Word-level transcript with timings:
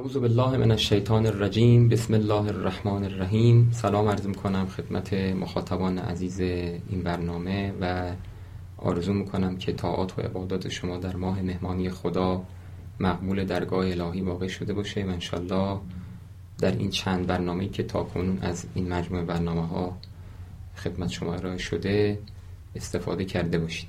اعوذ 0.00 0.16
بالله 0.16 0.56
من 0.56 0.70
الشیطان 0.70 1.26
الرجیم. 1.26 1.88
بسم 1.88 2.14
الله 2.14 2.46
الرحمن 2.46 3.04
الرحیم. 3.04 3.70
سلام 3.72 4.08
عرض 4.08 4.26
می‌کنم 4.26 4.66
خدمت 4.66 5.14
مخاطبان 5.14 5.98
عزیز 5.98 6.40
این 6.40 7.02
برنامه 7.04 7.72
و 7.80 8.12
آرزو 8.76 9.12
می‌کنم 9.12 9.56
که 9.56 9.72
طاعات 9.72 10.18
و 10.18 10.22
عبادات 10.22 10.68
شما 10.68 10.96
در 10.96 11.16
ماه 11.16 11.42
مهمانی 11.42 11.90
خدا 11.90 12.42
مقبول 13.00 13.44
درگاه 13.44 13.86
الهی 13.86 14.20
واقع 14.20 14.48
شده 14.48 14.72
باشه 14.72 15.04
و 15.04 15.08
انشالله 15.08 15.78
در 16.58 16.72
این 16.72 16.90
چند 16.90 17.26
برنامه 17.26 17.68
که 17.68 17.82
تا 17.82 18.02
کنون 18.02 18.38
از 18.42 18.66
این 18.74 18.92
مجموعه 18.92 19.24
برنامه 19.24 19.66
ها 19.66 19.96
خدمت 20.76 21.08
شما 21.08 21.34
ارائه 21.34 21.58
شده 21.58 22.18
استفاده 22.76 23.24
کرده 23.24 23.58
باشید. 23.58 23.88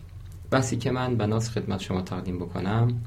بحثی 0.52 0.78
که 0.78 0.92
من 0.92 1.16
بناس 1.16 1.50
خدمت 1.50 1.80
شما 1.80 2.02
تقدیم 2.02 2.40
بکنم 2.40 3.02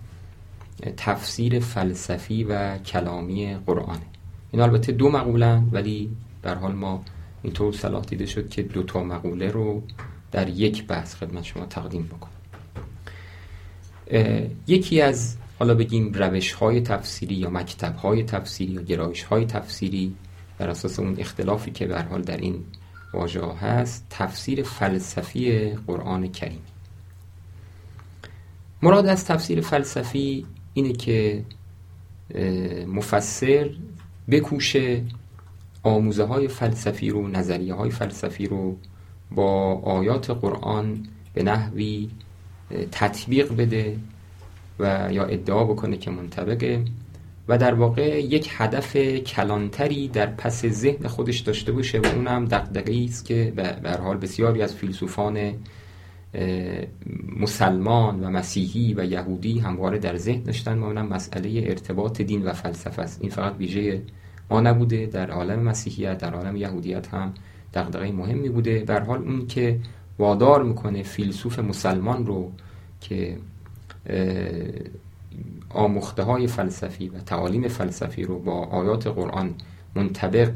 تفسیر 0.97 1.61
فلسفی 1.61 2.45
و 2.45 2.79
کلامی 2.79 3.55
قرآنه 3.67 4.07
این 4.51 4.63
البته 4.63 4.93
دو 4.93 5.11
مقولن 5.11 5.69
ولی 5.73 6.17
در 6.43 6.55
حال 6.55 6.73
ما 6.73 7.05
اینطور 7.43 7.73
صلاح 7.73 8.05
دیده 8.05 8.27
شد 8.27 8.49
که 8.49 8.63
دو 8.63 8.83
تا 8.83 9.05
مقوله 9.05 9.51
رو 9.51 9.83
در 10.33 10.49
یک 10.49 10.87
بحث 10.87 11.15
خدمت 11.15 11.45
شما 11.45 11.67
تقدیم 11.67 12.03
بکنم. 12.03 12.31
یکی 14.67 15.01
از 15.01 15.37
حالا 15.59 15.75
بگیم 15.75 16.13
روش 16.13 16.53
های 16.53 16.81
تفسیری 16.81 17.35
یا 17.35 17.51
مکتب 17.51 17.97
های 17.97 18.23
تفسیری 18.23 18.73
یا 18.73 18.83
گرایش 18.83 19.23
های 19.23 19.45
تفسیری 19.45 20.15
بر 20.59 20.71
اساس 20.71 20.99
اون 20.99 21.15
اختلافی 21.19 21.71
که 21.71 21.87
به 21.87 22.03
حال 22.03 22.23
در 22.23 22.37
این 22.37 22.65
واژه 23.13 23.47
هست 23.47 24.07
تفسیر 24.11 24.63
فلسفی 24.63 25.71
قرآن 25.87 26.29
کریم. 26.29 26.63
مراد 28.83 29.07
از 29.07 29.25
تفسیر 29.25 29.61
فلسفی 29.61 30.47
اینه 30.75 30.93
که 30.93 31.45
مفسر 32.87 33.71
بکوشه 34.31 35.03
آموزه 35.83 36.25
های 36.25 36.49
فلسفی 36.49 37.11
رو 37.11 37.29
نظریه 37.29 37.75
های 37.75 37.91
فلسفی 37.91 38.47
رو 38.47 38.77
با 39.31 39.75
آیات 39.75 40.31
قرآن 40.31 41.07
به 41.35 41.43
نحوی 41.43 42.11
تطبیق 42.93 43.57
بده 43.57 43.97
و 44.79 45.09
یا 45.11 45.25
ادعا 45.25 45.65
بکنه 45.65 45.97
که 45.97 46.11
منطبقه 46.11 46.85
و 47.49 47.59
در 47.59 47.75
واقع 47.75 48.21
یک 48.21 48.49
هدف 48.51 48.97
کلانتری 48.97 50.09
در 50.09 50.27
پس 50.27 50.67
ذهن 50.67 51.09
خودش 51.09 51.41
داشته 51.41 51.73
باشه 51.73 52.01
و 52.01 52.07
اونم 52.07 52.45
دقدقی 52.45 53.05
است 53.05 53.25
که 53.25 53.53
به 53.83 53.91
حال 53.91 54.17
بسیاری 54.17 54.63
از 54.63 54.75
فیلسوفان 54.75 55.53
مسلمان 57.41 58.25
و 58.25 58.31
مسیحی 58.31 58.95
و 58.95 59.05
یهودی 59.05 59.59
همواره 59.59 59.99
در 59.99 60.17
ذهن 60.17 60.43
داشتن 60.43 60.83
اونم 60.83 61.07
مسئله 61.07 61.65
ارتباط 61.69 62.21
دین 62.21 62.43
و 62.45 62.53
فلسفه 62.53 63.03
است. 63.03 63.21
این 63.21 63.31
فقط 63.31 63.55
ویژه 63.59 64.03
ما 64.51 64.61
نبوده 64.61 65.07
در 65.07 65.31
عالم 65.31 65.63
مسیحیت 65.63 66.19
در 66.19 66.35
عالم 66.35 66.57
یهودیت 66.57 67.09
هم 67.09 67.35
دقدقه 67.75 68.13
مهمی 68.13 68.49
بوده. 68.49 68.81
در 68.81 69.03
حال 69.03 69.19
اون 69.19 69.47
که 69.47 69.79
وادار 70.19 70.63
می‌کنه 70.63 71.03
فیلسوف 71.03 71.59
مسلمان 71.59 72.27
رو 72.27 72.53
که 73.01 73.37
آموخته 75.71 76.23
های 76.23 76.47
فلسفی 76.47 77.09
و 77.09 77.19
تعالیم 77.19 77.69
فلسفی 77.69 78.23
رو 78.23 78.39
با 78.39 78.53
آیات 78.53 79.07
قرآن 79.07 79.55
منطبق 79.95 80.51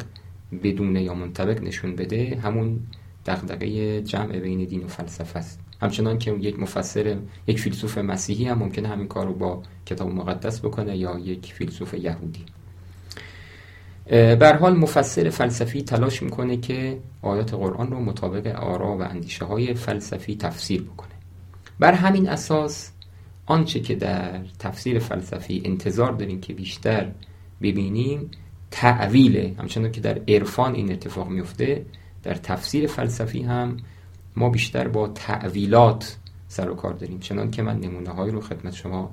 بدونه 0.62 1.02
یا 1.02 1.14
منطبق 1.14 1.62
نشون 1.62 1.96
بده 1.96 2.38
همون 2.42 2.80
دقدقه 3.26 4.02
جمع 4.02 4.38
بین 4.38 4.64
دین 4.64 4.84
و 4.84 4.88
فلسفه 4.88 5.38
است. 5.38 5.67
همچنان 5.80 6.18
که 6.18 6.32
یک 6.32 6.58
مفسر 6.58 7.16
یک 7.46 7.60
فیلسوف 7.60 7.98
مسیحی 7.98 8.44
هم 8.44 8.58
ممکنه 8.58 8.88
همین 8.88 9.08
کار 9.08 9.26
رو 9.26 9.34
با 9.34 9.62
کتاب 9.86 10.08
مقدس 10.08 10.60
بکنه 10.60 10.96
یا 10.96 11.18
یک 11.18 11.52
فیلسوف 11.52 11.94
یهودی. 11.94 12.44
بر 14.10 14.56
حال 14.56 14.76
مفسر 14.76 15.30
فلسفی 15.30 15.82
تلاش 15.82 16.22
می‌کنه 16.22 16.56
که 16.56 16.98
آیات 17.22 17.54
قرآن 17.54 17.90
رو 17.90 18.00
مطابق 18.00 18.46
آرا 18.46 18.96
و 18.96 19.02
اندیشه 19.02 19.44
های 19.44 19.74
فلسفی 19.74 20.36
تفسیر 20.36 20.82
بکنه. 20.82 21.08
بر 21.78 21.92
همین 21.92 22.28
اساس 22.28 22.90
آنچه 23.46 23.80
که 23.80 23.94
در 23.94 24.40
تفسیر 24.58 24.98
فلسفی 24.98 25.62
انتظار 25.64 26.12
داریم 26.12 26.40
که 26.40 26.54
بیشتر 26.54 27.10
ببینیم 27.62 28.30
تعویله 28.70 29.54
همچنان 29.58 29.92
که 29.92 30.00
در 30.00 30.20
عرفان 30.28 30.74
این 30.74 30.92
اتفاق 30.92 31.28
میفته 31.28 31.86
در 32.22 32.34
تفسیر 32.34 32.86
فلسفی 32.86 33.42
هم 33.42 33.76
ما 34.36 34.48
بیشتر 34.50 34.88
با 34.88 35.08
تعویلات 35.08 36.16
سر 36.48 36.70
و 36.70 36.74
کار 36.74 36.92
داریم 36.92 37.18
چنان 37.18 37.50
که 37.50 37.62
من 37.62 37.80
نمونه 37.80 38.10
هایی 38.10 38.32
رو 38.32 38.40
خدمت 38.40 38.74
شما 38.74 39.10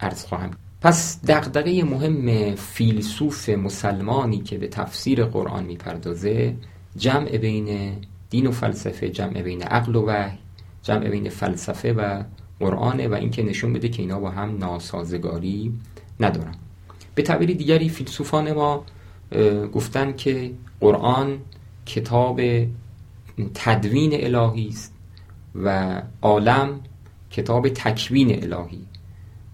عرض 0.00 0.24
خواهم. 0.24 0.50
پس 0.80 1.20
دقدقه 1.24 1.82
مهم 1.82 2.54
فیلسوف 2.54 3.48
مسلمانی 3.48 4.38
که 4.38 4.58
به 4.58 4.68
تفسیر 4.68 5.24
قرآن 5.24 5.64
می‌پردازه 5.64 6.56
جمع 6.96 7.38
بین 7.38 7.96
دین 8.30 8.46
و 8.46 8.50
فلسفه 8.50 9.08
جمع 9.08 9.42
بین 9.42 9.62
عقل 9.62 9.96
و 9.96 10.06
وحی 10.06 10.38
جمع 10.82 11.08
بین 11.08 11.28
فلسفه 11.28 11.92
و 11.92 12.22
قرآن 12.60 13.06
و 13.06 13.14
اینکه 13.14 13.42
نشون 13.42 13.72
بده 13.72 13.88
که 13.88 14.02
اینا 14.02 14.20
با 14.20 14.30
هم 14.30 14.58
ناسازگاری 14.58 15.72
ندارن. 16.20 16.54
به 17.14 17.22
تعبیر 17.22 17.56
دیگری 17.56 17.88
فیلسوفان 17.88 18.52
ما 18.52 18.84
گفتن 19.72 20.12
که 20.12 20.50
قرآن 20.80 21.38
کتاب 21.86 22.40
تدوین 23.54 24.10
الهی 24.14 24.68
است 24.68 24.94
و 25.54 26.02
عالم 26.22 26.80
کتاب 27.30 27.68
تکوین 27.68 28.44
الهی. 28.44 28.86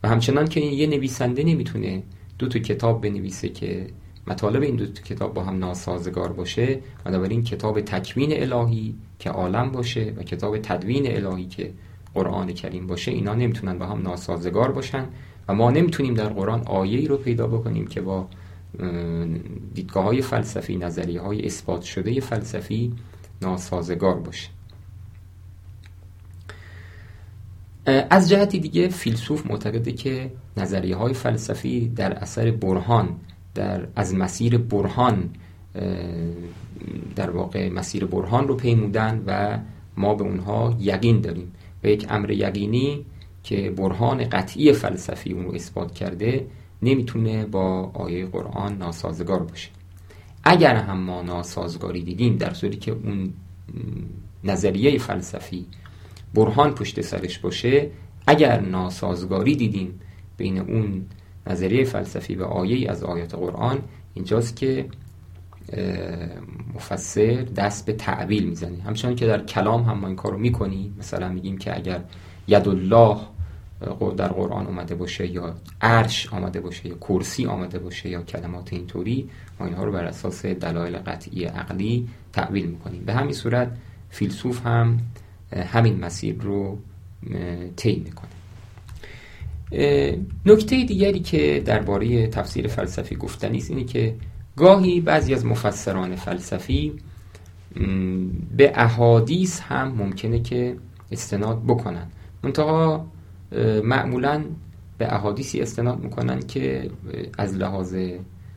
و 0.02 0.08
همچنان 0.08 0.48
که 0.48 0.60
یه 0.60 0.86
نویسنده 0.86 1.44
نمی‌تونه 1.44 2.02
دو 2.38 2.48
تا 2.48 2.58
کتاب 2.58 3.02
بنویسه 3.02 3.48
که 3.48 3.86
مطالب 4.26 4.62
این 4.62 4.76
دو 4.76 4.86
تا 4.86 5.02
کتاب 5.02 5.34
با 5.34 5.44
هم 5.44 5.58
ناسازگار 5.58 6.32
باشه 6.32 6.78
بنابراین 7.04 7.44
کتاب 7.44 7.80
تکوین 7.80 8.42
الهی 8.42 8.94
که 9.18 9.30
عالم 9.30 9.70
باشه 9.72 10.12
و 10.16 10.22
کتاب 10.22 10.58
تدوین 10.58 11.16
الهی 11.16 11.47
که 11.47 11.72
قرآن 12.14 12.52
کریم 12.52 12.86
باشه 12.86 13.10
اینا 13.10 13.34
نمی‌تونن 13.34 13.78
با 13.78 13.86
هم 13.86 14.02
ناسازگار 14.02 14.72
باشن 14.72 15.06
و 15.48 15.54
ما 15.54 15.70
نمی‌تونیم 15.70 16.14
در 16.14 16.28
قرآن 16.28 16.60
آیه 16.60 16.98
ای 16.98 17.06
رو 17.06 17.16
پیدا 17.16 17.47
بکنیم 17.47 17.86
که 17.86 18.00
با 18.00 18.28
دیدگاه 19.74 20.04
های 20.04 20.22
فلسفی 20.22 20.76
نظریه 20.76 21.20
های 21.20 21.47
اثبات 21.47 21.82
شده 21.82 22.20
فلسفی 22.20 22.92
ناسازگار 23.42 24.14
باشه. 24.20 24.48
از 28.10 28.28
جهتی 28.28 28.58
دیگه 28.58 28.88
فیلسوف 28.88 29.50
معتقده 29.50 29.92
که 29.92 30.32
نظریه 30.56 30.96
های 30.96 31.14
فلسفی 31.14 31.88
در 31.88 32.12
اثر 32.12 32.50
برهان 32.50 33.16
در 33.54 33.88
از 33.96 34.14
مسیر 34.14 34.58
برهان 34.58 35.30
در 37.16 37.30
واقع 37.30 37.68
مسیر 37.68 38.06
برهان 38.06 38.48
رو 38.48 38.56
پیمودن 38.56 39.22
و 39.26 39.58
ما 39.96 40.14
به 40.14 40.24
اونها 40.24 40.76
یقین 40.78 41.20
داریم. 41.20 41.52
و 41.84 41.86
یک 41.86 42.06
امر 42.10 42.30
یقینی 42.30 43.06
که 43.42 43.70
برهان 43.70 44.28
قطعی 44.28 44.72
فلسفی 44.72 45.32
اون 45.32 45.44
رو 45.44 45.54
اثبات 45.54 45.94
کرده 45.94 46.46
نمی‌تونه 46.82 47.46
با 47.46 47.90
آیه 47.94 48.26
قرآن 48.26 48.78
ناسازگار 48.78 49.42
باشه. 49.42 49.68
اگر 50.44 50.76
هم 50.76 50.98
ما 50.98 51.22
ناسازگاری 51.22 52.02
دیدیم 52.02 52.36
در 52.36 52.54
صورتی 52.54 52.76
که 52.76 52.92
اون 52.92 53.32
نظریه 54.44 54.98
فلسفی 54.98 55.66
برهان 56.34 56.74
پشت 56.74 57.00
سرش 57.00 57.38
باشه 57.38 57.90
اگر 58.26 58.60
ناسازگاری 58.60 59.56
دیدیم 59.56 60.00
بین 60.36 60.58
اون 60.58 61.06
نظریه 61.46 61.84
فلسفی 61.84 62.34
و 62.34 62.44
آیه 62.44 62.90
از 62.90 63.04
آیات 63.04 63.34
قرآن 63.34 63.78
اینجاست 64.14 64.56
که 64.56 64.86
مفسر 66.74 67.46
دست 67.56 67.86
به 67.86 67.92
تعویل 67.92 68.48
می‌زنه. 68.48 68.82
همچنان 68.82 69.16
که 69.16 69.26
در 69.26 69.44
کلام 69.44 69.82
هم 69.82 69.98
ما 69.98 70.06
این 70.06 70.16
کارو 70.16 70.38
می‌کنیم 70.38 70.96
مثلا 70.98 71.28
میگیم 71.28 71.58
که 71.58 71.76
اگر 71.76 72.04
ید 72.48 72.68
الله 72.68 73.16
در 74.16 74.28
قرآن 74.28 74.66
آمده 74.66 74.94
باشه 74.94 75.27
یا 75.27 75.54
عرش 75.80 76.32
آمده 76.32 76.60
باشه 76.60 76.88
یا 76.88 76.94
کرسی 76.94 77.47
آمده 77.47 77.78
باشه 77.78 78.09
یا 78.09 78.22
کلمات 78.22 78.72
اینطوری 78.72 79.28
ما 79.60 79.66
اینها 79.66 79.84
رو 79.84 79.92
بر 79.92 80.04
اساس 80.04 80.47
دلایل 80.47 80.98
قطعی 80.98 81.44
عقلی 81.44 82.09
تعویل 82.32 82.66
می‌کنیم. 82.66 83.04
به 83.04 83.12
همین 83.15 83.32
صورت 83.32 83.77
فیلسوف 84.10 84.66
هم 84.66 84.98
همین 85.53 86.00
مسیر 86.00 86.36
رو 86.41 86.78
طی 87.77 88.04
می‌کنه. 88.04 88.30
نکته 90.47 90.84
دیگری 90.84 91.21
که 91.21 91.62
درباره 91.65 92.27
تفسیر 92.27 92.68
فلسفی 92.68 93.16
گفتنی 93.16 93.59
است 93.59 93.71
اینه 93.71 93.84
که 93.84 94.15
گاهی 94.56 95.00
بعضی 95.00 95.34
از 95.34 95.47
مفسران 95.47 96.16
فلسفی 96.16 96.92
به 98.56 98.72
احادیث 98.74 99.60
هم 99.60 99.88
ممکنه 99.88 100.41
که 100.41 100.77
استناد 101.12 101.62
بکنن. 101.66 102.06
منتها 102.42 103.06
معمولا 103.84 104.44
به 104.98 105.14
احادیثی 105.14 105.60
استناد 105.60 106.00
می‌کنن 106.00 106.41
که 106.41 106.91
از 107.38 107.54
لحاظ 107.56 107.97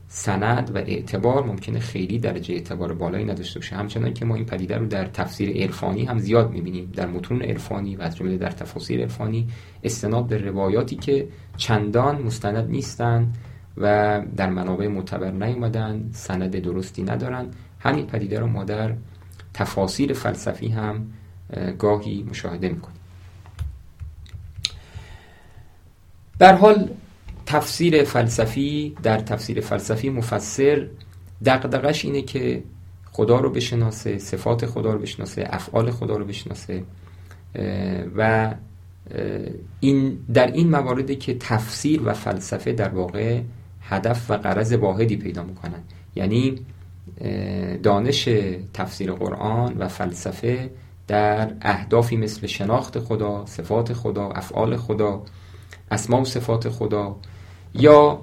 سند 0.08 0.76
و 0.76 0.78
اعتبار 0.78 1.44
ممکنه 1.44 1.80
خیلی 1.80 2.20
درجه 2.20 2.54
اعتبار 2.54 2.94
بالایی 2.94 3.26
نداشته 3.26 3.60
باشه. 3.60 3.76
همچنان 3.76 4.14
که 4.14 4.26
ما 4.26 4.36
این 4.36 4.46
پدیده 4.46 4.78
رو 4.78 4.86
در 4.86 5.06
تفسیر 5.06 5.64
عرفانی 5.64 6.06
هم 6.06 6.18
زیاد 6.18 6.52
می‌بینیم. 6.52 6.92
در 6.96 7.08
متون 7.08 7.42
عرفانی 7.42 7.96
و 7.96 8.02
از 8.02 8.16
جمله 8.16 8.38
در 8.38 8.50
تفاسیر 8.50 9.02
عرفانی 9.02 9.48
استناد 9.84 10.28
به 10.28 10.38
روایاتی 10.38 10.96
که 10.96 11.28
چندان 11.58 12.22
مستند 12.22 12.70
نیستن 12.70 13.34
و 13.78 14.22
در 14.36 14.50
منابع 14.50 14.88
معتبر 14.88 15.32
نیومدن 15.32 16.10
سند 16.12 16.56
درستی 16.56 17.04
ندارن. 17.04 17.46
همین 17.80 18.08
پدیده 18.08 18.40
رو 18.40 18.48
ما 18.48 18.64
در 18.64 18.94
تفاسیر 19.54 20.14
فلسفی 20.14 20.68
هم 20.68 21.08
گاهی 21.80 22.24
مشاهده 22.30 22.70
می‌کنیم. 22.70 22.93
در 26.44 26.56
حال 26.56 26.90
تفسیر 27.46 28.04
فلسفی 28.04 28.96
در 29.04 29.18
تفسیر 29.18 29.62
فلسفی 29.62 30.10
مفسر 30.10 30.88
دقدقش 31.46 32.06
اینه 32.06 32.22
که 32.22 32.64
خدا 33.12 33.40
رو 33.40 33.50
بشناسه 33.50 34.18
صفات 34.18 34.66
خدا 34.66 34.94
رو 34.94 35.00
بشناسه 35.00 35.48
افعال 35.50 35.92
خدا 35.92 36.18
رو 36.18 36.26
بشناسه 36.26 36.84
و 38.16 38.54
این 39.80 40.20
در 40.34 40.52
این 40.52 40.70
مواردی 40.70 41.16
که 41.16 41.38
تفسیر 41.40 42.02
و 42.06 42.14
فلسفه 42.14 42.72
در 42.74 42.90
واقع 42.90 43.42
هدف 43.82 44.32
و 44.32 44.34
قرض 44.34 44.74
واحدی 44.74 45.18
پیدا 45.18 45.44
می‌کنن. 45.44 45.84
یعنی 46.16 46.56
دانش 47.84 48.30
تفسیر 48.74 49.12
قرآن 49.12 49.78
و 49.78 49.88
فلسفه 49.88 50.70
در 51.08 51.52
اهدافی 51.62 52.18
مثل 52.18 52.48
شناخت 52.48 53.00
خدا 53.00 53.46
صفات 53.46 53.94
خدا 53.94 54.30
افعال 54.30 54.78
خدا 54.78 55.24
اسما 55.94 56.22
و 56.22 56.26
صفات 56.26 56.70
خدا. 56.70 57.16
یا 57.74 58.20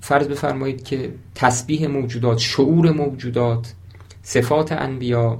فرض 0.00 0.28
بفرمایید 0.28 0.84
که 0.84 1.12
تسبیح 1.34 1.86
موجودات 1.86 2.38
شعور 2.38 2.90
موجودات 2.90 3.74
صفات 4.22 4.72
انبیا 4.72 5.38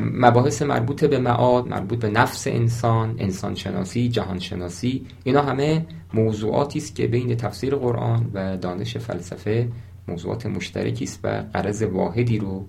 مباحث 0.00 0.62
مربوط 0.62 1.04
به 1.04 1.18
معاد 1.18 1.68
مربوط 1.68 1.98
به 1.98 2.10
نفس 2.10 2.46
انسان 2.46 3.14
انسان 3.18 3.54
شناسی 3.54 4.08
جهان 4.08 4.38
شناسی 4.38 5.06
اینا 5.24 5.42
همه 5.42 5.86
موضوعاتی 6.14 6.78
است 6.78 6.94
که 6.94 7.06
بین 7.06 7.36
تفسیر 7.36 7.74
قرآن 7.74 8.30
و 8.34 8.56
دانش 8.56 8.96
فلسفه 8.96 9.68
موضوعات 10.08 10.46
مشترکی 10.46 11.04
است 11.04 11.20
و 11.24 11.44
قرض 11.54 11.82
واحدی 11.82 12.38
رو 12.38 12.66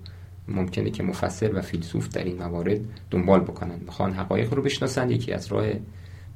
ممکنه 0.48 0.90
که 0.90 1.02
مفسر 1.02 1.54
و 1.54 1.60
فیلسوف 1.60 2.08
در 2.08 2.24
این 2.24 2.38
موارد 2.38 2.80
دنبال 3.10 3.40
بکنن 3.40 3.78
می‌خوان 3.86 4.12
حقایق 4.12 4.54
رو 4.54 4.62
بشناسن 4.62 5.10
یکی 5.10 5.32
از 5.32 5.46
راه 5.46 5.66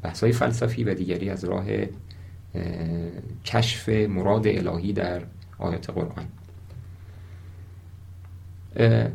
بحث‌های 0.05 0.33
فلسفی 0.33 0.85
و 0.85 0.95
دیگری 0.95 1.31
از 1.31 1.45
راه 1.45 1.65
کشف 3.45 3.89
مراد 3.89 4.47
الهی 4.47 4.93
در 4.93 5.23
آیات 5.59 5.91
قرآن. 5.91 6.25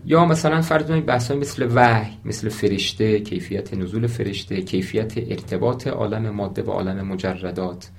یا 0.05 0.25
مثلا 0.25 0.61
فرض 0.61 0.85
کنید 0.85 1.05
بحث 1.05 1.31
مثل 1.31 1.67
وحی 1.75 2.17
مثل 2.25 2.49
فرشته 2.49 3.19
کیفیت 3.19 3.73
نزول 3.73 4.07
فرشته 4.07 4.61
کیفیت 4.61 5.17
ارتباط 5.17 5.87
عالم 5.87 6.29
ماده 6.29 6.61
با 6.61 6.73
عالم 6.73 7.07
مجردات 7.07 7.89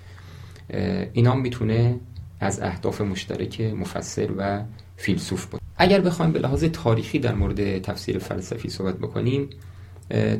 اینا 1.12 1.34
می‌تونه 1.34 2.00
از 2.40 2.60
اهداف 2.60 3.00
مشترک 3.00 3.60
مفسر 3.60 4.28
و 4.36 4.62
فیلسوف 4.96 5.46
بود 5.46 5.60
اگر 5.76 6.00
بخوایم 6.00 6.32
به 6.32 6.38
لحاظ 6.38 6.64
تاریخی 6.64 7.18
در 7.18 7.34
مورد 7.34 7.78
تفسیر 7.78 8.18
فلسفی 8.18 8.68
صحبت 8.68 8.98
بکنیم 8.98 9.48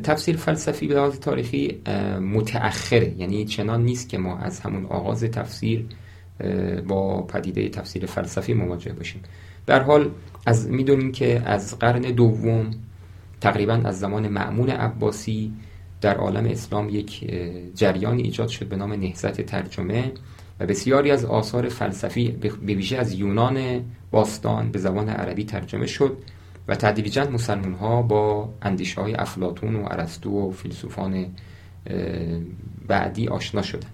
تفسیر 0.03 0.37
فلسفی 0.37 0.87
به 0.87 0.93
لحاظ 0.93 1.19
تاریخی 1.19 1.81
متأخره. 2.21 3.15
یعنی 3.17 3.45
چنان 3.45 3.83
نیست 3.83 4.09
که 4.09 4.17
ما 4.17 4.37
از 4.37 4.59
همون 4.59 4.85
آغاز 4.85 5.23
تفسیر 5.23 5.85
با 6.87 7.21
پدیده 7.21 7.69
تفسیر 7.69 8.05
فلسفی 8.05 8.53
مواجه 8.53 8.93
باشیم. 8.93 9.21
در 9.65 9.83
حال 9.83 10.09
از 10.45 10.69
می‌دونیم 10.69 11.11
که 11.11 11.41
از 11.45 11.79
قرن 11.79 12.01
دوم 12.01 12.71
تقریبا 13.41 13.73
از 13.73 13.99
زمان 13.99 14.27
معمون 14.27 14.69
عباسی 14.69 15.53
در 16.01 16.17
عالم 16.17 16.45
اسلام 16.45 16.89
یک 16.89 17.31
جریانی 17.75 18.21
ایجاد 18.21 18.47
شد 18.47 18.67
به 18.67 18.75
نام 18.75 18.93
نهزت 18.93 19.41
ترجمه 19.41 20.11
و 20.59 20.65
بسیاری 20.65 21.11
از 21.11 21.25
آثار 21.25 21.69
فلسفی 21.69 22.27
به 22.31 22.49
ویژه 22.75 22.97
از 22.97 23.13
یونان 23.13 23.81
باستان 24.11 24.71
به 24.71 24.79
زبان 24.79 25.09
عربی 25.09 25.43
ترجمه 25.43 25.87
شد. 25.87 26.17
و 26.67 26.75
تدریجا 26.75 27.29
مسلمان 27.29 27.73
ها 27.73 28.01
با 28.01 28.49
اندیشه 28.61 29.01
های 29.01 29.13
افلاتون 29.15 29.75
و 29.75 29.87
ارسطو 29.91 30.29
و 30.29 30.51
فیلسوفان 30.51 31.25
بعدی 32.87 33.27
آشنا 33.27 33.61
شدند 33.61 33.91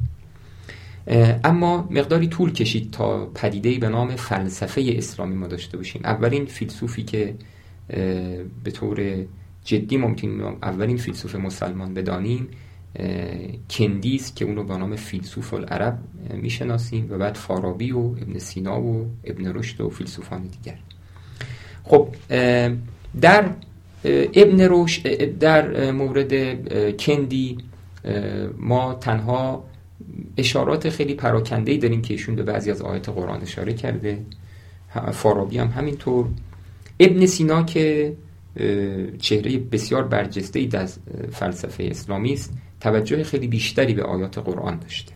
اما 1.43 1.87
مقداری 1.91 2.27
طول 2.27 2.51
کشید 2.51 2.91
تا 2.91 3.25
پدیده 3.25 3.79
به 3.79 3.89
نام 3.89 4.15
فلسفه 4.15 4.93
اسلامی 4.97 5.35
ما 5.35 5.47
داشته 5.47 5.77
باشیم. 5.77 6.01
اولین 6.05 6.45
فیلسوفی 6.45 7.03
که 7.03 7.35
به 8.63 8.71
طور 8.73 9.25
جدی 9.63 9.97
ممکن 9.97 10.57
اولین 10.63 10.97
فیلسوف 10.97 11.35
مسلمان 11.35 11.93
بدانیم 11.93 12.47
کندیست 13.69 14.35
که 14.35 14.45
اونو 14.45 14.63
به 14.63 14.77
نام 14.77 14.95
فیلسوف 14.95 15.53
العرب 15.53 15.99
می‌شناسیم 16.33 17.07
و 17.09 17.17
بعد 17.17 17.35
فارابی 17.35 17.91
و 17.91 17.97
ابن 17.99 18.39
سینا 18.39 18.81
و 18.81 19.09
ابن 19.23 19.53
رشد 19.53 19.81
و 19.81 19.89
فیلسوفان 19.89 20.41
دیگر. 20.43 20.77
خب 21.87 22.07
در 23.21 23.49
ابن 24.35 24.67
رشد 24.69 25.37
در 25.39 25.91
مورد 25.91 26.33
کندی 26.97 27.57
ما 28.57 28.93
تنها 28.93 29.63
اشارات 30.37 30.89
خیلی 30.89 31.13
پراکنده 31.13 31.77
داریم 31.77 32.01
که 32.01 32.13
ایشون 32.13 32.35
به 32.35 32.43
بعضی 32.43 32.71
از 32.71 32.81
آیات 32.81 33.09
قرآن 33.09 33.41
اشاره 33.41 33.73
کرده. 33.73 34.19
فارابی 35.11 35.57
هم 35.57 35.67
همینطور. 35.67 36.25
ابن 36.99 37.25
سینا 37.25 37.63
که 37.63 38.13
چهره 39.19 39.57
بسیار 39.57 40.03
برجسته 40.03 40.59
ای 40.59 40.69
از 40.73 40.99
فلسفه 41.31 41.83
اسلامی 41.83 42.33
است 42.33 42.53
توجه 42.81 43.23
خیلی 43.23 43.47
بیشتری 43.47 43.93
به 43.93 44.03
آیات 44.03 44.37
قرآن 44.37 44.79
داشته. 44.79 45.13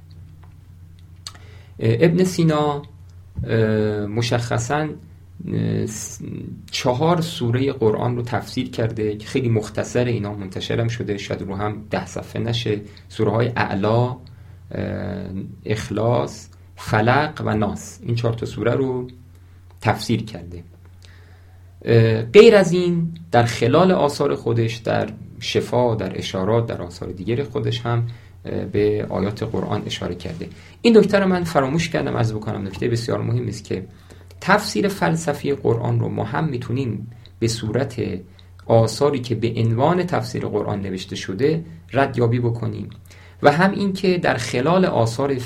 ابن 1.80 2.24
سینا 2.24 2.82
مشخصا 4.08 4.88
چهار 6.72 7.22
سوره 7.22 7.72
قرآن 7.72 8.16
رو 8.16 8.22
تفسیر 8.22 8.70
کرده 8.70 9.18
که 9.18 9.28
خیلی 9.28 9.50
مختصر 9.50 10.06
اینا 10.06 10.34
منتشرم 10.34 10.88
شده. 10.88 11.18
شاید 11.18 11.42
رو 11.42 11.56
هم 11.56 11.86
ده 11.90 12.06
صفحه 12.06 12.42
نشه. 12.42 12.82
سوره 13.10 13.32
های 13.32 13.48
اعلا 13.56 14.18
اخلاص 15.66 16.48
فلق 16.76 17.42
و 17.46 17.56
ناس. 17.56 18.00
این 18.04 18.16
چهار 18.16 18.34
تا 18.34 18.46
سوره 18.46 18.74
رو 18.74 19.08
تفسیر 19.82 20.26
کرده. 20.26 20.64
غیر 22.34 22.56
از 22.56 22.72
این 22.72 23.14
در 23.32 23.44
خلال 23.44 23.92
آثار 23.92 24.36
خودش 24.36 24.76
در 24.76 25.10
شفا 25.40 25.96
در 25.96 26.18
اشارات 26.18 26.66
در 26.66 26.82
آثار 26.82 27.12
دیگر 27.12 27.44
خودش 27.44 27.82
هم 27.82 28.08
به 28.72 29.06
آیات 29.10 29.44
قرآن 29.44 29.84
اشاره 29.86 30.16
کرده. 30.16 30.50
این 30.82 30.98
نکته 30.98 31.20
رو 31.20 31.28
من 31.28 31.44
فراموش 31.44 31.90
کردم 31.90 32.16
از 32.16 32.34
بکنم. 32.34 32.68
نکته 32.68 32.88
بسیار 32.88 33.22
مهم 33.22 33.48
است 33.48 33.64
که 33.64 33.86
تفسیر 34.42 34.88
فلسفی 34.88 35.54
قرآن 35.54 36.00
رو 36.00 36.10
ما 36.10 36.24
هم 36.24 36.46
می‌تونیم 36.46 37.12
به 37.40 37.48
صورت 37.48 38.02
آثاری 38.66 39.20
که 39.20 39.36
به 39.36 39.54
عنوان 39.58 40.04
تفسیر 40.04 40.46
قرآن 40.46 40.82
نوشته 40.82 41.16
شده 41.16 41.66
ردیابی 41.94 42.40
بکنیم. 42.40 42.90
و 43.44 43.52
هم 43.52 43.72
این 43.72 43.94
که 43.94 44.18
در 44.18 44.38
خلال 44.38 44.86
آثار 44.86 45.38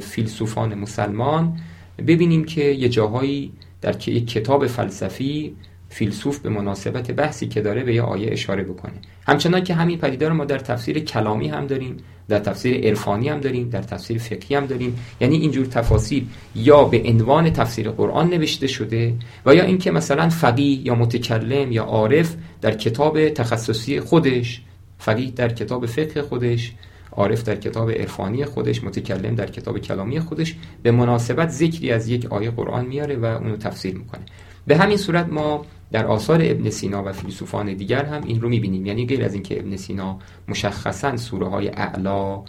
فیلسوفان 0.00 0.74
مسلمان 0.74 1.60
ببینیم 2.06 2.44
که 2.44 2.64
یه 2.64 2.88
جاهایی 2.88 3.52
در 3.80 4.08
یک 4.08 4.30
کتاب 4.30 4.66
فلسفی 4.66 5.56
فیلسوف 5.88 6.38
به 6.38 6.48
مناسبت 6.48 7.10
بحثی 7.10 7.48
که 7.48 7.60
داره 7.60 7.84
به 7.84 7.94
یه 7.94 8.02
آیه 8.02 8.32
اشاره 8.32 8.62
بکنه. 8.62 8.92
همچنان 9.28 9.64
که 9.64 9.74
همین 9.74 9.98
پدیده 9.98 10.28
رو 10.28 10.34
ما 10.34 10.44
در 10.44 10.58
تفسیر 10.58 10.98
کلامی 10.98 11.48
هم 11.48 11.66
داریم 11.66 11.96
در 12.28 12.38
تفسیر 12.38 12.86
عرفانی 12.86 13.28
هم 13.28 13.40
داریم 13.40 13.68
در 13.68 13.82
تفسیر 13.82 14.18
فقهی 14.18 14.54
هم 14.54 14.66
داریم. 14.66 14.98
یعنی 15.20 15.36
اینجور 15.36 15.66
تفاسیر 15.66 16.26
یا 16.54 16.84
به 16.84 17.02
عنوان 17.06 17.50
تفسیر 17.50 17.90
قرآن 17.90 18.28
نوشته 18.28 18.66
شده 18.66 19.14
و 19.46 19.54
یا 19.54 19.64
اینکه 19.64 19.90
مثلا 19.90 20.28
فقیه 20.28 20.86
یا 20.86 20.94
متکلم 20.94 21.72
یا 21.72 21.84
عارف 21.84 22.34
در 22.60 22.74
کتاب 22.74 23.28
تخصصی 23.28 24.00
خودش 24.00 24.62
فقیه 24.98 25.30
در 25.30 25.48
کتاب 25.48 25.86
فقه 25.86 26.22
خودش 26.22 26.72
عارف 27.12 27.42
در 27.42 27.56
کتاب 27.56 27.90
عرفانی 27.90 28.44
خودش 28.44 28.84
متکلم 28.84 29.34
در 29.34 29.46
کتاب 29.46 29.78
کلامی 29.78 30.20
خودش 30.20 30.54
به 30.82 30.90
مناسبت 30.90 31.48
ذکری 31.48 31.90
از 31.90 32.08
یک 32.08 32.32
آیه 32.32 32.50
قرآن 32.50 32.86
میاره 32.86 33.16
و 33.16 33.24
اونو 33.24 33.56
تفسیر 33.56 33.94
می‌کنه. 33.94 34.22
به 34.66 34.76
همین 34.76 34.96
صورت 34.96 35.28
ما 35.28 35.66
در 35.92 36.06
آثار 36.06 36.40
ابن 36.42 36.70
سینا 36.70 37.04
و 37.04 37.12
فیلسوفان 37.12 37.74
دیگر 37.74 38.04
هم 38.04 38.22
این 38.24 38.40
رو 38.40 38.48
می‌بینیم. 38.48 38.86
یعنی 38.86 39.06
غیر 39.06 39.24
از 39.24 39.34
اینکه 39.34 39.60
ابن 39.60 39.76
سینا 39.76 40.18
مشخصا 40.48 41.16
سوره 41.16 41.48
های 41.48 41.68
اعلا 41.68 42.42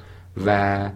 و 0.45 0.89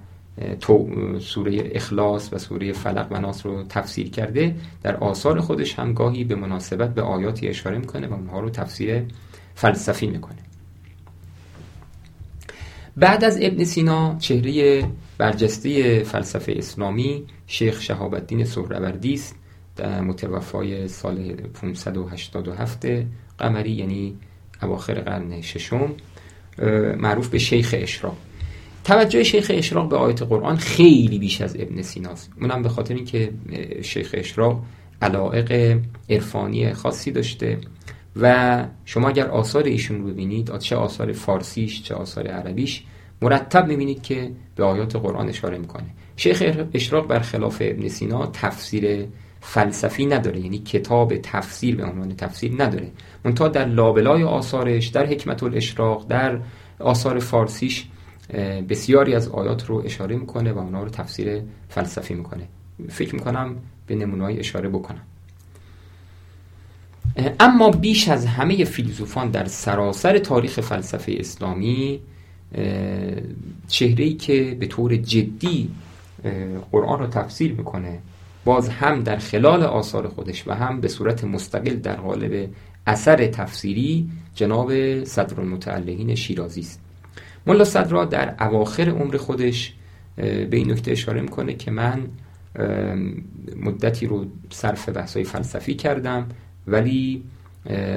سوره 1.20 1.72
اخلاص 1.76 2.34
و 2.34 2.38
سوره 2.38 2.74
فلق 2.74 3.08
و 3.12 3.20
ناس 3.20 3.46
رو 3.46 3.64
تفسیر 3.64 4.10
کرده 4.10 4.56
در 4.84 4.96
آثار 4.96 5.40
خودش 5.40 5.80
هم 5.80 5.94
گاهی 5.94 6.24
به 6.24 6.36
مناسبت 6.36 6.94
به 6.94 7.02
آیاتی 7.02 7.48
اشاره 7.48 7.78
می‌کنه 7.78 8.08
و 8.08 8.14
اونها 8.14 8.40
رو 8.40 8.50
تفسیر 8.50 9.04
فلسفی 9.56 10.08
می‌کنه. 10.08 10.38
بعد 12.98 13.24
از 13.24 13.38
ابن 13.42 13.64
سینا 13.64 14.16
چهره 14.20 14.84
برجسته 15.18 16.04
فلسفه 16.04 16.54
اسلامی 16.58 17.24
شیخ 17.48 17.82
شهاب 17.82 18.14
الدین 18.14 18.46
سهروردی 18.46 19.14
است 19.14 19.36
متوفای 19.82 20.88
سال 20.88 21.34
587 21.34 22.86
قمری 23.38 23.72
یعنی 23.72 24.18
اواخر 24.62 24.94
قرن 24.94 25.42
ششم 25.42 25.94
معروف 26.98 27.28
به 27.28 27.38
شیخ 27.38 27.76
اشراق. 27.78 28.18
توجه 28.84 29.24
شیخ 29.24 29.52
اشراق 29.56 29.90
به 29.90 29.98
آیت 29.98 30.22
قرآن 30.22 30.58
خیلی 30.58 31.20
بیش 31.20 31.42
از 31.42 31.56
ابن 31.60 31.82
سیناست. 31.82 32.32
اونم 32.42 32.64
به 32.64 32.70
خاطر 32.70 32.94
اینکه 32.94 33.32
شیخ 33.82 34.16
اشراق 34.18 34.64
علائق 35.02 35.80
عرفانی 36.10 36.74
خاصی 36.74 37.12
داشته 37.12 37.58
و 38.16 38.66
شما 38.86 39.10
اگر 39.10 39.28
آثار 39.28 39.64
ایشون 39.64 40.02
رو 40.02 40.08
ببینید 40.08 40.58
چه 40.58 40.76
آثار 40.76 41.12
فارسیش 41.12 41.84
چه 41.84 41.96
آثار 41.96 42.28
عربیش 42.28 42.84
مرتب 43.22 43.68
می‌بینید 43.68 44.04
که 44.04 44.32
به 44.56 44.64
آیات 44.64 44.96
قرآن 44.96 45.30
اشاره 45.30 45.58
می‌کنه. 45.58 45.86
شیخ 46.16 46.44
اشراق 46.74 47.08
برخلاف 47.08 47.62
ابن 47.66 47.88
سینا 47.88 48.28
تفسیر 48.34 49.06
فلسفی 49.42 50.06
نداره 50.06 50.40
یعنی 50.40 50.60
کتاب 50.60 51.18
تفسیر 51.18 51.76
به 51.76 51.86
عنوان 51.86 52.16
تفسیر 52.16 52.64
نداره. 52.64 52.92
منتها 53.26 53.48
در 53.48 53.66
لابلای 53.66 54.24
آثارش 54.24 54.88
در 54.88 55.06
حکمت 55.06 55.44
الاشراق 55.44 56.08
در 56.08 56.40
آثار 56.80 57.20
فارسیش 57.20 57.88
بسیاری 58.70 59.16
از 59.16 59.28
آیات 59.28 59.66
رو 59.66 59.82
اشاره 59.86 60.16
می‌کنه 60.16 60.52
و 60.52 60.60
اونا 60.60 60.84
رو 60.84 60.90
تفسیر 60.90 61.42
فلسفی 61.70 62.14
می‌کنه. 62.14 62.48
فکر 62.90 63.16
می‌کنم 63.16 63.56
به 63.88 63.96
نمونه‌های 63.96 64.40
اشاره 64.40 64.70
بکنم. 64.70 65.02
اما 67.40 67.72
بیش 67.72 68.10
از 68.10 68.26
همه 68.26 68.64
فیلسوفان 68.64 69.30
در 69.30 69.46
سراسر 69.46 70.18
تاریخ 70.18 70.60
فلسفه 70.60 71.16
اسلامی 71.20 72.00
چهره 73.68 74.14
که 74.14 74.58
به 74.60 74.68
طور 74.68 74.96
جدی 74.96 75.70
قرآن 76.72 77.00
رو 77.00 77.08
تفسیر 77.08 77.54
می‌کنه 77.54 78.00
باز 78.46 78.70
هم 78.70 79.04
در 79.04 79.18
خلال 79.18 79.64
آثار 79.64 80.08
خودش 80.08 80.48
و 80.48 80.52
هم 80.52 80.82
به 80.82 80.88
صورت 80.88 81.24
مستقل 81.24 81.76
در 81.76 81.96
قالب 81.96 82.50
اثر 82.88 83.28
تفسیری 83.28 84.10
جناب 84.36 85.04
صدر 85.04 85.40
المتعلقین 85.42 86.16
شیرازی 86.16 86.62
است. 86.62 86.82
ملا 87.48 87.64
صدرا 87.64 88.06
در 88.06 88.36
اواخر 88.40 88.90
عمر 88.90 89.18
خودش 89.18 89.74
به 90.16 90.50
این 90.52 90.72
نکته 90.72 90.92
اشاره 90.92 91.22
می‌کنه 91.22 91.54
که 91.54 91.72
من 91.72 92.08
مدتی 93.56 94.06
رو 94.06 94.26
صرف 94.50 94.90
بحثای 94.90 95.24
فلسفی 95.24 95.74
کردم 95.74 96.28
ولی 96.68 97.24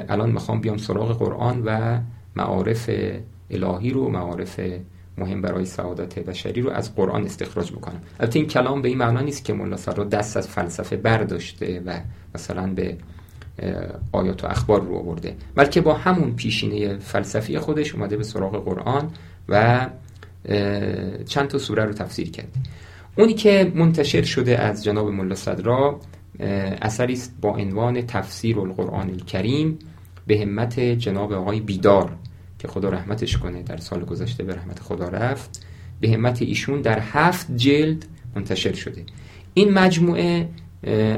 الان 0.09 0.31
می‌خوام 0.31 0.61
بیام 0.61 0.77
سراغ 0.77 1.17
قرآن 1.17 1.61
و 1.65 1.99
معارف 2.35 2.89
الهی 3.51 3.89
رو 3.89 4.09
معارف 4.09 4.59
مهم 5.17 5.41
برای 5.41 5.65
سعادت 5.65 6.19
بشری 6.19 6.61
رو 6.61 6.69
از 6.69 6.95
قرآن 6.95 7.25
استخراج 7.25 7.71
بکنم. 7.71 8.01
البته 8.19 8.39
این 8.39 8.47
کلام 8.47 8.81
به 8.81 8.89
این 8.89 8.97
معنا 8.97 9.21
نیست 9.21 9.45
که 9.45 9.53
ملا 9.53 9.77
صدرا 9.77 10.03
دست 10.03 10.37
از 10.37 10.47
فلسفه 10.47 10.97
برداشته 10.97 11.81
و 11.85 11.99
مثلا 12.35 12.73
به 12.73 12.97
آیات 14.11 14.43
و 14.43 14.47
اخبار 14.47 14.81
رو 14.81 14.95
آورده 14.95 15.35
بلکه 15.55 15.81
با 15.81 15.93
همون 15.93 16.35
پیشینه 16.35 16.97
فلسفی 16.97 17.59
خودش 17.59 17.95
اومده 17.95 18.17
به 18.17 18.23
سراغ 18.23 18.65
قرآن 18.65 19.11
و 19.49 19.87
چند 21.25 21.47
تا 21.47 21.57
سوره 21.57 21.85
رو 21.85 21.93
تفسیر 21.93 22.31
کرد 22.31 22.47
اونی 23.17 23.33
که 23.33 23.71
منتشر 23.75 24.21
شده 24.23 24.59
از 24.59 24.83
جناب 24.83 25.07
ملا 25.07 25.35
صدرا 25.35 25.99
اثری 26.81 27.13
است 27.13 27.35
با 27.41 27.49
عنوان 27.49 28.01
تفسیر 28.01 28.59
القرآن 28.59 29.09
الکریم 29.09 29.79
به 30.27 30.39
همت 30.39 30.79
جناب 30.79 31.33
آقای 31.33 31.59
بیدار. 31.59 32.15
که 32.63 32.69
خدا 32.69 32.89
رحمتش 32.89 33.37
کنه 33.37 33.63
در 33.63 33.77
سال 33.77 34.05
گذشته 34.05 34.43
به 34.43 34.55
رحمت 34.55 34.79
خدا 34.79 35.07
رفت. 35.07 35.65
به 36.01 36.09
همت 36.09 36.41
ایشون 36.41 36.81
در 36.81 36.99
هفت 36.99 37.55
جلد 37.55 38.05
منتشر 38.35 38.73
شده. 38.73 39.03
این 39.53 39.73
مجموعه 39.73 40.49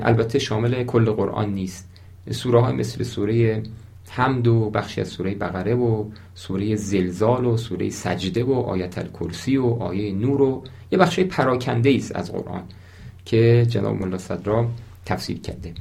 البته 0.03 0.39
شامل 0.39 0.83
کل 0.83 1.11
قرآن 1.11 1.53
نیست. 1.53 1.89
سوره 2.31 2.61
های 2.61 2.73
مثل 2.73 3.03
سوره 3.03 3.63
حمد 4.09 4.47
و 4.47 4.69
بخشی 4.69 5.01
از 5.01 5.07
سوره 5.07 5.35
بقره 5.35 5.75
و 5.75 6.05
سوره 6.35 6.75
زلزال 6.75 7.45
و 7.45 7.57
سوره 7.57 7.89
سجده 7.89 8.43
و 8.43 8.53
آیت 8.53 8.97
الکرسی 8.97 9.57
و 9.57 9.65
آیه 9.65 10.13
نور 10.13 10.41
و 10.41 10.63
یه 10.91 10.97
بخشی 10.97 11.23
پراکنده 11.23 11.95
است 11.95 12.15
از 12.15 12.31
قرآن 12.31 12.63
که 13.25 13.65
جناب 13.69 13.95
ملا 13.95 14.17
صدرا 14.17 14.67
تفسیر 15.05 15.39
کرده. 15.39 15.73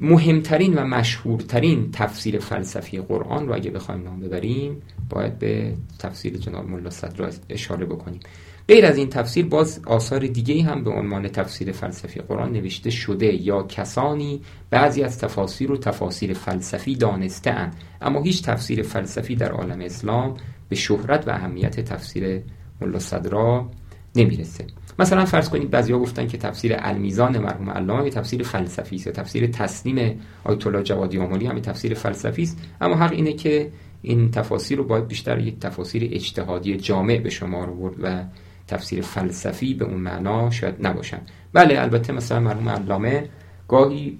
مهمترین 0.00 0.74
و 0.74 0.84
مشهورترین 0.84 1.90
تفسیر 1.92 2.38
فلسفی 2.38 2.98
قرآن 2.98 3.48
رو 3.48 3.54
اگه 3.54 3.70
بخوایم 3.70 4.02
نام 4.02 4.20
ببریم 4.20 4.82
باید 5.10 5.38
به 5.38 5.74
تفسیر 5.98 6.36
جناب 6.36 6.68
ملا 6.70 6.90
صدرا 6.90 7.30
اشاره 7.48 7.86
بکنیم. 7.86 8.20
غیر 8.68 8.86
از 8.86 8.96
این 8.96 9.08
تفسیر 9.08 9.46
باز 9.46 9.80
آثار 9.86 10.26
دیگه 10.26 10.62
هم 10.62 10.84
به 10.84 10.90
عنوان 10.90 11.28
تفسیر 11.28 11.72
فلسفی 11.72 12.20
قرآن 12.20 12.52
نوشته 12.52 12.90
شده 12.90 13.42
یا 13.42 13.62
کسانی 13.62 14.40
بعضی 14.70 15.02
از 15.02 15.18
تفاسیر 15.18 15.72
و 15.72 15.76
تفاسیر 15.76 16.34
فلسفی 16.34 16.94
دانسته 16.94 17.70
اما 18.02 18.22
هیچ 18.22 18.42
تفسیر 18.42 18.82
فلسفی 18.82 19.36
در 19.36 19.52
عالم 19.52 19.80
اسلام 19.80 20.36
به 20.68 20.76
شهرت 20.76 21.28
و 21.28 21.30
اهمیت 21.30 21.80
تفسیر 21.80 22.42
ملا 22.80 22.98
صدرا 22.98 23.70
نمی‌رسه. 24.16 24.66
مثلا 24.98 25.24
فرض 25.24 25.48
کنید 25.48 25.70
بعضیا 25.70 25.98
گفتن 25.98 26.26
که 26.26 26.38
تفسیر 26.38 26.74
المیزان 26.78 27.38
مرحوم 27.38 27.70
علامه 27.70 28.10
تفسیر 28.10 28.42
فلسفی 28.42 28.96
است 28.96 29.08
تفسیر 29.08 29.46
تسلیم 29.46 30.20
آیت 30.44 30.66
الله 30.66 30.82
جوادی 30.82 31.18
آملی 31.18 31.46
هم 31.46 31.58
تفسیر 31.58 31.94
فلسفی 31.94 32.42
است. 32.42 32.58
اما 32.80 32.94
حق 32.94 33.12
اینه 33.12 33.32
که 33.32 33.70
این 34.02 34.30
تفاسیر 34.30 34.78
رو 34.78 34.84
باید 34.84 35.08
بیشتر 35.08 35.38
یک 35.38 35.60
تفاسیر 35.60 36.08
اجتهادی 36.12 36.76
جامع 36.76 37.18
به 37.18 37.30
شما 37.30 37.64
رو 37.64 37.74
برد 37.74 37.94
و 38.02 38.24
تفسیر 38.66 39.02
فلسفی 39.02 39.74
به 39.74 39.84
اون 39.84 40.00
معنا 40.00 40.50
شاید 40.50 40.74
نباشن. 40.86 41.20
بله 41.52 41.80
البته 41.80 42.12
مثلا 42.12 42.40
مرحوم 42.40 42.68
علامه 42.68 43.28
گاهی 43.68 44.18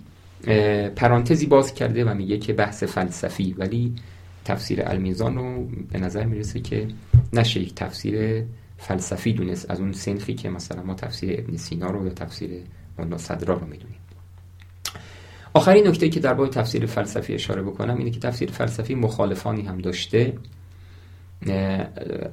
پرانتزی 0.96 1.46
باز 1.46 1.74
کرده 1.74 2.04
و 2.04 2.14
میگه 2.14 2.38
که 2.38 2.52
بحث 2.52 2.84
فلسفی 2.84 3.54
ولی 3.58 3.94
تفسیر 4.44 4.82
المیزان 4.86 5.36
رو 5.36 5.68
به 5.92 5.98
نظر 5.98 6.24
می‌رسه 6.24 6.60
که 6.60 6.88
نشه 7.32 7.60
یک 7.60 7.74
تفسیر 7.74 8.44
فلسفی 8.78 9.32
دونست 9.32 9.70
از 9.70 9.80
اون 9.80 9.92
سنخی 9.92 10.34
که 10.34 10.50
مثلا 10.50 10.82
ما 10.82 10.94
تفسیر 10.94 11.40
ابن 11.40 11.56
سینا 11.56 11.90
رو 11.90 12.04
یا 12.06 12.12
تفسیر 12.12 12.50
مولا 12.98 13.18
صدرا 13.18 13.54
رو 13.54 13.66
می‌دونیم. 13.66 13.98
آخرین 15.54 15.86
نکته 15.86 16.08
که 16.08 16.20
در 16.20 16.34
باید 16.34 16.52
تفسیر 16.52 16.86
فلسفی 16.86 17.34
اشاره 17.34 17.62
بکنم 17.62 17.96
اینه 17.98 18.10
که 18.10 18.20
تفسیر 18.20 18.50
فلسفی 18.50 18.94
مخالفانی 18.94 19.62
هم 19.62 19.78
داشته 19.78 20.32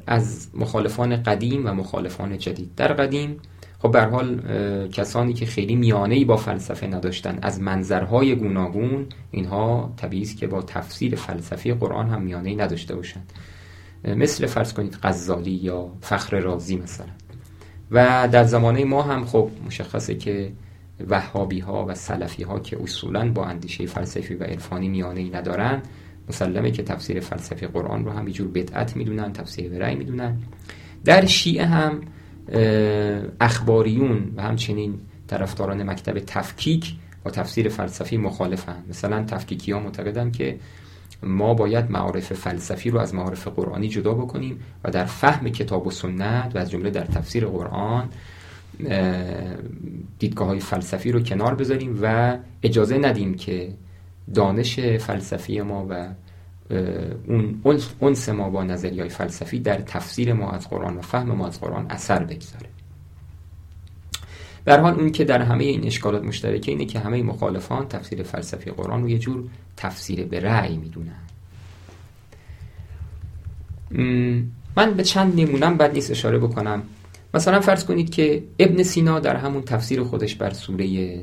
از 0.08 0.48
مخالفان 0.54 1.24
قدیم 1.24 1.66
و 1.66 1.74
مخالفان 1.74 2.38
جدید. 2.38 2.76
در 2.76 2.94
قدیم 2.94 3.38
خب 3.80 3.92
به 3.92 4.02
حال 4.02 4.42
کسانی 4.88 5.34
که 5.34 5.46
خیلی 5.46 5.76
میانه‌ای 5.76 6.26
با 6.26 6.38
فلسفه 6.38 6.88
نداشتن 6.88 7.40
از 7.42 7.62
منظرهای 7.62 8.36
گوناگون 8.36 9.06
اینها 9.32 9.94
طبیعی 9.98 10.26
که 10.26 10.48
با 10.48 10.62
تفسیر 10.62 11.16
فلسفی 11.16 11.74
قرآن 11.74 12.10
هم 12.10 12.22
میانه‌ای 12.22 12.56
نداشته 12.56 12.96
باشند. 12.96 13.34
مثل 14.08 14.46
فرض 14.46 14.74
کنید 14.74 14.98
غزالی 15.04 15.52
یا 15.52 15.92
فخر 16.02 16.40
رازی 16.40 16.76
مثلا. 16.76 17.08
و 17.92 18.30
در 18.32 18.44
زمانه 18.44 18.86
ما 18.86 19.02
هم 19.02 19.26
خب 19.26 19.50
مشخصه 19.66 20.16
که 20.16 20.52
وهابی 21.10 21.60
ها 21.60 21.86
و 21.86 21.96
سلفی 21.96 22.44
ها 22.44 22.60
که 22.60 22.84
اصولا 22.84 23.32
با 23.32 23.46
اندیشه 23.46 23.86
فلسفی 23.86 24.36
و 24.36 24.44
عرفانی 24.44 24.90
میانه 24.90 25.20
ای 25.20 25.30
ندارن 25.30 25.82
مسلمه 26.30 26.72
که 26.72 26.84
تفسیر 26.84 27.20
فلسفی 27.20 27.68
قرآن 27.68 28.06
رو 28.06 28.12
هم 28.12 28.30
جور 28.30 28.48
بدعت 28.48 28.96
می‌دونن 28.96 29.34
تفسیر 29.34 29.72
برای 29.72 29.96
می‌دونن. 29.96 30.38
در 31.06 31.26
شیعه 31.26 31.66
هم 31.66 32.02
اخباریون 33.40 34.34
و 34.36 34.42
همچنین 34.42 35.00
طرفداران 35.28 35.84
مکتب 35.84 36.20
تفکیک 36.20 36.94
با 37.24 37.32
تفسیر 37.32 37.70
فلسفی 37.70 38.18
مخالفن. 38.18 38.84
مثلا 38.90 39.24
تفکیکی 39.24 39.72
ها 39.72 39.80
معتقدن 39.80 40.32
که 40.32 40.60
ما 41.24 41.54
باید 41.54 41.92
معارف 41.92 42.34
فلسفی 42.34 42.90
رو 42.90 43.00
از 43.00 43.16
معارف 43.16 43.48
قرآنی 43.48 43.88
جدا 43.88 44.14
بکنیم 44.14 44.60
و 44.84 44.92
در 44.92 45.06
فهم 45.06 45.50
کتاب 45.50 45.88
و 45.88 45.92
سنت 45.92 46.56
و 46.56 46.58
از 46.58 46.72
جمله 46.72 46.90
در 46.90 47.06
تفسیر 47.06 47.46
قرآن 47.46 48.10
دیدگاه 50.20 50.48
های 50.48 50.60
فلسفی 50.60 51.12
رو 51.12 51.20
کنار 51.20 51.56
بذاریم 51.56 52.00
و 52.02 52.38
اجازه 52.64 52.98
ندیم 52.98 53.34
که 53.34 53.74
دانش 54.34 54.80
فلسفی 54.80 55.62
ما 55.62 55.88
و 55.90 56.10
اون 57.64 57.82
انس 58.02 58.30
ما 58.30 58.50
با 58.50 58.64
نظری 58.64 59.00
های 59.00 59.10
فلسفی 59.10 59.60
در 59.60 59.78
تفسیر 59.78 60.34
ما 60.34 60.52
از 60.52 60.70
قرآن 60.70 60.98
و 60.98 61.02
فهم 61.02 61.32
ما 61.32 61.48
از 61.48 61.60
قرآن 61.62 61.86
اثر 61.90 62.24
بگذاره. 62.24 62.75
در 64.66 64.80
حال 64.80 64.94
اون 64.94 65.12
که 65.12 65.24
در 65.24 65.42
همه 65.42 65.64
این 65.64 65.86
اشکالات 65.86 66.24
مشترکه 66.24 66.72
اینه 66.72 66.86
که 66.86 67.00
همه 67.00 67.24
مخالفان 67.24 67.88
تفسیر 67.88 68.24
فلسفی 68.24 68.72
قرآن 68.72 69.02
رو 69.02 69.10
یه 69.10 69.20
جور 69.20 69.44
تفسیر 69.78 70.24
به 70.26 70.40
رأی 70.40 70.78
می‌دونن. 70.78 71.20
من 74.78 74.94
به 74.94 75.04
چند 75.04 75.40
نمونم 75.40 75.78
بد 75.78 75.94
نیست 75.94 76.12
اشاره 76.12 76.38
بکنم. 76.38 76.84
مثلا 77.34 77.60
فرض 77.60 77.86
کنید 77.86 78.10
که 78.10 78.44
ابن 78.60 78.84
سینا 78.84 79.20
در 79.20 79.36
همون 79.36 79.62
تفسیر 79.62 80.04
خودش 80.04 80.36
بر 80.36 80.54
سوره 80.54 81.20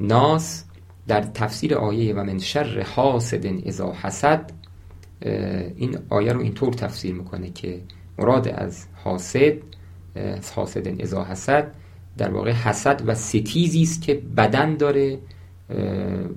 ناس 0.00 0.64
در 1.08 1.20
تفسیر 1.20 1.74
آیه 1.74 2.14
و 2.14 2.24
من 2.24 2.38
شر 2.38 2.80
حاسد 2.80 3.46
اذا 3.46 3.92
حسد 4.02 4.50
این 5.76 5.98
آیه 6.08 6.32
رو 6.32 6.40
اینطور 6.40 6.72
تفسیر 6.72 7.14
می‌کنه 7.14 7.50
که 7.50 7.80
مراد 8.18 8.48
از 8.48 8.86
حاسد 9.04 9.52
از 10.14 10.52
حاسد 10.52 11.00
اذا 11.00 11.24
حسد 11.24 11.74
در 12.18 12.30
واقع 12.30 12.52
حسد 12.52 13.02
و 13.06 13.14
ستیزی 13.14 13.82
است 13.82 14.02
که 14.02 14.14
بدن 14.14 14.76
داره 14.76 15.18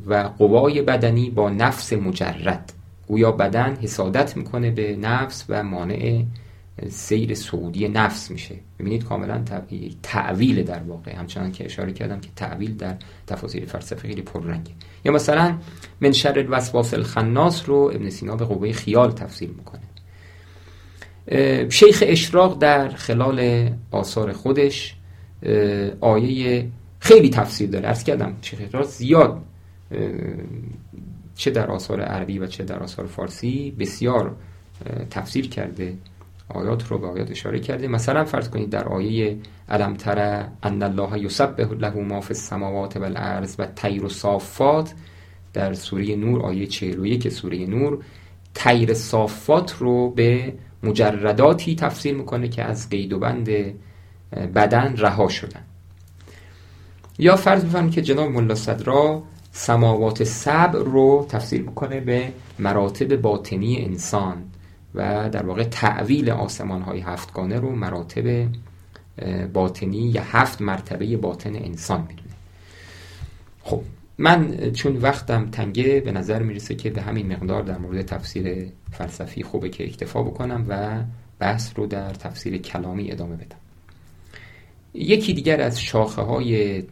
و 0.06 0.30
قوای 0.38 0.82
بدنی 0.82 1.30
با 1.30 1.50
نفس 1.50 1.94
مجرد. 1.94 2.74
گویا 3.08 3.32
بدن 3.32 3.76
حسادت 3.82 4.38
می‌کنه 4.38 4.72
به 4.72 4.96
نفس 4.96 5.46
و 5.50 5.64
مانع 5.64 6.24
سیر 6.90 7.34
سعودی 7.34 7.88
نفس 7.88 8.32
میشه. 8.32 8.56
ببینید 8.80 9.04
کاملا 9.04 9.44
تعویل 10.04 10.64
در 10.64 10.80
واقع. 10.80 11.16
همچنان 11.16 11.52
که 11.52 11.66
اشاره 11.66 11.94
کردم 11.94 12.20
که 12.20 12.30
تعویل 12.36 12.78
در 12.78 12.96
تفاسیر 13.28 13.66
فلسفه 13.66 14.08
خیلی 14.08 14.22
پررنگه. 14.22 14.72
یا 15.06 15.12
مثلا 15.12 15.58
من 16.02 16.12
شر 16.12 16.40
الوسواس 16.40 16.94
الخناس 16.94 17.70
رو 17.70 17.92
ابن 17.96 18.10
سینا 18.10 18.36
به 18.36 18.46
قوه 18.46 18.72
خیال 18.72 19.12
تفسیر 19.12 19.50
می‌کنه. 19.50 19.82
شیخ 21.70 22.04
اشراق 22.08 22.60
در 22.60 22.90
خلال 22.90 23.70
آثار 23.92 24.34
خودش 24.34 24.95
آیه 26.02 26.68
خیلی 27.00 27.30
تفسیر 27.30 27.70
داره. 27.70 27.88
ارز 27.88 28.04
کردم 28.04 28.34
شیخ 28.42 28.82
زیاد 28.84 29.42
چه 31.36 31.52
در 31.52 31.72
آثار 31.72 32.02
عربی 32.02 32.40
و 32.40 32.48
چه 32.48 32.64
در 32.64 32.80
آثار 32.80 33.06
فارسی 33.06 33.72
بسیار 33.80 34.36
تفسیر 35.10 35.50
کرده. 35.50 35.94
آیات 36.50 36.88
رو 36.88 36.98
به 36.98 37.08
آیات 37.08 37.32
اشاره 37.32 37.60
کرده. 37.60 37.88
مثلا 37.88 38.26
فرض 38.26 38.50
کنید 38.50 38.70
در 38.70 38.88
آیه 38.88 39.38
علم 39.70 39.94
تر 39.94 40.48
ان 40.64 40.84
الله 40.84 41.20
یسبح 41.20 41.74
له 41.80 41.96
ما 41.96 42.22
فی 42.22 42.34
السماوات 42.34 42.98
و 42.98 43.04
الارض 43.04 43.56
و 43.60 43.66
تیر 43.66 44.08
صافات 44.08 44.94
در 45.54 45.74
سوره 45.74 46.16
نور 46.16 46.42
آیه 46.42 46.68
41 46.68 47.30
سوره 47.30 47.66
نور 47.66 48.04
تیر 48.54 48.94
صافات 48.94 49.76
رو 49.80 50.10
به 50.10 50.54
مجرداتی 50.84 51.76
تفسیر 51.76 52.16
می‌کنه 52.16 52.48
که 52.48 52.64
از 52.64 52.90
قید 52.90 53.14
و 53.14 53.20
بند 53.20 53.50
بدن 54.32 54.98
رها 54.98 55.28
شدن. 55.28 55.62
یا 57.20 57.36
فرض 57.36 57.66
بفرمایید 57.66 57.94
که 57.94 58.02
جناب 58.02 58.32
ملا 58.32 58.56
صدرا 58.56 59.24
سماوات 59.52 60.24
سبع 60.24 60.80
رو 60.80 61.26
تفسیر 61.30 61.62
می‌کنه 61.62 62.00
به 62.00 62.32
مراتب 62.60 63.22
باطنی 63.22 63.86
انسان 63.86 64.44
و 64.96 65.30
در 65.30 65.46
واقع 65.46 65.64
تعویل 65.64 66.30
آسمان 66.30 66.82
های 66.82 67.00
هفتگانه 67.00 67.60
رو 67.60 67.76
مراتب 67.76 68.48
باطنی 69.54 69.98
یا 69.98 70.24
هفت 70.24 70.62
مرتبه 70.62 71.18
باطن 71.18 71.56
انسان 71.56 72.02
می‌دونه. 72.02 72.36
خب 73.64 73.82
من 74.18 74.72
چون 74.72 74.98
وقتم 74.98 75.50
تنگه 75.52 76.00
به 76.00 76.12
نظر 76.12 76.44
می‌رسه 76.44 76.76
که 76.76 76.90
به 76.90 77.02
همین 77.02 77.34
مقدار 77.34 77.64
در 77.64 77.78
مورد 77.78 78.02
تفسیر 78.02 78.68
فلسفی 78.92 79.44
خوبه 79.44 79.70
که 79.70 79.84
اکتفا 79.84 80.24
بکنم 80.24 80.66
و 80.70 81.04
بحث 81.40 81.72
رو 81.76 81.88
در 81.88 82.14
تفسیر 82.14 82.58
کلامی 82.58 83.12
ادامه 83.12 83.36
بدم. 83.36 83.58
یکی 84.96 85.34
دیگر 85.34 85.62
از 85.62 85.82
شاخه 85.82 86.22
های 86.22 86.84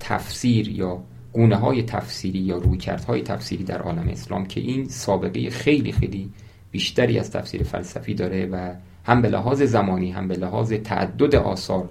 تفسیر 0.00 0.68
یا 0.68 1.02
گونه 1.32 1.56
های 1.56 1.82
تفسیری 1.82 2.38
یا 2.38 2.56
رویکردهای 2.56 3.22
تفسیری 3.22 3.64
در 3.64 3.82
عالم 3.82 4.08
اسلام 4.08 4.46
که 4.46 4.60
این 4.60 4.88
سابقه 4.88 5.50
خیلی 5.50 5.92
خیلی 5.92 6.30
بیشتری 6.70 7.18
از 7.18 7.30
تفسیر 7.30 7.62
فلسفی 7.62 8.14
داره 8.14 8.46
و 8.46 8.74
هم 9.04 9.22
به 9.22 9.28
لحاظ 9.28 9.62
زمانی 9.62 10.10
هم 10.10 10.28
به 10.28 10.36
لحاظ 10.36 10.72
تعدد 10.72 11.34
آثار 11.34 11.88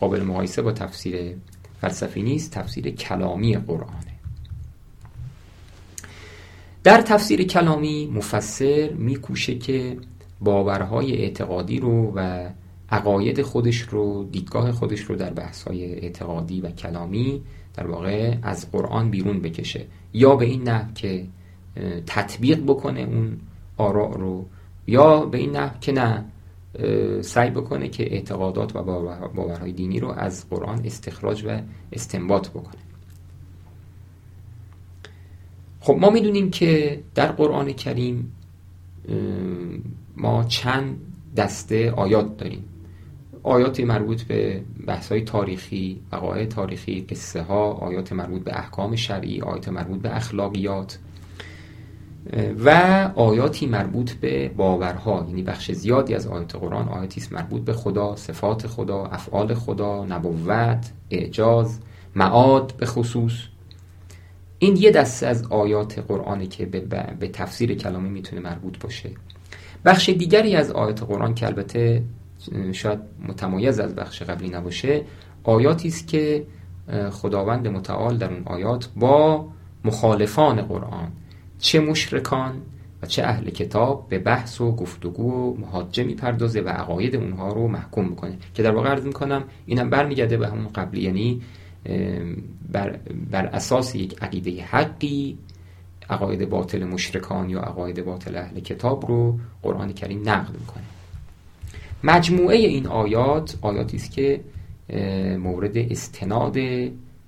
قابل 0.00 0.22
مقایسه 0.22 0.62
با 0.62 0.72
تفسیر 0.72 1.34
فلسفی 1.80 2.22
نیست 2.22 2.52
تفسیر 2.52 2.90
کلامی 2.90 3.56
قرآنه. 3.56 4.16
در 6.84 7.00
تفسیر 7.00 7.44
کلامی 7.44 8.06
مفسر 8.06 8.90
میکوشه 8.90 9.58
که 9.58 9.96
باورهای 10.40 11.22
اعتقادی 11.22 11.80
رو 11.80 12.12
و 12.16 12.48
عقاید 12.90 13.42
خودش 13.42 13.80
رو 13.80 14.28
دیدگاه 14.32 14.72
خودش 14.72 15.00
رو 15.00 15.16
در 15.16 15.30
بحث‌های 15.30 15.84
اعتقادی 15.84 16.60
و 16.60 16.70
کلامی 16.70 17.42
در 17.74 17.86
واقع 17.86 18.36
از 18.42 18.70
قرآن 18.70 19.10
بیرون 19.10 19.40
بکشه. 19.40 19.86
یا 20.12 20.36
به 20.36 20.44
این 20.44 20.68
نحو 20.68 20.92
که 20.92 21.26
تطبیق 22.06 22.62
بکنه 22.62 23.00
اون 23.00 23.36
آراء 23.76 24.12
رو 24.12 24.46
یا 24.86 25.26
به 25.26 25.38
این 25.38 25.56
نحو 25.56 25.78
که 25.78 25.92
نه 25.92 26.24
سعی 27.20 27.50
بکنه 27.50 27.88
که 27.88 28.14
اعتقادات 28.14 28.76
و 28.76 28.82
باورهای 29.34 29.72
دینی 29.72 30.00
رو 30.00 30.08
از 30.08 30.48
قرآن 30.50 30.80
استخراج 30.84 31.44
و 31.44 31.60
استنباط 31.92 32.48
بکنه. 32.48 32.82
خب 35.80 35.96
ما 36.00 36.10
می‌دونیم 36.10 36.50
که 36.50 37.00
در 37.14 37.32
قرآن 37.32 37.72
کریم 37.72 38.32
ما 40.16 40.44
چند 40.44 40.98
دسته 41.36 41.90
آیات 41.90 42.36
داریم. 42.36 42.64
آیات 43.46 43.80
مربوط 43.80 44.22
به 44.22 44.62
بحث 44.86 45.12
های 45.12 45.20
تاریخی 45.20 46.00
وقایع 46.12 46.46
تاریخی 46.46 47.00
قصه 47.00 47.42
ها 47.42 47.72
آیات 47.72 48.12
مربوط 48.12 48.42
به 48.44 48.58
احکام 48.58 48.96
شرعی 48.96 49.40
آیات 49.40 49.68
مربوط 49.68 50.02
به 50.02 50.16
اخلاقیات 50.16 50.98
و 52.64 52.70
آیاتی 53.14 53.66
مربوط 53.66 54.12
به 54.12 54.48
باورها 54.48 55.24
یعنی 55.28 55.42
بخش 55.42 55.72
زیادی 55.72 56.14
از 56.14 56.26
آیات 56.26 56.56
قرآن 56.56 56.88
آیاتی 56.88 57.20
است 57.20 57.32
مربوط 57.32 57.62
به 57.62 57.72
خدا 57.72 58.16
صفات 58.16 58.66
خدا 58.66 59.04
افعال 59.04 59.54
خدا 59.54 60.04
نبوت 60.04 60.92
اعجاز 61.10 61.78
معاد 62.14 62.72
به 62.78 62.86
خصوص. 62.86 63.32
این 64.58 64.76
یه 64.76 64.90
دسته 64.90 65.26
از 65.26 65.46
آیات 65.46 65.98
قرآنی 65.98 66.46
که 66.46 66.66
به, 66.66 66.80
به 67.20 67.28
تفسیر 67.28 67.74
کلامی 67.74 68.08
می‌تونه 68.08 68.42
مربوط 68.42 68.78
باشه. 68.78 69.10
بخش 69.84 70.08
دیگری 70.08 70.56
از 70.56 70.70
آیات 70.70 71.02
قرآن 71.02 71.34
که 71.34 71.46
البته 71.46 72.02
شاید 72.72 72.98
متمایز 73.28 73.78
از 73.80 73.94
بخش 73.94 74.22
قبلی 74.22 74.48
نباشه 74.48 75.02
آیاتی 75.44 75.88
است 75.88 76.08
که 76.08 76.46
خداوند 77.10 77.68
متعال 77.68 78.18
در 78.18 78.32
اون 78.32 78.42
آیات 78.44 78.88
با 78.96 79.48
مخالفان 79.84 80.62
قرآن 80.62 81.12
چه 81.58 81.80
مشرکان 81.80 82.62
و 83.02 83.06
چه 83.06 83.22
اهل 83.22 83.50
کتاب 83.50 84.06
به 84.08 84.18
بحث 84.18 84.60
و 84.60 84.76
گفتگو 84.76 85.32
و 85.32 85.60
محاجه 85.60 86.04
می‌پردازه 86.04 86.60
و 86.60 86.68
عقاید 86.68 87.16
اونها 87.16 87.52
رو 87.52 87.68
محکوم 87.68 88.08
می‌کنه. 88.08 88.38
که 88.54 88.62
در 88.62 88.70
واقع 88.70 88.88
عرض 88.88 89.04
می‌کنم 89.04 89.44
اینم 89.66 89.90
برمیگرده 89.90 90.36
به 90.36 90.48
همون 90.48 90.68
قبلی 90.68 91.00
یعنی 91.00 91.42
بر, 92.72 92.98
بر 93.30 93.46
اساس 93.46 93.94
یک 93.94 94.22
عقیده 94.22 94.62
حقی 94.62 95.38
عقاید 96.10 96.48
باطل 96.48 96.84
مشرکان 96.84 97.50
یا 97.50 97.60
عقاید 97.60 98.04
باطل 98.04 98.36
اهل 98.36 98.60
کتاب 98.60 99.06
رو 99.06 99.38
قرآن 99.62 99.92
کریم 99.92 100.28
نقد 100.28 100.54
می‌کنه. 100.60 100.84
مجموعه 102.04 102.56
این 102.56 102.86
آیات 102.86 103.56
آیاتی 103.60 103.96
است 103.96 104.12
که 104.12 104.40
مورد 105.38 105.76
استناد 105.76 106.56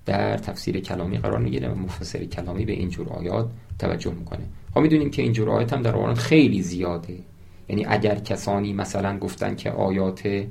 در 0.07 0.37
تفسیر 0.37 0.81
کلامی 0.81 1.19
قرار 1.19 1.39
می‌گیره 1.39 1.69
و 1.69 1.75
مفسر 1.75 2.25
کلامی 2.25 2.65
به 2.65 2.73
اینجور 2.73 3.09
آیات 3.09 3.51
توجه 3.79 4.13
می‌کنه. 4.13 4.45
ما 4.77 4.83
می‌دونیم 4.83 5.11
که 5.11 5.23
اینجور 5.23 5.51
آیات 5.51 5.73
هم 5.73 5.83
در 5.83 5.93
قرآن 5.93 6.15
خیلی 6.15 6.63
زیاده. 6.63 7.19
یعنی 7.69 7.85
اگر 7.89 8.15
کسانی 8.15 8.73
مثلا 8.73 9.19
گفتن 9.19 9.57
که 9.57 9.71
آیات 9.71 10.45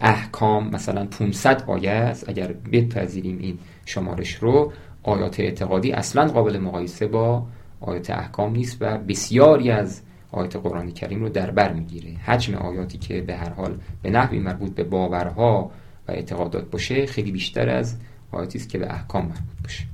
احکام 0.00 0.70
مثلا 0.70 1.06
500 1.06 1.64
آیه 1.66 1.90
است 1.90 2.28
اگر 2.28 2.54
بپذیریم 2.72 3.38
این 3.38 3.58
شمارش 3.84 4.34
رو 4.34 4.72
آیات 5.02 5.40
اعتقادی 5.40 5.92
اصلا 5.92 6.26
قابل 6.26 6.58
مقایسه 6.58 7.06
با 7.06 7.46
آیات 7.80 8.10
احکام 8.10 8.52
نیست 8.52 8.76
و 8.80 8.98
بسیاری 8.98 9.70
از 9.70 10.02
آیات 10.34 10.56
قرآن 10.56 10.90
کریم 10.90 11.20
رو 11.20 11.28
در 11.28 11.50
بر 11.50 11.72
می‌گیره. 11.72 12.10
حجم 12.10 12.54
آیاتی 12.54 12.98
که 12.98 13.20
به 13.20 13.36
هر 13.36 13.50
حال 13.50 13.78
به 14.02 14.10
نحوی 14.10 14.38
مربوط 14.38 14.74
به 14.74 14.84
باورها 14.84 15.70
و 16.08 16.12
اعتقادات 16.12 16.70
باشه 16.70 17.06
خیلی 17.06 17.32
بیشتر 17.32 17.68
از 17.68 17.96
آیاتی 18.32 18.58
است 18.58 18.68
که 18.68 18.78
به 18.78 18.92
احکام 18.92 19.22
مربوط 19.22 19.62
باشه. 19.62 19.84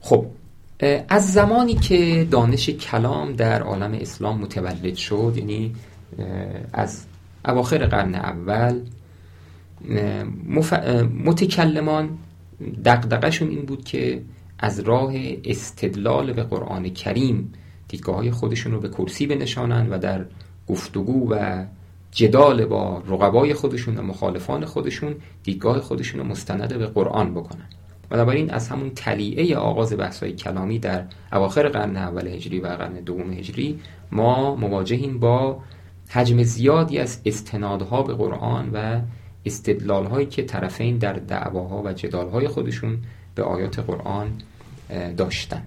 خب 0.00 0.26
از 1.08 1.32
زمانی 1.32 1.74
که 1.74 2.26
دانش 2.30 2.70
کلام 2.70 3.32
در 3.32 3.62
عالم 3.62 3.92
اسلام 3.92 4.38
متولد 4.38 4.94
شد 4.94 5.34
یعنی 5.36 5.74
از 6.72 7.06
اواخر 7.44 7.86
قرن 7.86 8.14
اول 8.14 8.80
متکلمان 11.24 12.18
دقدقشون 12.84 13.48
این 13.48 13.64
بود 13.64 13.84
که 13.84 14.22
از 14.62 14.80
راه 14.80 15.12
استدلال 15.44 16.32
به 16.32 16.42
قرآن 16.42 16.88
کریم 16.88 17.52
دیدگاه 17.88 18.16
های 18.16 18.30
خودشون 18.30 18.72
رو 18.72 18.80
به 18.80 18.88
کرسی 18.88 19.26
بنشانن 19.26 19.90
و 19.90 19.98
در 19.98 20.24
گفتگو 20.68 21.32
و 21.32 21.64
جدال 22.10 22.64
با 22.64 23.02
رقبای 23.06 23.54
خودشون 23.54 23.96
و 23.96 24.02
مخالفان 24.02 24.64
خودشون 24.64 25.14
دیدگاه 25.42 25.80
خودشون 25.80 26.20
رو 26.20 26.26
مستند 26.26 26.78
به 26.78 26.86
قرآن 26.86 27.34
بکنن. 27.34 27.68
بنابراین 28.10 28.50
از 28.50 28.68
همون 28.68 28.90
تلیعه 28.90 29.56
آغاز 29.56 29.96
بحث‌های 29.96 30.32
کلامی 30.32 30.78
در 30.78 31.04
اواخر 31.32 31.68
قرن 31.68 31.96
اول 31.96 32.26
هجری 32.26 32.60
و 32.60 32.66
قرن 32.66 32.92
دوم 32.92 33.32
هجری 33.32 33.80
ما 34.12 34.54
مواجهیم 34.54 35.18
با 35.18 35.60
حجم 36.08 36.42
زیادی 36.42 36.98
از 36.98 37.20
استنادها 37.24 38.02
به 38.02 38.14
قرآن 38.14 38.70
و 38.72 39.00
استدلالهایی 39.46 40.26
که 40.26 40.42
طرفین 40.42 40.98
در 40.98 41.12
دعواها 41.12 41.82
و 41.82 41.92
جدالهای 41.92 42.48
خودشون 42.48 42.98
به 43.34 43.42
آیات 43.42 43.78
قرآن 43.78 44.30
داشتن. 45.16 45.62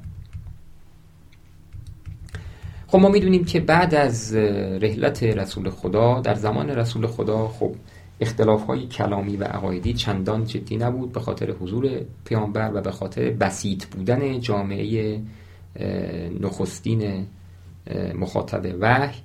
خب 2.88 2.99
ما 2.99 3.10
می‌دونیم 3.10 3.45
که 3.45 3.60
بعد 3.60 3.95
از 3.95 4.36
رحلت 4.82 5.23
رسول 5.23 5.69
خدا 5.69 6.19
در 6.19 6.36
زمان 6.36 6.69
رسول 6.69 7.08
خدا 7.08 7.47
خب 7.47 7.75
اختلاف 8.19 8.65
های 8.65 8.88
کلامی 8.88 9.38
و 9.38 9.43
عقایدی 9.43 9.93
چندان 9.93 10.45
جدی 10.45 10.78
نبود 10.78 11.12
به 11.12 11.19
خاطر 11.19 11.51
حضور 11.51 12.01
پیامبر 12.25 12.71
و 12.73 12.82
به 12.82 12.91
خاطر 12.91 13.30
بسیط 13.30 13.86
بودن 13.86 14.39
جامعه 14.39 15.21
نخستین 16.41 17.28
مخاطب 18.15 18.75
وحی. 18.80 19.15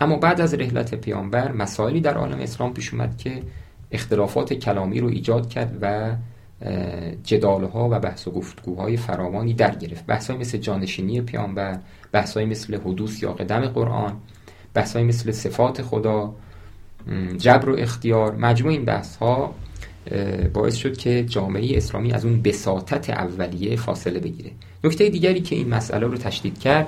اما 0.00 0.16
بعد 0.16 0.40
از 0.40 0.54
رحلت 0.54 0.94
پیامبر 0.94 1.52
مسائلی 1.52 2.00
در 2.00 2.14
عالم 2.14 2.40
اسلام 2.40 2.74
پیش 2.74 2.94
اومد 2.94 3.16
که 3.16 3.42
اختلافات 3.90 4.52
کلامی 4.52 5.00
رو 5.00 5.08
ایجاد 5.08 5.48
کرد 5.48 5.78
و 5.80 6.16
جدالها 7.24 7.88
و 7.90 7.98
بحث 8.00 8.28
و 8.28 8.30
گفتگوهای 8.30 8.96
فراوانی 8.96 9.54
در 9.54 9.74
گرفت. 9.74 10.06
بحثای 10.06 10.36
مثل 10.36 10.58
جانشینی 10.58 11.20
پیامبر 11.20 11.78
بحثای 12.12 12.44
مثل 12.44 12.80
حدوث 12.80 13.22
یا 13.22 13.32
قدم 13.32 13.60
قرآن 13.60 14.16
بحثای 14.74 15.02
مثل 15.02 15.32
صفات 15.32 15.82
خدا 15.82 16.34
جبر 17.38 17.68
و 17.68 17.76
اختیار 17.78 18.36
مجموع 18.36 18.72
این 18.72 18.84
بحث 18.84 19.16
ها 19.16 19.54
باعث 20.54 20.74
شد 20.74 20.96
که 20.96 21.24
جامعه 21.24 21.76
اسلامی 21.76 22.12
از 22.12 22.24
اون 22.24 22.42
بساطت 22.42 23.10
اولیه 23.10 23.76
فاصله 23.76 24.20
بگیره. 24.20 24.50
نکته 24.84 25.08
دیگری 25.08 25.40
که 25.40 25.56
این 25.56 25.68
مسئله 25.68 26.06
رو 26.06 26.16
تشدید 26.16 26.58
کرد 26.58 26.86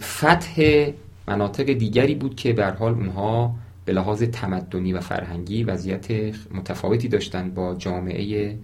فتح 0.00 0.86
مناطق 1.28 1.72
دیگری 1.72 2.14
بود 2.14 2.36
که 2.36 2.52
به 2.52 2.66
حال 2.66 2.92
اونها 2.92 3.54
به 3.86 3.92
لحاظ 3.92 4.22
تمدنی 4.22 4.92
و 4.92 5.00
فرهنگی 5.00 5.64
وضعیت 5.64 6.10
متفاوتی 6.54 7.08
داشتند 7.08 7.54
با 7.54 7.74
جامعه 7.74 8.56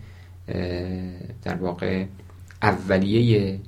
در 1.43 1.55
واقع 1.61 2.05
اولیه 2.63 3.61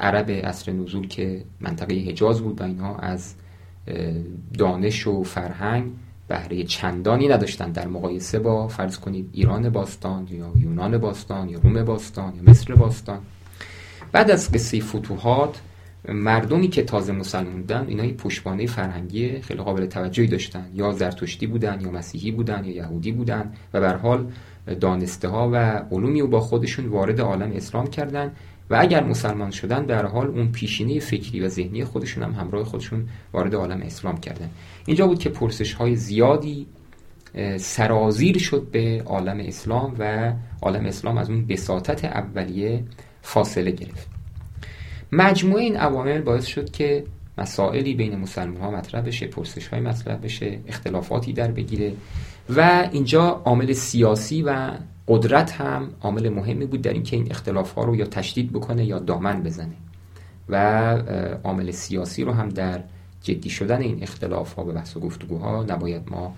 عرب 0.00 0.30
عصر 0.30 0.72
نزول 0.72 1.08
که 1.08 1.44
منطقه 1.60 1.94
حجاز 1.94 2.40
بود 2.40 2.60
و 2.60 2.64
اینها 2.64 2.96
از 2.96 3.34
دانش 4.58 5.06
و 5.06 5.22
فرهنگ 5.22 5.92
بهره 6.28 6.64
چندانی 6.64 7.28
نداشتند. 7.28 7.72
در 7.72 7.88
مقایسه 7.88 8.38
با 8.38 8.68
فرض 8.68 8.98
کنید 8.98 9.30
ایران 9.32 9.70
باستان 9.70 10.28
یا 10.30 10.52
یونان 10.56 10.98
باستان 10.98 11.48
یا 11.48 11.58
روم 11.58 11.84
باستان 11.84 12.34
یا 12.36 12.42
مصر 12.42 12.74
باستان. 12.74 13.18
بعد 14.12 14.30
از 14.30 14.52
قصه 14.52 14.80
فتوحات 14.80 15.60
مردمی 16.08 16.68
که 16.68 16.82
تازه 16.82 17.12
مسلمان 17.12 17.60
بودن 17.60 17.86
اینا 17.88 18.12
پشتوانه 18.12 18.66
فرهنگی 18.66 19.40
خیلی 19.40 19.62
قابل 19.62 19.86
توجهی 19.86 20.26
داشتن. 20.26 20.70
یا 20.74 20.92
زرتشتی 20.92 21.46
بودن 21.46 21.80
یا 21.80 21.90
مسیحی 21.90 22.30
بودن 22.30 22.64
یا 22.64 22.74
یهودی 22.74 23.12
بودن 23.12 23.52
و 23.74 23.80
به 23.80 23.90
حال 23.90 24.26
دانسته 24.80 25.28
ها 25.28 25.50
و 25.52 25.56
علومی 25.90 26.20
رو 26.20 26.26
با 26.26 26.40
خودشون 26.40 26.86
وارد 26.86 27.20
عالم 27.20 27.52
اسلام 27.52 27.86
کردن 27.86 28.32
و 28.70 28.76
اگر 28.80 29.04
مسلمان 29.04 29.50
شدن 29.50 29.84
در 29.84 30.06
حال 30.06 30.26
اون 30.26 30.52
پیشینه 30.52 31.00
فکری 31.00 31.40
و 31.40 31.48
ذهنی 31.48 31.84
خودشون 31.84 32.22
هم 32.22 32.32
همراه 32.32 32.64
خودشون 32.64 33.08
وارد 33.32 33.54
عالم 33.54 33.82
اسلام 33.82 34.16
کردن. 34.16 34.50
اینجا 34.86 35.06
بود 35.06 35.18
که 35.18 35.28
پرسش 35.28 35.72
های 35.72 35.96
زیادی 35.96 36.66
سرازیر 37.56 38.38
شد 38.38 38.68
به 38.72 39.02
عالم 39.06 39.40
اسلام 39.40 39.96
و 39.98 40.32
عالم 40.62 40.86
اسلام 40.86 41.18
از 41.18 41.30
اون 41.30 41.46
بساطت 41.46 42.04
اولیه 42.04 42.84
فاصله 43.22 43.70
گرفت. 43.70 44.17
مجموعه 45.12 45.62
این 45.62 45.76
عوامل 45.76 46.20
باعث 46.20 46.46
شد 46.46 46.70
که 46.70 47.04
مسائلی 47.38 47.94
بین 47.94 48.16
مسلمان 48.16 48.60
ها 48.60 48.70
مطرح 48.70 49.00
بشه 49.00 49.26
پرسش 49.26 49.68
های 49.68 49.80
مطرح 49.80 50.16
بشه 50.16 50.58
اختلافاتی 50.66 51.32
در 51.32 51.50
بگیره. 51.50 51.92
و 52.56 52.88
اینجا 52.92 53.42
عامل 53.44 53.72
سیاسی 53.72 54.42
و 54.42 54.70
قدرت 55.08 55.52
هم 55.52 55.90
عامل 56.00 56.28
مهمی 56.28 56.66
بود 56.66 56.82
در 56.82 56.92
اینکه 56.92 57.16
این 57.16 57.30
اختلاف 57.30 57.72
ها 57.72 57.84
رو 57.84 57.96
یا 57.96 58.06
تشدید 58.06 58.52
بکنه 58.52 58.84
یا 58.84 58.98
دامن 58.98 59.42
بزنه. 59.42 59.74
و 60.48 60.56
عامل 61.44 61.70
سیاسی 61.70 62.24
رو 62.24 62.32
هم 62.32 62.48
در 62.48 62.80
جدی 63.22 63.50
شدن 63.50 63.80
این 63.80 64.02
اختلاف 64.02 64.54
ها 64.54 64.64
به 64.64 64.72
بحث 64.72 64.96
و 64.96 65.00
گفتگوها 65.00 65.62
نباید 65.62 66.02
ما 66.10 66.34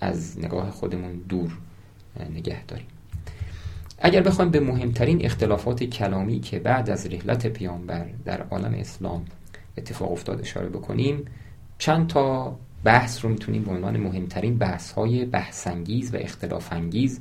از 0.00 0.38
نگاه 0.38 0.70
خودمون 0.70 1.12
دور 1.28 1.58
نگه 2.34 2.64
داریم. 2.64 2.86
اگر 4.06 4.22
بخوایم 4.22 4.50
به 4.50 4.60
مهمترین 4.60 5.24
اختلافات 5.24 5.84
کلامی 5.84 6.40
که 6.40 6.58
بعد 6.58 6.90
از 6.90 7.06
رحلت 7.06 7.46
پیامبر 7.46 8.06
در 8.24 8.42
عالم 8.42 8.74
اسلام 8.74 9.24
اتفاق 9.78 10.12
افتاد 10.12 10.40
اشاره 10.40 10.68
بکنیم 10.68 11.24
چند 11.78 12.06
تا 12.06 12.56
بحث 12.84 13.24
رو 13.24 13.30
می‌تونیم 13.30 13.62
به 13.62 13.70
عنوان 13.70 13.96
مهمترین 13.96 14.58
بحث 14.58 14.92
های 14.92 15.24
بحثانگیز 15.24 16.14
و 16.14 16.16
اختلاف 16.16 16.72
انگیز 16.72 17.20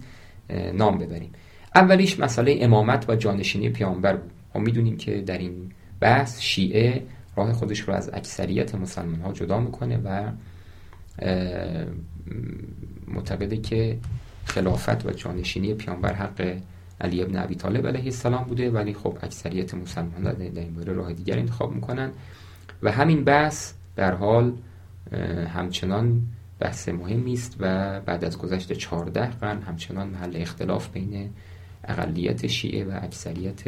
نام 0.74 0.98
ببریم. 0.98 1.32
اولیش 1.76 2.20
مسئله 2.20 2.58
امامت 2.62 3.10
و 3.10 3.16
جانشینی 3.16 3.70
پیامبر 3.70 4.16
بود. 4.16 4.32
ما 4.56 4.62
می‌دونیم 4.62 4.98
که 4.98 5.22
در 5.22 5.38
این 5.38 5.72
بحث 6.00 6.42
شیعه 6.42 7.04
راه 7.36 7.54
خودش 7.54 7.80
رو 7.80 7.94
از 7.94 8.10
اکثریت 8.14 8.76
مسلمان 8.76 9.22
ها 9.22 9.34
جدا 9.34 9.60
می‌کنه 9.60 9.98
و 9.98 10.32
معتقده 13.08 13.58
که 13.58 13.98
خلافت 14.46 15.06
و 15.06 15.12
جانشینی 15.12 15.74
پیامبر 15.74 16.14
حق 16.14 16.58
علی 17.04 17.22
ابن 17.22 17.38
ابی 17.38 17.56
طالب 17.56 17.88
علیه 17.88 18.04
السلام 18.04 18.44
بوده 18.44 18.72
ولی 18.72 18.94
خب 18.94 19.18
اکثریت 19.24 19.74
مسلمان 19.74 20.24
در 20.34 20.62
این 20.62 20.74
باره 20.74 20.94
راه 20.94 21.14
دیگر 21.14 21.40
انتخاب 21.40 21.76
می‌کنن. 21.76 22.12
و 22.84 22.92
همین 22.92 23.24
بحث 23.24 23.74
در 23.96 24.16
حال 24.16 24.54
همچنان 25.54 26.22
بحث 26.60 26.90
مهمی 26.90 27.34
است 27.34 27.56
و 27.60 28.00
بعد 28.02 28.26
از 28.26 28.38
گذشت 28.38 28.74
14 28.74 29.26
قرن 29.26 29.62
همچنان 29.62 30.08
محل 30.08 30.32
اختلاف 30.36 30.90
بین 30.90 31.30
اقلیت 31.84 32.48
شیعه 32.48 32.86
و 32.86 33.00
اکثریت 33.04 33.62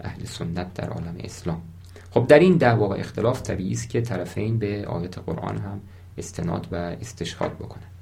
اهل 0.00 0.24
سنت 0.24 0.74
در 0.74 0.88
عالم 0.88 1.16
اسلام. 1.24 1.62
خب 2.10 2.26
در 2.26 2.38
این 2.38 2.56
دعوا 2.56 2.88
و 2.88 2.96
اختلاف 2.96 3.42
طبیعی 3.42 3.72
است 3.72 3.88
که 3.88 4.00
طرفین 4.00 4.58
به 4.58 4.86
آیات 4.86 5.18
قرآن 5.18 5.58
هم 5.58 5.80
استناد 6.18 6.68
و 6.72 6.74
استشهاد 6.74 7.54
بکنن 7.54 7.95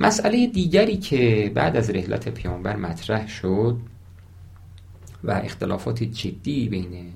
مسئله 0.00 0.46
دیگری 0.46 0.96
که 0.96 1.52
بعد 1.54 1.76
از 1.76 1.90
رحلت 1.90 2.28
پیامبر 2.28 2.76
مطرح 2.76 3.28
شد 3.28 3.78
و 5.24 5.30
اختلافات 5.30 6.02
جدی 6.02 6.68
بین 6.68 7.12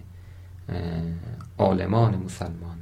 عالمان 1.58 2.16
مسلمان 2.16 2.76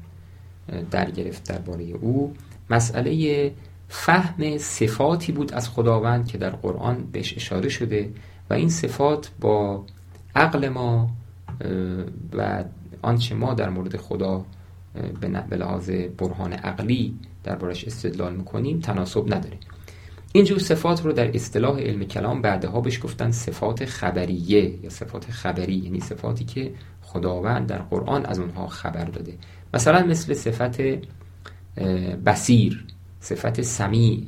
در 0.90 1.10
گرفت 1.10 1.48
درباره 1.48 1.84
او 1.84 2.34
مسئله 2.70 3.52
فهم 3.88 4.58
صفاتی 4.58 5.32
بود 5.32 5.52
از 5.52 5.68
خداوند 5.68 6.26
که 6.26 6.38
در 6.38 6.50
قرآن 6.50 7.06
بهش 7.12 7.34
اشاره 7.36 7.68
شده 7.68 8.12
و 8.50 8.54
این 8.54 8.68
صفات 8.68 9.30
با 9.40 9.84
عقل 10.36 10.68
ما 10.68 11.10
و 12.32 12.64
آنچه 13.02 13.34
ما 13.34 13.54
در 13.54 13.68
مورد 13.68 13.96
خدا 13.96 14.44
به 15.50 15.56
لحاظ 15.56 15.90
برهان 15.90 16.52
عقلی 16.52 17.18
دربارش 17.44 17.84
استدلال 17.84 18.36
می‌کنیم 18.36 18.80
تناسب 18.80 19.34
نداره. 19.34 19.58
اینجور 20.36 20.58
صفات 20.58 21.04
رو 21.04 21.12
در 21.12 21.36
اصطلاح 21.36 21.80
علم 21.80 22.04
کلام 22.04 22.42
بعدها 22.42 22.80
بهش 22.80 23.04
گفتن 23.04 23.30
صفات 23.30 23.84
خبریه 23.84 24.84
یا 24.84 24.90
صفات 24.90 25.30
خبری 25.30 25.74
یعنی 25.74 26.00
صفاتی 26.00 26.44
که 26.44 26.72
خداوند 27.02 27.66
در 27.66 27.78
قرآن 27.78 28.26
از 28.26 28.38
اونها 28.38 28.66
خبر 28.66 29.04
داده. 29.04 29.34
مثلا 29.74 30.06
مثل 30.06 30.34
صفت 30.34 30.80
بسیر 32.26 32.84
صفت 33.20 33.62
سمیع 33.62 34.26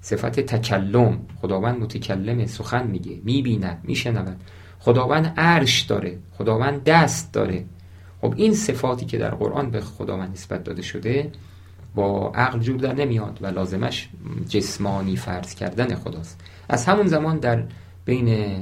صفت 0.00 0.40
تکلم. 0.40 1.18
خداوند 1.40 1.80
متکلم 1.80 2.46
سخن 2.46 2.86
میگه 2.86 3.20
می‌بیند 3.24 3.80
میشنود. 3.84 4.36
خداوند 4.78 5.34
عرش 5.36 5.82
داره 5.82 6.18
خداوند 6.38 6.84
دست 6.84 7.32
داره. 7.32 7.64
خب 8.20 8.34
این 8.36 8.54
صفاتی 8.54 9.06
که 9.06 9.18
در 9.18 9.30
قرآن 9.34 9.70
به 9.70 9.80
خداوند 9.80 10.32
نسبت 10.32 10.64
داده 10.64 10.82
شده 10.82 11.32
با 11.96 12.32
عقل 12.34 12.58
جور 12.58 12.76
در 12.76 12.94
نمیاد 12.94 13.38
و 13.42 13.46
لازمش 13.46 14.08
جسمانی 14.48 15.16
فرض 15.16 15.54
کردن 15.54 15.94
خداست. 15.94 16.40
از 16.68 16.86
همون 16.86 17.06
زمان 17.06 17.38
در 17.38 17.64
بین 18.04 18.56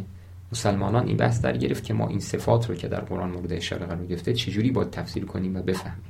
مسلمانان 0.52 1.06
این 1.06 1.16
بحث 1.16 1.40
در 1.40 1.56
گرفت 1.56 1.84
که 1.84 1.94
ما 1.94 2.08
این 2.08 2.18
صفات 2.18 2.68
رو 2.68 2.74
که 2.74 2.88
در 2.88 3.00
قرآن 3.00 3.30
مورد 3.30 3.52
اشاره 3.52 3.86
قرار 3.86 4.06
گرفته 4.06 4.32
چجوری 4.32 4.70
باید 4.70 4.90
تفسیر 4.90 5.24
کنیم 5.24 5.56
و 5.56 5.62
بفهمیم. 5.62 6.04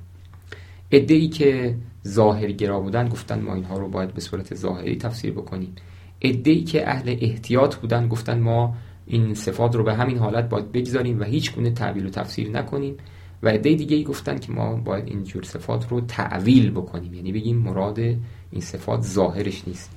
ای 0.91 1.29
که 1.29 1.77
ظاهرگرا 2.09 2.81
بودن 2.81 3.09
گفتن 3.09 3.41
ما 3.41 3.55
اینها 3.55 3.79
رو 3.79 3.89
باید 3.89 4.15
به 4.15 4.21
صورت 4.21 4.55
ظاهری 4.55 4.97
تفسیر 4.97 5.33
بکنیم. 5.33 5.75
ای 6.19 6.65
که 6.65 6.91
اهل 6.91 7.17
احتیاط 7.21 7.77
بودن 7.77 8.09
گفتن 8.09 8.41
ما 8.41 8.75
این 9.07 9.35
صفات 9.35 9.77
رو 9.77 9.85
به 9.85 9.95
همین 9.95 10.19
حالت 10.19 10.49
باید 10.49 10.73
بگذاریم 10.73 11.21
و 11.21 11.25
هیچ 11.25 11.55
گونه 11.55 11.71
تعبیل 11.71 12.07
و 12.07 12.11
تفسیر 12.11 12.51
نکنیم. 12.51 12.97
و 13.44 13.48
عده 13.48 13.74
دیگه 13.74 13.96
ای 13.96 14.04
گفتن 14.04 14.38
که 14.38 14.52
ما 14.52 14.76
باید 14.76 15.09
این 15.09 15.24
جور 15.24 15.42
صفات 15.42 15.88
رو 15.88 16.00
تعویل 16.00 16.70
بکنیم. 16.70 17.14
یعنی 17.14 17.33
بگیم 17.33 17.57
مراد 17.57 17.98
این 17.98 18.61
صفات 18.61 19.02
ظاهرش 19.02 19.62
نیست. 19.66 19.90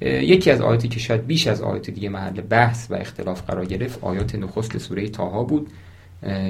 یکی 0.00 0.50
از 0.50 0.60
آیاتی 0.60 0.88
که 0.88 1.00
شاید 1.00 1.26
بیش 1.26 1.46
از 1.46 1.62
آیات 1.62 1.90
دیگه 1.90 2.08
محل 2.08 2.40
بحث 2.40 2.90
و 2.90 2.94
اختلاف 2.94 3.42
قرار 3.42 3.64
گرفت 3.64 4.04
آیات 4.04 4.34
نخست 4.34 4.78
سوره 4.78 5.08
تاها 5.08 5.44
بود 5.44 5.70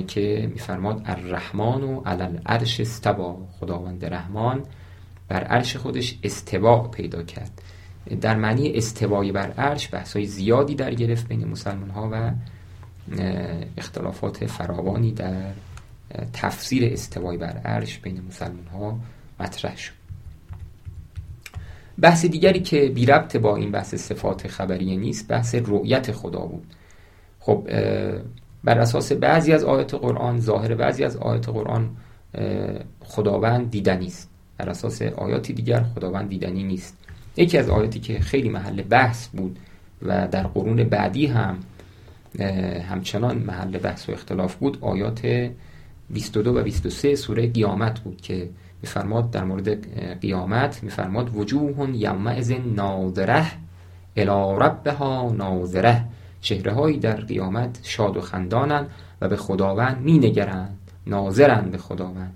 که 0.08 0.50
میفرماد 0.52 1.02
الرحمن 1.04 1.82
و 1.82 2.00
علل 2.00 2.38
عرش 2.46 2.80
استوا 2.80 3.36
خداوند 3.60 4.04
رحمان 4.04 4.62
بر 5.28 5.44
عرش 5.44 5.76
خودش 5.76 6.18
استوا 6.22 6.78
پیدا 6.78 7.22
کرد. 7.22 7.62
در 8.20 8.36
معنی 8.36 8.72
استوای 8.72 9.32
بر 9.32 9.50
عرش 9.50 9.88
بحث 9.94 10.16
های 10.16 10.26
زیادی 10.26 10.74
در 10.74 10.94
گرفت 10.94 11.28
بین 11.28 11.48
مسلمان 11.48 11.90
ها 11.90 12.08
و 12.12 12.30
اختلافات 13.76 14.46
فراوانی 14.46 15.12
در 15.12 15.52
تفسیر 16.33 16.92
استوای 16.92 17.37
بر 17.37 17.57
عرش 17.64 17.98
بین 17.98 18.22
مسلمان 18.29 18.66
ها 18.66 18.98
مطرح 19.40 19.77
شد. 19.77 19.92
بحث 22.01 22.25
دیگری 22.25 22.61
که 22.61 22.88
بی 22.88 23.07
ربط 23.07 23.37
با 23.37 23.57
این 23.57 23.70
بحث 23.70 23.94
صفات 23.94 24.48
خبریه 24.48 24.96
نیست 24.96 25.29
بحث 25.29 25.55
رؤیت 25.55 26.12
خدا 26.12 26.40
بود. 26.40 26.66
خب 27.40 27.68
بر 28.64 28.79
اساس 28.79 29.12
بعضی 29.12 29.53
از 29.53 29.64
آیات 29.64 29.94
قرآن 29.94 30.40
ظاهر 30.40 30.75
بعضی 30.75 31.05
از 31.05 31.16
آیات 31.16 31.48
قرآن 31.48 31.90
خداوند 33.01 33.70
دیدنی 33.70 34.07
است. 34.07 34.31
بر 34.59 34.68
اساس 34.68 35.03
آیاتی 35.03 35.53
دیگر 35.53 35.83
خداوند 35.83 36.29
دیدنی 36.29 36.62
نیست. 36.62 36.96
یکی 37.37 37.59
از 37.59 37.68
آیاتی 37.68 38.01
که 38.01 38.20
خیلی 38.20 38.48
محل 38.48 38.83
بحث 38.83 39.29
بود 39.29 39.59
و 40.03 40.29
در 40.29 40.42
قرون 40.42 40.85
بعدی 40.85 41.27
هم 41.27 41.59
همچنان 42.90 43.38
محل 43.38 43.79
بحث 43.79 44.09
و 44.09 44.12
اختلاف 44.12 44.55
بود 44.55 44.79
آیات 44.81 45.51
22 46.12 46.55
و 46.55 46.62
23 46.62 47.14
سوره 47.14 47.46
قیامت 47.46 48.01
بود 48.01 48.20
که 48.20 48.48
میفرماد 48.83 49.31
در 49.31 49.44
مورد 49.44 49.96
قیامت 50.20 50.83
میفرماد 50.83 51.37
وجوه 51.37 51.90
یومئذ 51.96 52.53
ناظره 52.77 53.46
الی 54.16 54.57
ربها 54.61 55.33
ناظره. 55.37 56.05
چهره 56.40 56.72
هایی 56.72 56.98
در 56.98 57.20
قیامت 57.20 57.79
شاد 57.83 58.16
و 58.16 58.20
خندانند 58.20 58.90
و 59.20 59.29
به 59.29 59.37
خداوند 59.37 60.01
می 60.01 60.18
نگرند 60.18 60.79
ناظرند 61.07 61.70
به 61.70 61.79
خداوند. 61.79 62.33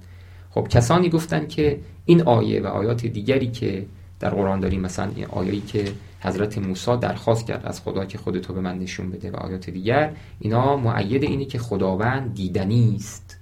خب 0.50 0.68
کسانی 0.68 1.08
گفتند 1.08 1.48
که 1.48 1.80
این 2.04 2.22
آیه 2.22 2.62
و 2.62 2.66
آیات 2.66 3.06
دیگری 3.06 3.50
که 3.50 3.86
در 4.20 4.30
قرآن 4.30 4.60
داریم 4.60 4.80
مثلا 4.80 5.10
این 5.16 5.26
آیه‌ای 5.26 5.60
که 5.60 5.84
حضرت 6.20 6.58
موسی 6.58 6.96
درخواست 6.96 7.46
کرد 7.46 7.66
از 7.66 7.80
خدا 7.80 8.04
که 8.04 8.18
خودتو 8.18 8.54
به 8.54 8.60
من 8.60 8.78
نشون 8.78 9.10
بده 9.10 9.30
و 9.30 9.36
آیات 9.36 9.70
دیگر 9.70 10.12
اینا 10.40 10.76
معید 10.76 11.22
اینه 11.22 11.44
که 11.44 11.58
خداوند 11.58 12.34
دیدنی 12.34 12.96
است. 12.96 13.38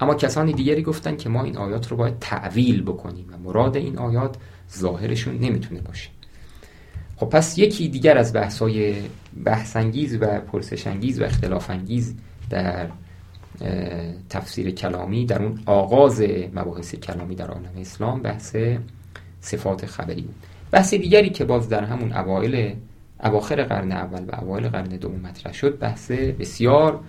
اما 0.00 0.14
کسانی 0.14 0.52
دیگری 0.52 0.82
گفتن 0.82 1.16
که 1.16 1.28
ما 1.28 1.44
این 1.44 1.56
آیات 1.56 1.90
رو 1.90 1.96
باید 1.96 2.18
تعویل 2.20 2.82
بکنیم 2.82 3.26
و 3.32 3.38
مراد 3.38 3.76
این 3.76 3.98
آیات 3.98 4.36
ظاهرشون 4.72 5.38
نمی‌تونه 5.38 5.80
باشه. 5.80 6.10
خب 7.16 7.26
پس 7.26 7.58
یکی 7.58 7.88
دیگر 7.88 8.18
از 8.18 8.32
بحث‌های 8.32 8.94
بحثانگیز 9.44 10.18
و 10.20 10.40
پرسشانگیز 10.40 11.20
و 11.20 11.24
اختلافانگیز 11.24 12.14
در 12.50 12.88
تفسیر 14.28 14.70
کلامی 14.70 15.26
در 15.26 15.42
اون 15.42 15.60
آغاز 15.66 16.22
مباحث 16.54 16.94
کلامی 16.94 17.34
در 17.34 17.48
عالم 17.48 17.72
اسلام 17.80 18.22
بحث 18.22 18.56
صفات 19.40 19.86
خبری 19.86 20.22
بود. 20.22 20.34
بحث 20.70 20.94
دیگری 20.94 21.30
که 21.30 21.44
باز 21.44 21.68
در 21.68 21.84
همون 21.84 22.12
اوایل 22.12 22.74
اواخر 23.24 23.62
قرن 23.62 23.92
اول 23.92 24.24
و 24.24 24.40
اوایل 24.40 24.68
قرن 24.68 24.88
دوم 24.88 25.20
مطرح 25.20 25.52
شد 25.52 25.78
بحث 25.78 26.10
بسیار 26.10 27.00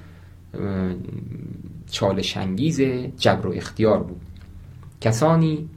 چالشانگیز 1.93 2.81
جبر 3.17 3.47
و 3.47 3.53
اختیار 3.55 4.03
بود. 4.03 4.21
کسانی 5.01 5.69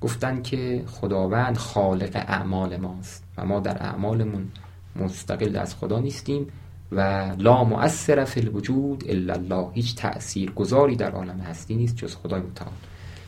گفتن 0.00 0.42
که 0.42 0.82
خداوند 0.86 1.56
خالق 1.56 2.10
اعمال 2.14 2.76
ماست 2.76 3.24
و 3.38 3.46
ما 3.46 3.60
در 3.60 3.82
اعمالمون 3.82 4.48
مستقل 4.96 5.56
از 5.56 5.74
خدا 5.74 5.98
نیستیم 6.00 6.46
و 6.92 7.30
لا 7.38 7.64
مؤثر 7.64 8.24
فی 8.24 8.40
الوجود 8.40 9.04
الا 9.08 9.34
الله 9.34 9.68
هیچ 9.74 9.96
تأثیر 9.96 10.50
گذاری 10.50 10.96
در 10.96 11.10
عالم 11.10 11.40
هستی 11.40 11.74
نیست 11.74 11.96
جز 11.96 12.14
خدای 12.14 12.40
متعال. 12.40 12.72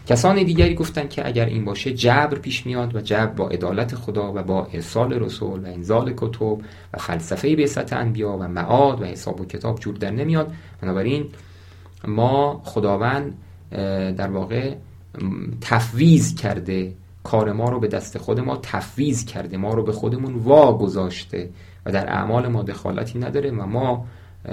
کسان 0.07 0.43
دیگری 0.43 0.75
گفتند 0.75 1.11
که 1.11 1.27
اگر 1.27 1.47
این 1.47 1.65
باشه 1.65 1.93
جبر 1.93 2.39
پیش 2.39 2.67
میاد 2.67 2.97
و 2.97 3.01
جبر 3.01 3.27
با 3.27 3.49
عدالت 3.49 3.95
خدا 3.95 4.33
و 4.33 4.43
با 4.43 4.69
ارسال 4.73 5.13
رسول 5.13 5.61
و 5.61 5.67
انزال 5.67 6.13
کتب 6.17 6.43
و 6.43 6.63
فلسفه 6.99 7.57
بعثت 7.57 7.93
انبیا 7.93 8.37
و 8.37 8.49
معاد 8.49 9.03
و 9.03 9.05
حساب 9.05 9.41
و 9.41 9.45
کتاب 9.45 9.81
جور 9.81 9.95
در 9.95 10.11
نمیاد. 10.11 10.53
بنابراین 10.81 11.27
ما 12.07 12.61
خداوند 12.65 13.39
در 14.17 14.31
واقع 14.31 14.75
تفویض 15.61 16.35
کرده 16.35 16.95
کار 17.25 17.53
ما 17.53 17.69
رو 17.69 17.81
به 17.81 17.89
دست 17.89 18.19
خود 18.19 18.41
ما 18.41 18.57
تفویض 18.57 19.25
کرده 19.25 19.57
ما 19.57 19.75
رو 19.75 19.83
به 19.83 19.93
خودمون 19.93 20.35
وا 20.35 20.79
گذاشته 20.79 21.51
و 21.87 21.93
در 21.93 22.13
اعمال 22.13 22.49
ما 22.49 22.63
دخالتی 22.63 23.19
نداره 23.19 23.51
و 23.51 23.67
ما 23.67 24.07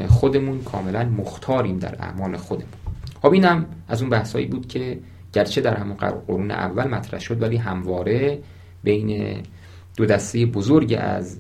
خودمون 0.09 0.61
کاملا 0.63 1.03
مختاریم 1.05 1.79
در 1.79 1.95
اعمال 1.99 2.37
خودمون. 2.37 2.73
خب 3.21 3.31
اینم 3.33 3.65
از 3.87 4.01
اون 4.01 4.09
بحثایی 4.09 4.45
بود 4.45 4.67
که 4.67 4.99
گرچه 5.33 5.61
در 5.61 5.77
همون 5.77 5.95
قرون 5.95 6.51
اول 6.51 6.87
مطرح 6.87 7.19
شد 7.19 7.41
ولی 7.41 7.57
همواره 7.57 8.39
بین 8.83 9.37
دو 9.97 10.05
دسته 10.05 10.45
بزرگ 10.45 10.97
از 10.99 11.37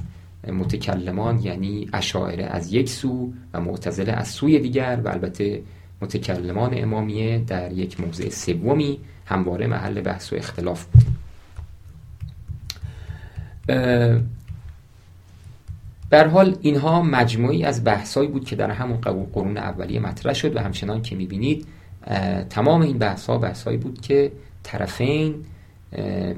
متکلمان 0.47 1.39
یعنی 1.39 1.89
اشاعره 1.93 2.45
از 2.45 2.73
یک 2.73 2.89
سو 2.89 3.33
و 3.53 3.61
معتزله 3.61 4.11
از 4.11 4.27
سوی 4.27 4.59
دیگر 4.59 5.01
و 5.05 5.09
البته 5.09 5.61
متکلمان 6.01 6.71
امامیه 6.73 7.39
در 7.39 7.71
یک 7.71 7.99
موضع 7.99 8.29
سومی 8.29 8.99
همواره 9.25 9.67
محل 9.67 10.01
بحث 10.01 10.33
و 10.33 10.35
اختلاف 10.35 10.85
بود 10.85 11.05
در 16.09 16.27
حال 16.27 16.57
اینها 16.61 17.01
مجموعی 17.01 17.63
از 17.63 17.83
بحثایی 17.83 18.27
بود 18.27 18.45
که 18.45 18.55
در 18.55 18.71
همون 18.71 18.97
قرون 19.33 19.57
اولیه 19.57 19.99
مطرح 19.99 20.33
شد 20.33 20.55
و 20.55 20.59
همچنان 20.59 21.01
که 21.01 21.15
می‌بینید 21.15 21.67
تمام 22.49 22.81
این 22.81 22.97
بحث 22.97 23.25
ها 23.25 23.37
بحث 23.37 23.63
هایی 23.63 23.77
بود 23.77 24.01
که 24.01 24.31
طرفین 24.63 25.35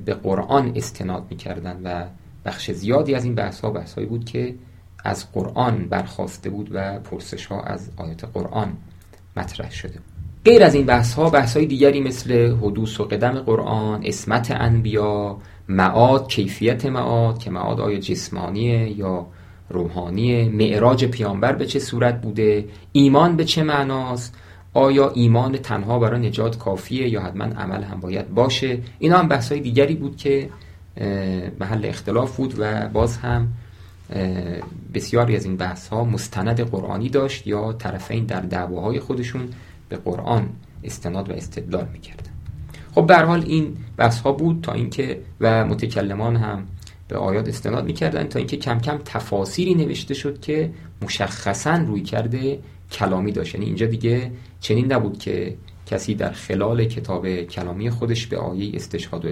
به 0.06 0.13
قرآن 0.23 0.71
استناد 0.76 1.26
می‌کردن 1.30 1.82
و 1.84 2.06
بخش 2.45 2.71
زیادی 2.71 3.15
از 3.15 3.23
این 3.23 3.36
بحث 3.36 3.62
ها 3.62 3.71
بحث 3.71 3.99
بود 3.99 4.26
که 4.26 4.56
از 5.04 5.32
قرآن 5.32 5.88
برخواسته 5.89 6.49
بود 6.49 6.69
و 6.71 6.99
پرسش 6.99 7.45
ها 7.45 7.62
از 7.62 7.89
آیات 7.97 8.26
قرآن 8.26 8.78
مطرح 9.38 9.72
شده. 9.72 10.00
غیر 10.46 10.63
از 10.63 10.76
این 10.76 10.86
بحث 10.86 11.13
ها 11.13 11.30
بحث 11.30 11.58
های 11.58 11.65
دیگری 11.65 12.02
مثل 12.02 12.56
حدوث 12.56 13.00
و 13.00 13.04
قدم 13.04 13.32
قرآن 13.32 14.02
اسمت 14.06 14.52
انبیا 14.52 15.38
معاد 15.69 16.28
کیفیت 16.28 16.86
معاد 16.86 17.38
که 17.38 17.50
معاد 17.50 17.82
آیا 17.82 18.00
جسمانیه 18.00 19.00
یا 19.00 19.28
روحانی 19.69 20.50
معراج 20.50 21.06
پیامبر 21.06 21.52
به 21.52 21.65
چه 21.65 21.80
صورت 21.80 22.22
بوده 22.22 22.65
ایمان 22.91 23.36
به 23.36 23.46
چه 23.46 23.63
معناست 23.63 24.36
آیا 24.74 25.12
ایمان 25.15 25.58
تنها 25.58 26.00
برای 26.00 26.28
نجات 26.28 26.58
کافیه 26.58 27.10
یا 27.10 27.22
حتما 27.22 27.43
عمل 27.43 27.84
هم 27.84 28.00
باید 28.00 28.34
باشه. 28.34 28.78
اینا 29.00 29.17
هم 29.17 29.28
بحث 29.28 29.52
های 29.52 29.62
دیگری 29.62 29.96
بود 29.96 30.17
که 30.17 30.50
محل 31.60 31.86
اختلاف 31.86 32.38
بود 32.38 32.56
و 32.58 32.88
باز 32.88 33.17
هم 33.17 33.48
بسیاری 34.93 35.36
از 35.36 35.45
این 35.45 35.58
بحث 35.58 35.88
ها 35.88 36.04
مستند 36.04 36.60
قرآنی 36.60 37.10
داشت 37.10 37.47
یا 37.47 37.73
طرفین 37.73 38.26
در 38.26 38.41
دعواهای 38.41 38.99
خودشون 38.99 39.49
به 39.89 39.97
قرآن 39.97 40.49
استناد 40.84 41.30
و 41.30 41.34
استدلال 41.34 41.88
می‌کردن. 41.93 42.32
خب 42.95 43.08
به 43.08 43.17
حال 43.17 43.43
این 43.45 43.78
بحث 43.97 44.19
ها 44.19 44.32
بود 44.32 44.62
تا 44.62 44.71
اینکه 44.71 45.19
و 45.41 45.65
متکلمان 45.65 46.36
هم 46.36 46.65
به 47.08 47.17
آیات 47.17 47.47
استناد 47.47 47.86
می‌کردن 47.86 48.23
تا 48.23 48.39
اینکه 48.39 48.58
کم 48.58 48.80
کم 48.80 48.99
تفاسیری 49.06 49.76
نوشته 49.76 50.13
شد 50.13 50.39
که 50.41 50.71
مشخصا 51.02 51.76
روی 51.76 52.02
کرده 52.02 52.60
کلامی 52.91 53.32
داشت. 53.32 53.56
یعنی 53.56 53.65
اینجا 53.65 53.86
دیگه 53.86 54.32
چنین 54.60 54.93
نبود 54.93 55.19
که 55.19 55.58
کسی 55.86 56.15
در 56.15 56.32
خلال 56.32 56.86
کتاب 56.86 57.41
کلامی 57.41 57.89
خودش 57.89 58.28
به 58.28 58.38
آیه 58.38 58.76
استشهاد 58.76 59.26
و 59.26 59.28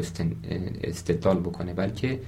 استدلال 0.84 1.40
بکنه 1.40 1.74
بلکه 1.74 2.20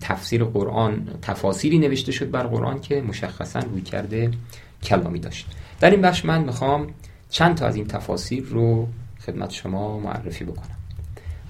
تفسیر 0.00 0.44
قرآن 0.44 1.08
تفاسیری 1.22 1.78
نوشته 1.78 2.12
شد 2.12 2.30
بر 2.30 2.42
قرآن 2.42 2.80
که 2.80 3.02
مشخصا 3.02 3.58
روی 3.58 3.80
کرده 3.80 4.30
کلامی 4.82 5.18
داشت. 5.18 5.46
در 5.80 5.90
این 5.90 6.00
بخش 6.00 6.24
من 6.24 6.44
می‌خوام 6.44 6.86
چند 7.30 7.56
تا 7.56 7.66
از 7.66 7.76
این 7.76 7.86
تفاسیر 7.86 8.44
رو 8.44 8.88
خدمت 9.26 9.50
شما 9.50 9.98
معرفی 9.98 10.44
بکنم. 10.44 10.76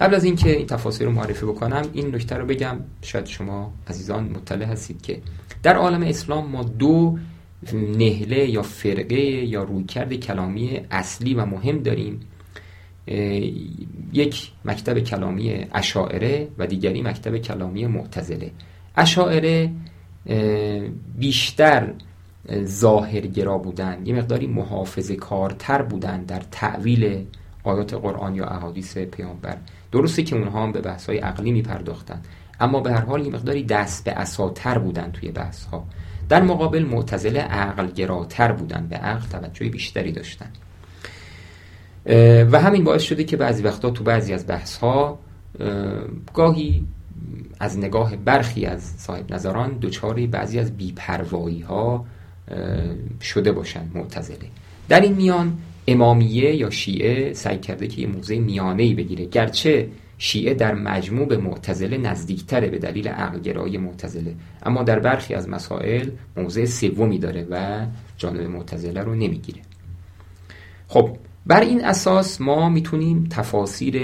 قبل 0.00 0.14
از 0.14 0.24
اینکه 0.24 0.56
این 0.56 0.66
تفاسیر 0.66 1.06
رو 1.06 1.12
معرفی 1.12 1.46
بکنم 1.46 1.82
این 1.92 2.14
نکته 2.14 2.36
رو 2.36 2.46
بگم. 2.46 2.76
شاید 3.02 3.26
شما 3.26 3.72
عزیزان 3.88 4.24
مطلع 4.24 4.64
هستید 4.64 5.02
که 5.02 5.20
در 5.62 5.76
عالم 5.76 6.02
اسلام 6.02 6.50
ما 6.50 6.62
دو 6.62 7.18
نهله 7.72 8.50
یا 8.50 8.62
فرقه 8.62 9.20
یا 9.20 9.62
رویکرد 9.62 10.14
کلامی 10.14 10.80
اصلی 10.90 11.34
و 11.34 11.44
مهم 11.44 11.78
داریم. 11.78 12.20
یک 14.12 14.50
مکتب 14.64 14.98
کلامی 14.98 15.66
اشاعره 15.72 16.48
و 16.58 16.66
دیگری 16.66 17.02
مکتب 17.02 17.36
کلامی 17.36 17.86
معتزله. 17.86 18.50
اشاعره 18.96 19.70
بیشتر 21.18 21.92
ظاهرگرا 22.64 23.58
بودن 23.58 24.02
یه 24.04 24.14
مقداری 24.14 24.46
محافظه 24.46 25.16
کارتر 25.16 25.82
بودن 25.82 26.22
در 26.22 26.42
تعویل 26.50 27.26
آیات 27.64 27.94
قرآن 27.94 28.34
یا 28.34 28.44
احادیث 28.44 28.98
پیامبر. 28.98 29.56
درسته 29.92 30.22
که 30.22 30.36
اونها 30.36 30.62
هم 30.62 30.72
به 30.72 30.80
بحث 30.80 31.06
های 31.06 31.18
عقلی 31.18 31.52
می 31.52 31.62
اما 32.60 32.80
به 32.80 32.92
هر 32.92 33.00
حال 33.00 33.26
یه 33.26 33.32
مقداری 33.32 33.64
دست 33.64 34.04
به 34.04 34.12
اساتر 34.12 34.78
بودن 34.78 35.10
توی 35.12 35.30
بحث 35.30 35.64
ها 35.64 35.84
در 36.28 36.42
مقابل 36.42 36.84
معتزله 36.84 37.40
عقل 37.40 37.86
گراتر 37.86 38.52
بودن 38.52 38.86
به 38.86 38.96
عقل 38.96 39.28
توجه 39.28 39.68
بیشتری 39.68 40.12
داشتن 40.12 40.50
و 42.52 42.60
همین 42.60 42.84
باعث 42.84 43.02
شده 43.02 43.24
که 43.24 43.36
بعضی 43.36 43.62
وقتا 43.62 43.90
تو 43.90 44.04
بعضی 44.04 44.32
از 44.32 44.46
بحث 44.46 44.76
ها 44.76 45.18
گاهی 46.34 46.84
از 47.60 47.78
نگاه 47.78 48.16
برخی 48.16 48.66
از 48.66 48.82
صاحب 48.82 49.34
نظران 49.34 49.78
دچار 49.82 50.26
بعضی 50.26 50.58
از 50.58 50.76
بیپروایی 50.76 51.60
ها 51.60 52.06
شده 53.20 53.52
باشند 53.52 53.90
معتزله. 53.94 54.48
در 54.88 55.00
این 55.00 55.12
میان 55.12 55.58
امامیه 55.86 56.56
یا 56.56 56.70
شیعه 56.70 57.32
سعی 57.32 57.58
کرده 57.58 57.86
که 57.86 58.00
یه 58.00 58.06
موضع 58.06 58.38
میانه 58.38 58.82
ای 58.82 58.94
بگیره. 58.94 59.24
گرچه 59.24 59.88
شیعه 60.18 60.54
در 60.54 60.74
مجموع 60.74 61.26
به 61.26 61.36
معتزله 61.36 61.98
نزدیکتره 61.98 62.68
به 62.68 62.78
دلیل 62.78 63.08
عقلگرایی 63.08 63.78
معتزله. 63.78 64.34
اما 64.62 64.82
در 64.82 64.98
برخی 64.98 65.34
از 65.34 65.48
مسائل 65.48 66.10
موضع 66.36 66.64
سومی 66.64 67.18
داره 67.18 67.46
و 67.50 67.86
جانب 68.16 68.40
معتزله 68.40 69.00
رو 69.00 69.14
نمی‌گیره. 69.14 69.60
خب 70.88 71.16
بر 71.50 71.60
این 71.60 71.84
اساس 71.84 72.40
ما 72.40 72.68
می‌تونیم 72.68 73.26
تفاسیر 73.30 73.96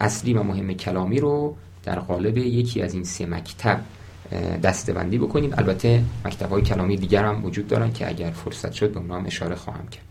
اصلی 0.00 0.34
و 0.34 0.42
مهم 0.42 0.72
کلامی 0.72 1.20
رو 1.20 1.56
در 1.84 1.98
قالب 1.98 2.38
یکی 2.38 2.82
از 2.82 2.94
این 2.94 3.04
سه 3.04 3.26
مکتب 3.26 3.80
دستبندی 4.62 5.18
بکنیم. 5.18 5.54
البته 5.58 6.02
مکتب 6.24 6.50
های 6.50 6.62
کلامی 6.62 6.96
دیگر 6.96 7.24
هم 7.24 7.44
وجود 7.44 7.68
دارن 7.68 7.92
که 7.92 8.08
اگر 8.08 8.30
فرصت 8.30 8.72
شد 8.72 8.92
به 8.92 9.00
اونها 9.00 9.18
اشاره 9.26 9.54
خواهم 9.54 9.88
کرد. 9.88 10.04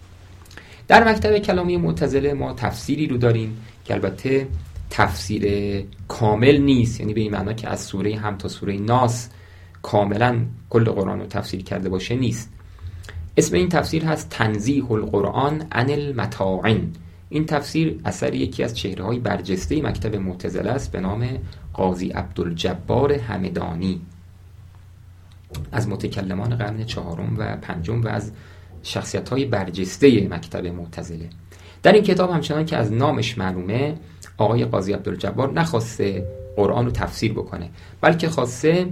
در 0.88 1.12
مکتب 1.12 1.38
کلامی 1.38 1.78
معتزله 1.78 2.34
ما 2.34 2.54
تفسیری 2.54 3.08
رو 3.08 3.17
داریم 3.17 3.58
که 3.86 3.93
البته 3.93 4.48
تفسیر 4.89 5.43
کامل 6.08 6.58
نیست. 6.58 7.00
یعنی 7.00 7.13
به 7.13 7.22
این 7.22 7.32
معنا 7.32 7.54
که 7.54 7.70
از 7.70 7.82
سوره 7.82 8.15
هم 8.15 8.38
تا 8.38 8.48
سوره 8.48 8.78
ناس 8.78 9.30
کاملا 9.82 10.39
کل 10.70 10.84
قرآن 10.84 11.20
رو 11.20 11.26
تفسیر 11.26 11.63
کرده 11.63 11.89
باشه 11.89 12.15
نیست. 12.15 12.57
اسم 13.38 13.56
این 13.56 13.69
تفسیر 13.69 14.06
هست 14.06 14.30
تنزیح 14.30 14.91
القرآن 14.91 15.67
عن 15.71 15.89
المتاعن. 15.89 16.91
این 17.30 17.45
تفسیر 17.45 18.00
اثر 18.06 18.34
یکی 18.34 18.63
از 18.63 18.78
چهره 18.78 19.04
های 19.04 19.19
برجسته 19.19 19.82
مکتب 19.82 20.15
معتزله 20.15 20.69
است 20.69 20.91
به 20.91 21.00
نام 21.00 21.28
قاضی 21.73 22.10
عبدالجبار 22.10 23.13
همدانی 23.13 24.02
از 25.71 25.88
متکلمان 25.88 26.56
قرن 26.56 26.84
چهارم 26.84 27.36
و 27.38 27.58
پنجم 27.58 28.02
و 28.02 28.08
از 28.08 28.32
شخصیت 28.84 29.30
های 29.30 29.45
برجسته 29.45 30.28
مکتب 30.28 30.65
معتزله. 30.65 31.30
در 31.84 31.91
این 31.91 32.04
کتاب 32.04 32.32
همچنان 32.32 32.65
که 32.65 32.78
از 32.78 32.91
نامش 32.91 33.38
معلومه 33.38 33.95
آقای 34.38 34.65
قاضی 34.65 34.93
عبدالجبار 34.93 35.54
نخواسته 35.54 36.26
قرآن 36.56 36.86
رو 36.86 36.91
تفسیر 36.91 37.34
بکنه 37.34 37.69
بلکه 38.02 38.30
خواسته 38.30 38.88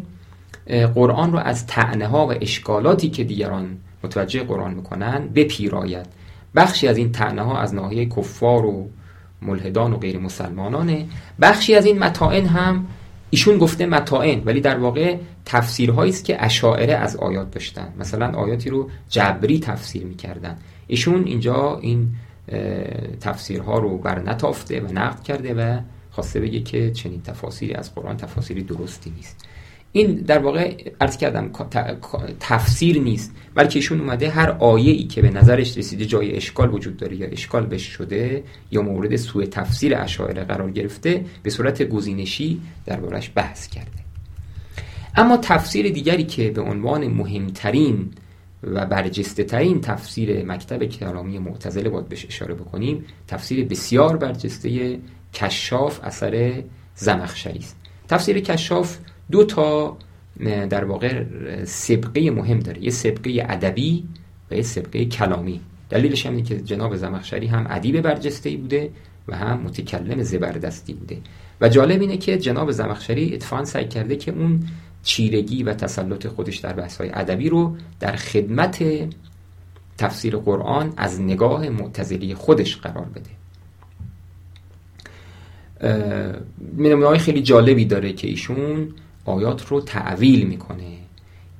قرآن 0.95 1.31
رو 1.31 1.39
از 1.39 1.67
تعنه 1.67 2.08
ها 2.08 2.27
و 2.27 2.34
اشکالاتی 2.41 3.10
که 3.10 3.23
دیگران 3.23 3.77
متوجه 4.05 4.43
قرآن 4.43 4.73
می‌کنن 4.73 5.29
بپیراید. 5.35 6.05
بخشی 6.55 6.87
از 6.87 6.97
این 6.97 7.11
تعنه 7.11 7.41
ها 7.41 7.59
از 7.59 7.73
ناحیه 7.73 8.05
کفار 8.05 8.65
و 8.65 8.89
ملحدان 9.41 9.93
و 9.93 9.97
غیر 9.97 10.19
مسلمانانه. 10.19 11.05
بخشی 11.41 11.75
از 11.75 11.85
این 11.85 11.99
متائن 11.99 12.45
هم 12.45 12.85
ایشون 13.29 13.57
گفته 13.57 13.85
متائن 13.85 14.41
ولی 14.45 14.61
در 14.61 14.77
واقع 14.77 15.17
تفسیرهایی 15.45 16.11
است 16.11 16.25
که 16.25 16.45
اشاعره 16.45 16.93
از 16.93 17.15
آیات 17.15 17.51
داشتن. 17.51 17.93
مثلا 17.99 18.31
آیاتی 18.31 18.69
رو 18.69 18.89
جبری 19.09 19.59
تفسیر 19.59 20.05
می‌کردن. 20.05 20.57
ایشون 20.87 21.23
اینجا 21.23 21.79
این 21.81 22.07
تفسیرها 23.21 23.79
رو 23.79 23.97
بر 23.97 24.19
نتافته 24.19 24.81
و 24.81 24.91
نقد 24.91 25.23
کرده 25.23 25.53
و 25.53 25.79
خواسته 26.11 26.39
بگه 26.39 26.59
که 26.59 26.91
چنین 26.91 27.21
تفاسیری 27.21 27.73
از 27.73 27.95
قرآن 27.95 28.17
تفاسیری 28.17 28.63
درستی 28.63 29.09
نیست. 29.15 29.44
این 29.95 30.15
در 30.15 30.39
واقع 30.39 30.91
ارز 31.01 31.17
کردم 31.17 31.51
تفسیر 32.39 33.01
نیست 33.01 33.36
بلکه 33.55 33.79
ایشون 33.79 34.01
اومده 34.01 34.29
هر 34.29 34.49
آیه 34.49 34.91
ای 34.91 35.03
که 35.03 35.21
به 35.21 35.29
نظرش 35.29 35.77
رسیده 35.77 36.05
جای 36.05 36.36
اشکال 36.36 36.73
وجود 36.73 36.97
داره 36.97 37.15
یا 37.15 37.27
اشکال 37.27 37.65
بهش 37.65 37.84
شده 37.84 38.43
یا 38.71 38.81
مورد 38.81 39.15
سوء 39.15 39.45
تفسیر 39.45 39.97
اشاعره 39.97 40.43
قرار 40.43 40.71
گرفته 40.71 41.25
به 41.43 41.49
صورت 41.49 41.84
گزینشی 41.84 42.62
دربارش 42.86 43.31
بحث 43.36 43.67
کرده. 43.67 43.91
اما 45.15 45.38
تفسیر 45.38 45.89
دیگری 45.89 46.23
که 46.23 46.51
به 46.51 46.62
عنوان 46.62 47.08
مهمترین 47.08 48.12
و 48.63 48.86
برجسته 48.86 49.43
ترین 49.43 49.81
تفسیر 49.81 50.45
مکتب 50.45 50.86
کلامی 50.86 51.39
معتزله 51.39 51.89
باید 51.89 52.10
بهش 52.10 52.25
اشاره 52.25 52.53
بکنیم 52.53 53.05
تفسیر 53.27 53.65
بسیار 53.65 54.17
برجسته 54.17 54.99
کشاف 55.34 55.99
اثر 56.03 56.63
زمخشری 56.95 57.60
است. 57.60 57.75
تفسیر 58.08 58.39
کشاف 58.39 58.97
دو 59.31 59.43
تا 59.43 59.97
در 60.69 60.85
واقع 60.85 61.23
سبقه 61.63 62.31
مهم 62.31 62.59
داره. 62.59 62.83
یه 62.83 62.89
سبقه 62.89 63.45
ادبی 63.49 64.03
و 64.51 64.55
یه 64.55 64.61
سبقه 64.61 65.05
کلامی. 65.05 65.61
دلیلش 65.89 66.25
هم 66.25 66.43
که 66.43 66.61
جناب 66.61 66.95
زمخشری 66.95 67.47
هم 67.47 67.67
ادیب 67.69 68.01
برجسته 68.01 68.57
بوده 68.57 68.89
و 69.27 69.35
هم 69.35 69.59
متکلم 69.59 70.23
زبردستی 70.23 70.93
بوده. 70.93 71.17
و 71.61 71.69
جالب 71.69 72.01
اینه 72.01 72.17
که 72.17 72.38
جناب 72.38 72.71
زمخشری 72.71 73.33
اتفاقا 73.33 73.65
سعی 73.65 73.88
کرده 73.88 74.15
که 74.15 74.31
اون 74.31 74.59
چیرگی 75.03 75.63
و 75.63 75.73
تسلط 75.73 76.27
خودش 76.27 76.57
در 76.57 76.73
بحث 76.73 76.97
های 76.97 77.09
ادبی 77.13 77.49
رو 77.49 77.75
در 77.99 78.15
خدمت 78.15 78.83
تفسیر 79.97 80.38
قرآن 80.38 80.93
از 80.97 81.21
نگاه 81.21 81.69
معتزلی 81.69 82.33
خودش 82.33 82.77
قرار 82.77 83.05
بده. 83.05 83.29
نمونه 86.77 87.17
خیلی 87.17 87.41
جالبی 87.41 87.85
داره 87.85 88.13
که 88.13 88.27
ایشون 88.27 88.93
آیات 89.25 89.67
رو 89.67 89.81
تعویل 89.81 90.47
می‌کنه. 90.47 90.97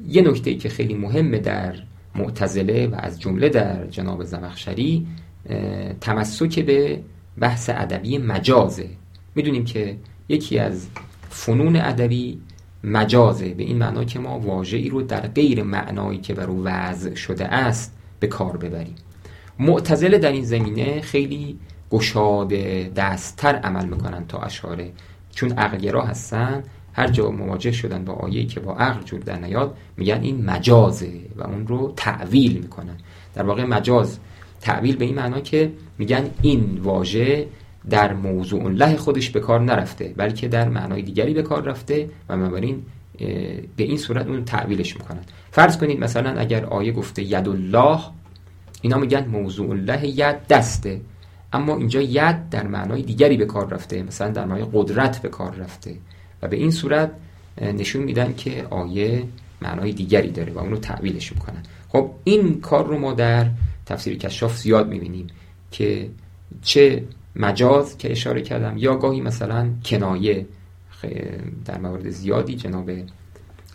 یه 0.08 0.22
نکته 0.22 0.56
که 0.56 0.70
خیلی 0.70 0.94
مهمه 0.94 1.40
در 1.40 1.76
معتزله 2.16 2.88
و 2.88 2.96
از 2.98 3.22
جمله 3.22 3.50
در 3.50 3.88
جناب 3.88 4.24
زمخشری 4.24 5.08
تمسک 6.02 6.60
به 6.60 7.02
بحث 7.40 7.70
ادبی 7.70 8.18
مجازه. 8.18 8.90
می‌دونیم 9.36 9.66
که 9.66 9.98
یکی 10.30 10.60
از 10.60 10.88
فنون 11.30 11.76
ادبی 11.76 12.42
مجازه 12.84 13.54
به 13.54 13.64
این 13.64 13.78
معنا 13.78 14.04
که 14.04 14.20
ما 14.20 14.40
واژه‌ای 14.40 14.90
رو 14.90 15.02
در 15.02 15.28
غیر 15.28 15.64
معنایی 15.64 16.20
که 16.20 16.34
بر 16.34 16.46
او 16.46 16.64
وضع 16.64 17.16
شده 17.16 17.46
است 17.46 17.98
به 18.20 18.28
کار 18.28 18.58
ببریم. 18.58 18.96
معتزله 19.60 20.18
در 20.18 20.32
این 20.32 20.44
زمینه 20.44 21.02
خیلی 21.02 21.60
گشاده 21.92 22.92
دستتر 22.96 23.56
عمل 23.56 23.86
می‌کنن 23.86 24.26
تا 24.28 24.40
اشاره 24.40 24.92
چون 25.32 25.52
عقلگرا 25.52 26.02
هستن 26.02 26.64
هر 26.96 27.08
جا 27.08 27.32
مواجه 27.32 27.72
شدن 27.72 28.06
با 28.06 28.14
آیه 28.14 28.46
که 28.46 28.60
با 28.60 28.76
عقل 28.76 29.04
جور 29.04 29.20
در 29.20 29.40
نیاد 29.40 29.78
میگن 29.98 30.20
این 30.22 30.46
مجازه 30.46 31.12
و 31.36 31.44
اون 31.44 31.68
رو 31.68 31.94
تعویل 31.96 32.58
می‌کنن. 32.58 32.96
در 33.36 33.44
واقع 33.44 33.64
مجاز 33.64 34.20
تعویل 34.62 34.96
به 34.96 35.06
این 35.06 35.16
معنا 35.16 35.40
که 35.40 35.72
میگن 35.98 36.30
این 36.42 36.80
واژه 36.84 37.48
در 37.90 38.14
موضوع 38.14 38.72
له 38.72 38.96
خودش 38.96 39.30
به 39.30 39.40
کار 39.40 39.62
نرفته 39.62 40.14
بلکه 40.18 40.48
در 40.48 40.70
معنای 40.70 41.02
دیگری 41.02 41.34
به 41.34 41.42
کار 41.42 41.64
رفته 41.64 42.10
و 42.30 42.38
بنابراین 42.38 42.84
به 43.76 43.84
این 43.84 43.98
صورت 43.98 44.28
اون 44.28 44.46
تعویلش 44.46 44.96
می‌کنن. 44.96 45.22
فرض 45.52 45.78
کنید 45.78 46.00
مثلا 46.00 46.40
اگر 46.40 46.66
آیه 46.66 46.92
گفته 46.92 47.24
ید 47.24 47.48
الله 47.48 48.00
اینا 48.82 48.98
میگن 48.98 49.28
موضوع 49.28 49.76
له 49.76 50.08
ید 50.08 50.48
دسته. 50.48 51.02
اما 51.54 51.78
اینجا 51.78 52.02
ید 52.02 52.50
در 52.50 52.68
معنای 52.68 53.02
دیگری 53.02 53.38
به 53.38 53.46
کار 53.46 53.74
رفته 53.74 54.04
مثلا 54.04 54.32
در 54.32 54.46
معنای 54.46 54.66
قدرت 54.74 55.22
به 55.22 55.30
کار 55.30 55.56
رفته. 55.56 55.96
و 56.42 56.48
به 56.48 56.56
این 56.56 56.72
صورت 56.72 57.12
نشون 57.62 58.04
میدن 58.04 58.34
که 58.34 58.68
آیه 58.70 59.24
معنای 59.62 59.92
دیگری 59.92 60.32
داره 60.32 60.54
و 60.54 60.60
اونو 60.60 60.78
تعویلش 60.78 61.34
می‌کنن. 61.34 61.64
خب 61.90 62.12
این 62.24 62.62
کار 62.62 62.88
رو 62.88 63.00
ما 63.00 63.14
در 63.14 63.50
تفسیر 63.86 64.18
کشاف 64.18 64.58
زیاد 64.58 64.88
می‌بینیم 64.88 65.28
که 65.72 66.10
چه 66.62 67.04
مجاز 67.36 67.98
که 67.98 68.12
اشاره 68.12 68.42
کردم 68.42 68.78
یا 68.78 68.96
گاهی 68.96 69.22
مثلا 69.22 69.70
کنایه 69.86 70.46
در 71.66 71.78
موارد 71.78 72.10
زیادی 72.10 72.56
جناب 72.56 72.92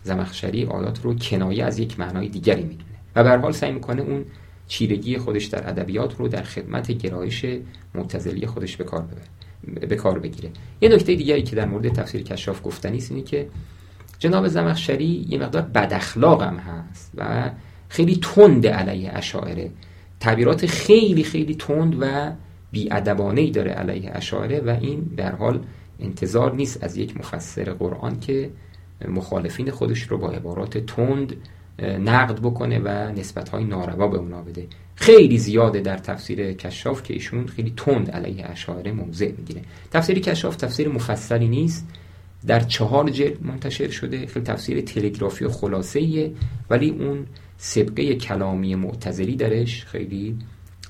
زمخشری 0.03 0.65
آیات 0.65 1.01
رو 1.01 1.15
کنایه 1.15 1.63
از 1.63 1.79
یک 1.79 1.99
معنای 1.99 2.29
دیگری 2.29 2.63
می‌دونه 2.63 2.91
و 3.15 3.23
به 3.23 3.29
حال 3.29 3.51
سعی 3.51 3.71
می‌کنه 3.71 4.01
اون 4.01 4.25
چیرگی 4.67 5.17
خودش 5.17 5.45
در 5.45 5.69
ادبیات 5.69 6.17
رو 6.17 6.27
در 6.27 6.43
خدمت 6.43 6.91
گرایش 6.91 7.45
معتزلی 7.95 8.45
خودش 8.45 8.77
به 8.77 8.83
کار 8.83 9.01
ببره. 9.01 9.21
به 9.63 9.95
کار 9.95 10.19
بگیره. 10.19 10.49
یه 10.81 10.89
نکته 10.89 11.15
دیگری 11.15 11.43
که 11.43 11.55
در 11.55 11.65
مورد 11.65 11.93
تفسیر 11.93 12.23
کشاف 12.23 12.61
گفتنی 12.63 12.97
است 12.97 13.11
اینه 13.11 13.23
که 13.23 13.47
جناب 14.19 14.47
زمخشری 14.47 15.25
یه 15.29 15.39
مقدار 15.39 15.61
بد 15.61 15.93
اخلاق 15.93 16.43
هم 16.43 16.57
هست 16.57 17.11
و 17.17 17.51
خیلی 17.89 18.19
تند 18.21 18.67
علیه 18.67 19.11
اشاعره. 19.13 19.71
تعبیرات 20.19 20.65
خیلی 20.65 21.23
خیلی 21.23 21.55
تند 21.55 21.97
و 21.99 22.31
بیادبانه 22.71 23.41
ای 23.41 23.51
داره 23.51 23.71
علیه 23.71 24.11
اشاعره 24.13 24.59
و 24.59 24.77
این 24.81 24.99
در 25.17 25.35
حال 25.35 25.59
انتظار 25.99 26.55
نیست 26.55 26.83
از 26.83 26.97
یک 26.97 27.17
مفسر 27.17 27.63
قرآن 27.63 28.19
که 28.19 28.49
مخالفین 29.07 29.71
خودش 29.71 30.01
رو 30.01 30.17
با 30.17 30.29
عبارات 30.29 30.77
تند 30.77 31.35
نقد 31.79 32.39
بکنه 32.39 32.79
و 32.79 32.89
نسبت 33.11 33.49
های 33.49 33.63
ناروا 33.63 34.07
به 34.07 34.17
اونا 34.17 34.41
بده. 34.41 34.67
خیلی 35.01 35.37
زیاده 35.37 35.79
در 35.79 35.97
تفسیر 35.97 36.53
کشاف 36.53 37.03
که 37.03 37.13
ایشون 37.13 37.47
خیلی 37.47 37.73
تند 37.77 38.11
علیه 38.11 38.45
اشاعره 38.45 38.91
موضع 38.91 39.31
می‌گیره. 39.37 39.61
تفسیر 39.91 40.19
کشاف 40.19 40.55
تفسیر 40.55 40.89
مفصلی 40.89 41.47
نیست 41.47 41.87
در 42.47 42.59
چهار 42.59 43.09
جلد 43.09 43.43
منتشر 43.45 43.89
شده 43.89 44.27
خیلی 44.27 44.45
تفسیر 44.45 44.81
تلگرافی 44.81 45.45
و 45.45 45.49
خلاصه 45.49 46.31
ولی 46.69 46.89
اون 46.89 47.25
سبقه 47.57 48.15
کلامی 48.15 48.75
معتزلی 48.75 49.35
درش 49.35 49.85
خیلی 49.85 50.37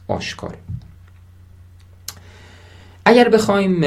آشکاره. 0.07 0.57
اگر 3.05 3.29
بخوایم 3.29 3.81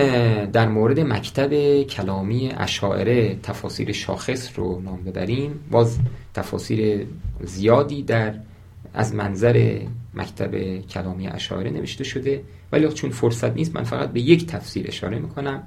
در 0.45 0.69
مورد 0.69 1.01
مکتب 1.01 1.83
کلامی 1.83 2.53
اشاعره 2.57 3.39
تفاسیر 3.43 3.93
شاخص 3.93 4.59
رو 4.59 4.81
نام 4.81 5.05
ببریم 5.05 5.61
باز 5.71 5.99
تفاسیر 6.35 7.07
زیادی 7.45 8.03
در 8.03 8.35
از 8.95 9.15
منظر 9.15 9.81
مکتب 10.15 10.79
کلامی 10.79 11.29
اشاعره 11.29 11.71
نوشته 11.71 12.05
شده 12.05 12.45
ولی 12.73 12.89
چون 12.89 13.11
فرصت 13.11 13.55
نیست 13.55 13.77
من 13.77 13.85
فقط 13.85 14.13
به 14.13 14.21
یک 14.21 14.47
تفسیر 14.47 14.89
اشاره 14.89 15.19
می‌کنم. 15.19 15.63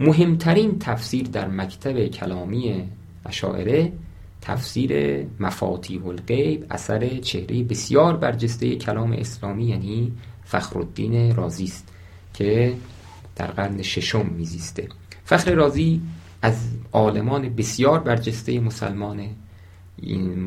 مهمترین 0.00 0.78
تفسیر 0.78 1.26
در 1.26 1.48
مکتب 1.48 2.06
کلامی 2.06 2.84
اشاعره 3.26 3.92
تفسیر 4.40 5.22
مفاتیح 5.40 6.06
الغیب 6.06 6.66
اثر 6.70 7.18
چهره 7.18 7.62
بسیار 7.62 8.16
برجسته 8.16 8.76
کلام 8.76 9.12
اسلامی 9.12 9.64
یعنی 9.64 10.12
فخرالدین 10.44 11.36
رازی 11.36 11.64
است 11.64 11.88
که 12.34 12.74
در 13.36 13.46
قرن 13.46 13.82
ششم 13.82 14.26
میزیسته. 14.26 14.88
فخر 15.24 15.50
رازی 15.54 16.00
از 16.42 16.68
عالمان 16.92 17.48
بسیار 17.48 18.00
برجسته 18.00 18.60
مسلمانه 18.60 19.30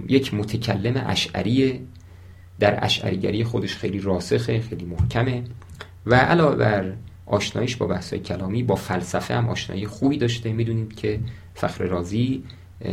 یک 0.08 0.34
متکلم 0.34 1.04
اشعریه. 1.08 1.80
در 2.60 2.86
اشعریگری 2.86 3.44
خودش 3.44 3.76
خیلی 3.76 4.00
راسخه 4.00 4.60
خیلی 4.60 4.86
محکمه. 4.86 5.44
و 6.06 6.16
علاوه 6.16 6.56
بر 6.56 6.94
آشنایش 7.26 7.76
با 7.76 7.88
بحث 7.88 8.14
کلامی 8.14 8.64
با 8.64 8.76
فلسفه 8.76 9.34
هم 9.36 9.50
آشنایی 9.50 9.88
خوبی 9.88 10.18
داشته. 10.18 10.54
می‌دونید 10.54 10.96
که 10.96 11.20
فخر 11.54 11.84
رازی 11.84 12.44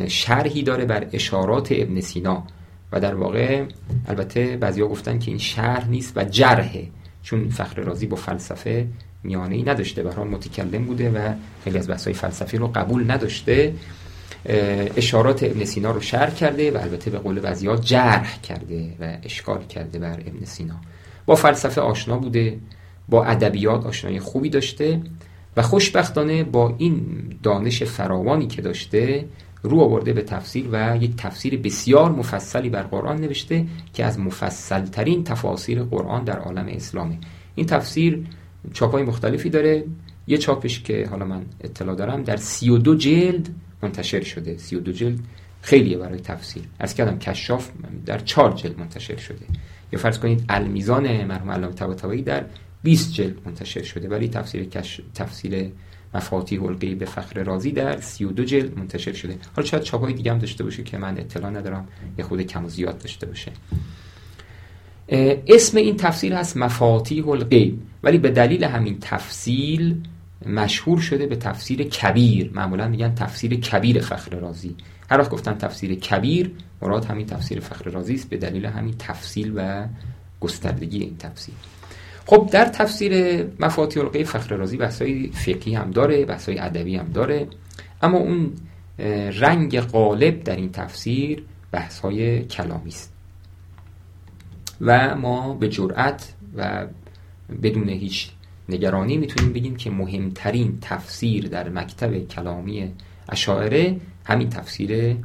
شرحی 0.09 0.63
داره 0.63 0.85
بر 0.85 1.07
اشارات 1.13 1.69
ابن 1.71 2.01
سینا. 2.01 2.47
و 2.93 3.01
در 3.01 3.15
واقع 3.15 3.65
البته 4.09 4.57
بعضیا 4.57 4.89
گفتن 4.89 5.19
که 5.19 5.31
این 5.31 5.39
شرح 5.39 5.89
نیست 5.89 6.13
و 6.17 6.25
جرحه. 6.25 6.89
چون 7.23 7.49
فخر 7.49 7.81
رازی 7.81 8.07
با 8.07 8.17
فلسفه 8.17 8.87
میانه 9.23 9.55
ای 9.55 9.63
نداشته 9.63 10.03
برای 10.03 10.29
متکلم 10.29 10.85
بوده 10.85 11.11
و 11.11 11.35
خیلی 11.65 11.79
از 11.79 11.89
بحث 11.89 12.05
های 12.05 12.15
فلسفی 12.15 12.57
رو 12.57 12.69
قبول 12.69 13.11
نداشته. 13.11 13.75
اشارات 14.97 15.43
ابن 15.43 15.65
سینا 15.65 15.91
رو 15.91 16.01
شرح 16.01 16.35
کرده 16.35 16.71
و 16.71 16.77
البته 16.77 17.11
به 17.11 17.19
قول 17.19 17.41
بعضیا 17.41 17.77
جرح 17.77 18.41
کرده 18.43 18.95
و 19.01 19.17
اشکال 19.23 19.65
کرده 19.65 19.99
بر 19.99 20.21
ابن 20.27 20.45
سینا. 20.45 20.75
با 21.27 21.35
فلسفه 21.35 21.81
آشنا 21.81 22.19
بوده 22.19 22.59
با 23.09 23.25
ادبیات 23.25 23.87
آشنایی 23.87 24.21
خوبی 24.21 24.49
داشته 24.49 25.01
و 25.57 25.63
خوشبختانه 25.63 26.45
با 26.45 26.75
این 26.79 27.03
دانش 27.43 27.83
فراوانی 27.83 28.47
که 28.47 28.63
داشته 28.63 29.25
رو 29.63 29.81
آورده 29.81 30.13
به 30.13 30.23
تفسیر 30.23 30.69
و 30.73 30.97
یک 31.01 31.17
تفسیر 31.17 31.59
بسیار 31.59 32.11
مفصلی 32.11 32.71
بر 32.71 32.83
قرآن 32.83 33.21
نوشته 33.21 33.67
که 33.95 34.05
از 34.05 34.19
مفصلترین 34.19 35.25
تفاسیر 35.25 35.83
قرآن 35.83 36.25
در 36.25 36.39
عالم 36.39 36.67
اسلامه. 36.69 37.19
این 37.55 37.67
تفسیر 37.67 38.27
چاپای 38.73 39.03
مختلفی 39.03 39.51
داره. 39.51 39.85
یه 40.27 40.39
چاپش 40.39 40.83
که 40.83 41.09
حالا 41.11 41.25
من 41.25 41.43
اطلاع 41.61 41.97
دارم 41.97 42.23
در 42.23 42.37
سی 42.37 42.71
و 42.71 42.79
دو 42.79 42.95
جلد 42.95 43.49
منتشر 43.83 44.23
شده. 44.23 44.57
سی 44.59 44.77
و 44.77 44.81
دو 44.81 44.93
جلد 44.93 45.19
خیلیه 45.63 45.99
برای 45.99 46.21
تفسیر 46.21 46.63
از 46.79 46.95
کردم 46.95 47.19
کشاف 47.19 47.71
در 48.07 48.19
چهار 48.19 48.53
جلد 48.53 48.79
منتشر 48.79 49.17
شده. 49.17 49.47
یا 49.93 49.99
فرض 49.99 50.19
کنید 50.19 50.45
المیزان 50.49 51.25
مرحوم 51.25 51.51
علامه 51.51 51.75
طباطبایی 51.75 52.23
در 52.23 52.45
20 52.83 53.13
جلد 53.13 53.37
منتشر 53.47 53.83
شده. 53.83 54.09
ولی 54.09 54.29
تفسیر 54.29 54.65
کش... 54.65 55.01
تفسیر 55.15 55.71
مفاتیح 56.15 56.63
الغیب 56.63 57.05
فخر 57.05 57.43
رازی 57.43 57.73
در 57.73 58.01
32 58.01 58.45
جلد 58.45 58.79
منتشر 58.79 59.13
شده. 59.13 59.39
حالا 59.57 59.69
شاید 59.69 59.83
چاپای 59.83 60.13
دیگه 60.13 60.33
هم 60.33 60.39
داشته 60.39 60.65
باشه 60.65 60.83
که 60.83 60.99
من 60.99 61.19
اطلاع 61.19 61.51
ندارم. 61.51 61.89
یه 62.19 62.25
خود 62.25 62.43
کم 62.43 62.65
و 62.65 62.69
زیاد 62.69 62.99
داشته 62.99 63.27
باشه. 63.27 63.53
اسم 65.47 65.77
این 65.77 65.97
تفسیر 65.97 66.35
هست 66.35 66.57
مفاتیح 66.57 67.29
الغیب 67.29 67.83
ولی 68.03 68.19
به 68.19 68.31
دلیل 68.31 68.65
همین 68.65 68.99
تفصیل 69.01 69.97
مشهور 70.47 71.01
شده 71.01 71.27
به 71.27 71.37
تفسیر 71.37 71.83
کبیر. 71.83 72.51
معمولا 72.55 72.89
میگن 72.89 73.15
تفسیر 73.15 73.61
کبیر 73.61 74.01
فخر 74.01 74.37
رازی 74.37 74.77
هر 75.11 75.21
وقت 75.21 75.31
گفتن 75.31 75.55
تفسیر 75.55 75.95
کبیر 75.95 76.51
مراد 76.83 77.05
همین 77.05 77.27
تفسیر 77.27 77.61
فخر 77.61 77.91
رازی 77.91 78.15
است 78.15 78.29
به 78.29 78.37
دلیل 78.37 78.67
همین 78.67 78.95
تفصیل 78.99 79.53
و 79.57 79.87
گستردگی 80.41 80.99
این 80.99 81.17
تفسیر. 81.17 81.55
خب 82.27 82.49
در 82.53 82.65
تفسیر 82.65 83.45
مفاتیح 83.61 84.03
الغیب 84.03 84.27
فخر 84.27 84.57
رازی 84.57 84.77
بحثای 84.77 85.31
فقهی 85.33 85.75
هم 85.75 85.91
داره 85.91 86.25
بحثای 86.25 86.59
ادبی 86.59 86.97
هم 86.97 87.09
داره. 87.09 87.47
اما 88.03 88.19
اون 88.19 88.53
رنگ 89.41 89.81
غالب 89.81 90.43
در 90.43 90.57
این 90.57 90.73
تفسیر 90.73 91.45
بحثای 91.73 92.45
کلامی 92.45 92.89
است. 92.89 93.13
و 94.81 95.17
ما 95.17 95.55
به 95.55 95.69
جرأت 95.69 96.33
و 96.57 96.87
بدون 97.63 97.89
هیچ 97.89 98.31
نگرانی 98.69 99.17
می‌تونیم 99.17 99.53
بگیم 99.53 99.77
که 99.77 99.91
مهمترین 99.91 100.79
تفسیر 100.81 101.49
در 101.49 101.69
مکتب 101.69 102.29
کلامی 102.29 102.93
اشاعره 103.29 103.97
همین 104.25 104.51
تفسیر 104.51 105.17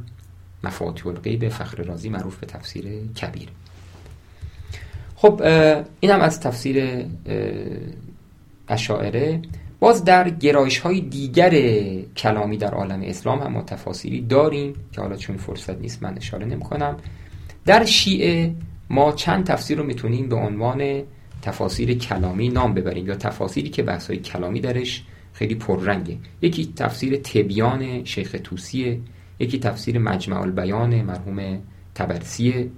مفاتیح 0.64 1.06
الغیب 1.06 1.48
فخر 1.48 1.82
رازی 1.82 2.08
معروف 2.08 2.36
به 2.36 2.46
تفسیر 2.46 2.84
کبیر. 3.06 3.48
خب 5.16 5.42
این 6.00 6.12
هم 6.12 6.20
از 6.20 6.40
تفسیر 6.40 7.04
اشاعره. 8.68 9.42
باز 9.80 10.04
در 10.04 10.30
گرایش 10.30 10.78
های 10.78 11.00
دیگر 11.00 11.50
کلامی 12.16 12.56
در 12.56 12.74
عالم 12.74 13.02
اسلام 13.02 13.38
هم 13.38 13.52
ما 13.52 13.64
داریم 14.28 14.74
که 14.92 15.00
حالا 15.00 15.16
چون 15.16 15.36
فرصت 15.36 15.78
نیست 15.78 16.02
من 16.02 16.16
اشاره 16.16 16.46
نمی 16.46 16.60
کنم 16.60 16.96
در 17.66 17.84
شیعه 17.84 18.54
ما 18.90 19.12
چند 19.12 19.44
تفسیر 19.44 19.78
رو 19.78 19.84
می‌تونیم 19.84 20.28
به 20.28 20.36
عنوان 20.36 21.02
تفاسیر 21.42 21.94
کلامی 21.94 22.48
نام 22.48 22.74
ببریم 22.74 23.06
یا 23.06 23.14
تفاسیری 23.14 23.68
که 23.68 23.82
بحث 23.82 24.10
کلامی 24.10 24.60
درش 24.60 25.04
خیلی 25.32 25.54
پررنگه. 25.54 26.16
یکی 26.42 26.72
تفسیر 26.76 27.16
تبیان 27.16 28.04
شیخ 28.04 28.36
توسیه 28.44 29.00
یکی 29.38 29.58
تفسیر 29.58 29.98
مجمع 29.98 30.40
البیان 30.40 31.02
مرحوم 31.02 31.58
تبرسیه 31.94 32.70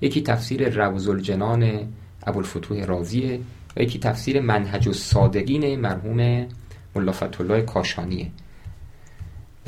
یکی 0.00 0.22
تفسیر 0.22 0.68
روز 0.68 1.08
الجنان 1.08 1.92
ابوالفتوح 2.26 2.84
رازیه 2.84 3.40
و 3.76 3.82
یکی 3.82 3.98
تفسیر 3.98 4.40
منهج 4.40 4.88
الصادقین 4.88 5.80
مرحوم 5.80 6.46
ملا 6.94 7.12
الله 7.40 7.62
کاشانیه. 7.62 8.30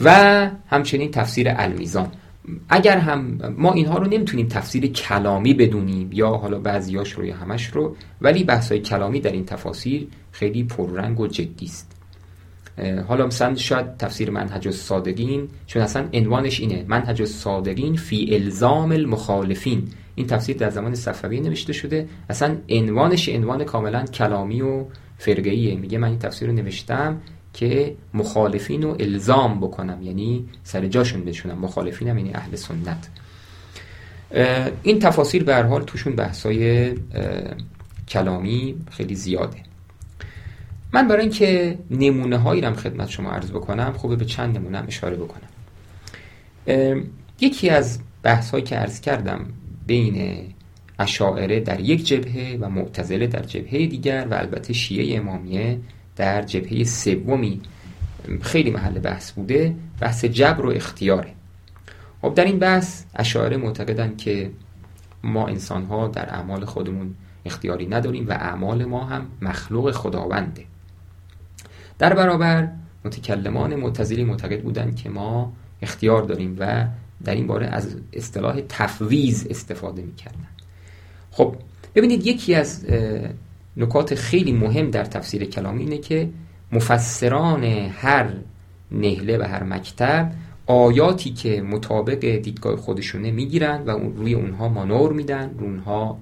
و 0.05 0.11
همچنین 0.67 1.11
تفسیر 1.11 1.47
المیزان. 1.57 2.13
اگر 2.69 2.99
هم 2.99 3.39
ما 3.59 3.73
اینها 3.73 3.99
رو 3.99 4.07
نمی‌تونیم 4.07 4.49
تفسیر 4.49 4.87
کلامی 4.87 5.55
بدونیم 5.55 6.11
یا 6.13 6.31
حالا 6.31 6.59
بعضیاش 6.59 7.13
رو 7.13 7.25
یا 7.25 7.37
همش 7.37 7.67
رو 7.67 7.97
ولی 8.21 8.45
بحثای 8.45 8.81
کلامی 8.81 9.21
در 9.21 9.33
این 9.33 9.45
تفاسیر 9.45 10.09
خیلی 10.33 10.65
پررنگ 10.65 11.21
و 11.21 11.27
جدی 11.27 11.67
است. 11.67 11.91
حالا 13.09 13.27
مثلا 13.27 13.55
شاید 13.55 13.97
تفسیر 13.97 14.31
منهج 14.31 14.67
الصادقین 14.69 15.49
چون 15.67 15.83
اصلا 15.83 16.09
عنوانش 16.13 16.61
اینه 16.61 16.85
منهج 16.89 17.23
الصادقین 17.23 17.97
فی 17.97 18.35
الزام 18.35 18.93
المخالفین. 18.93 19.89
این 20.15 20.27
تفسیر 20.27 20.57
در 20.57 20.71
زمان 20.71 20.95
صفوی 20.95 21.41
نوشته 21.41 21.73
شده. 21.73 22.09
اصلا 22.31 22.57
عنوانش 22.69 23.29
عنوان 23.29 23.65
کاملا 23.65 24.05
کلامی 24.05 24.63
و 24.63 24.85
فرقه‌ایه. 25.19 25.75
میگه 25.77 25.99
من 25.99 26.09
این 26.09 26.19
تفسیر 26.19 26.49
رو 26.49 26.55
نوشتم 26.55 27.21
که 27.55 27.95
مخالفین 28.15 28.83
رو 28.83 28.97
الزام 29.01 29.61
بکنم 29.61 30.03
یعنی 30.03 30.45
سر 30.65 30.87
جاشون 30.87 31.25
بشونم. 31.25 31.59
مخالفین 31.59 32.09
هم 32.09 32.19
یعنی 32.19 32.35
اهل 32.35 32.57
سنت. 32.57 33.09
این 34.83 34.99
تفاسیر 34.99 35.45
به 35.45 35.55
هر 35.55 35.63
حال 35.63 35.83
توشون 35.83 36.17
بحثای 36.17 36.95
کلامی 38.09 38.75
خیلی 38.91 39.15
زیاده. 39.15 39.57
من 40.93 41.09
برای 41.09 41.23
اینکه 41.23 41.79
نمونه 41.91 42.37
هایی 42.39 42.61
رو 42.61 42.75
خدمت 42.75 43.09
شما 43.09 43.31
عرض 43.31 43.51
بکنم 43.51 43.93
خوبه 43.93 44.17
به 44.17 44.25
چند 44.25 44.59
نمونه 44.59 44.79
هم 44.79 44.85
اشاره 44.89 45.17
بکنم. 45.17 45.49
یکی 47.41 47.71
از 47.71 47.99
بحث 48.23 48.51
هایی 48.51 48.65
که 48.65 48.77
عرض 48.77 49.01
کردم 49.01 49.47
بین 49.87 50.39
اشاعره 50.99 51.61
در 51.61 51.81
یک 51.81 52.07
جبهه 52.07 52.59
و 52.61 52.69
معتزله 52.69 53.27
در 53.27 53.43
جبهه 53.43 53.87
دیگر 53.87 54.27
و 54.31 54.35
البته 54.35 54.73
شیعه 54.73 55.19
امامیه 55.19 55.79
در 56.17 56.43
جبهه 56.43 56.85
سومی 56.85 57.61
خیلی 58.41 58.71
محل 58.71 58.99
بحث 58.99 59.33
بوده 59.33 59.75
بحث 60.01 60.25
جبر 60.25 60.67
و 60.67 60.71
اختیاره. 60.71 61.33
خب 62.23 62.35
در 62.35 62.45
این 62.45 62.59
بحث 62.59 63.05
اشاعره 63.15 63.57
معتقدن 63.57 64.17
که 64.17 64.51
ما 65.23 65.47
انسان 65.47 65.85
ها 65.85 66.09
در 66.09 66.31
اعمال 66.31 66.65
خودمون 66.65 67.15
اختیاری 67.45 67.87
نداریم 67.87 68.29
و 68.29 68.33
اعمال 68.33 68.85
ما 68.85 69.05
هم 69.05 69.27
مخلوق 69.43 69.91
خداونده. 69.91 70.65
در 71.99 72.15
برابر 72.15 72.69
متکلمان 73.05 73.75
معتزلی 73.75 74.25
معتقد 74.25 74.63
بودند 74.63 74.97
که 74.97 75.11
ما 75.11 75.53
اختیار 75.83 76.23
داریم 76.23 76.57
و 76.59 76.87
در 77.25 77.35
این 77.35 77.47
باره 77.47 77.67
از 77.67 77.97
اصطلاح 78.13 78.61
تفویض 78.69 79.47
استفاده 79.51 80.03
می‌کردن. 80.03 80.49
خب 81.31 81.57
ببینید 81.95 82.27
یکی 82.27 82.55
از 82.55 82.87
نکات 83.77 84.15
خیلی 84.15 84.53
مهم 84.53 84.91
در 84.91 85.05
تفسیر 85.05 85.45
کلامی 85.45 85.83
اینه 85.83 85.99
که 85.99 86.29
مفسران 86.73 87.65
هر 87.65 88.27
نهله 88.93 89.39
و 89.39 89.43
هر 89.43 89.63
مکتب 89.63 90.31
آیاتی 90.67 91.31
که 91.31 91.63
مطابق 91.63 92.21
دیدگاه 92.21 92.77
خودشونه 92.77 93.31
می‌گیرن 93.31 93.83
و 93.87 93.91
روی 94.17 94.35
اونها 94.35 94.69
مانور 94.69 95.13
میدن 95.13 95.51
روی 95.59 95.69
اونها 95.69 96.19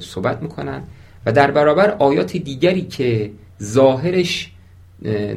صحبت 0.00 0.42
می‌کنن 0.42 0.82
و 1.26 1.32
در 1.32 1.50
برابر 1.50 1.90
آیات 1.90 2.36
دیگری 2.36 2.82
که 2.82 3.30
ظاهرش 3.62 4.52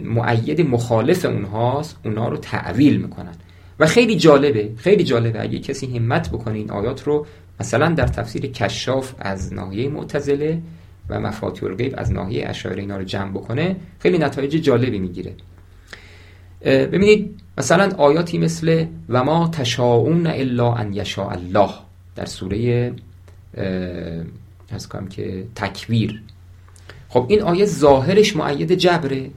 معید 0.03 0.61
مخالف 0.61 1.25
اونهاست 1.25 1.97
اونها 2.05 2.29
رو 2.29 2.37
تعویل 2.37 3.01
می‌کنن. 3.01 3.33
و 3.79 3.85
خیلی 3.85 4.15
جالبه 4.15 4.69
خیلی 4.77 5.03
جالبه 5.03 5.41
اگه 5.41 5.59
کسی 5.59 5.97
همت 5.97 6.29
بکنه 6.29 6.57
این 6.57 6.71
آیات 6.71 7.03
رو 7.03 7.25
مثلا 7.59 7.89
در 7.89 8.07
تفسیر 8.07 8.47
کشاف 8.47 9.13
از 9.19 9.53
ناحیه 9.53 9.89
معتزله 9.89 10.61
و 11.09 11.19
مفاتیح 11.19 11.69
الغیب 11.69 11.93
از 11.97 12.11
ناحیه 12.11 12.49
اشاعره 12.49 12.81
اینا 12.81 12.97
رو 12.97 13.03
جمع 13.03 13.31
بکنه 13.31 13.75
خیلی 13.99 14.17
نتایج 14.17 14.55
جالبی 14.55 14.99
می‌گیره. 14.99 15.33
ببینید 16.65 17.41
مثلا 17.57 17.95
آیاتی 17.97 18.37
مثل 18.37 18.85
و 19.09 19.23
ما 19.23 19.47
تشاؤون 19.47 20.27
الا 20.27 20.73
ان 20.73 20.93
یشاء 20.93 21.29
الله 21.29 21.69
در 22.15 22.25
سوره 22.25 22.93
از 24.71 24.89
کنم 24.89 25.07
که 25.07 25.47
تکویر 25.55 26.21
خب 27.09 27.25
این 27.29 27.41
آیه 27.41 27.65
ظاهرش 27.65 28.35
معید 28.35 28.71
جبره. 28.71 29.29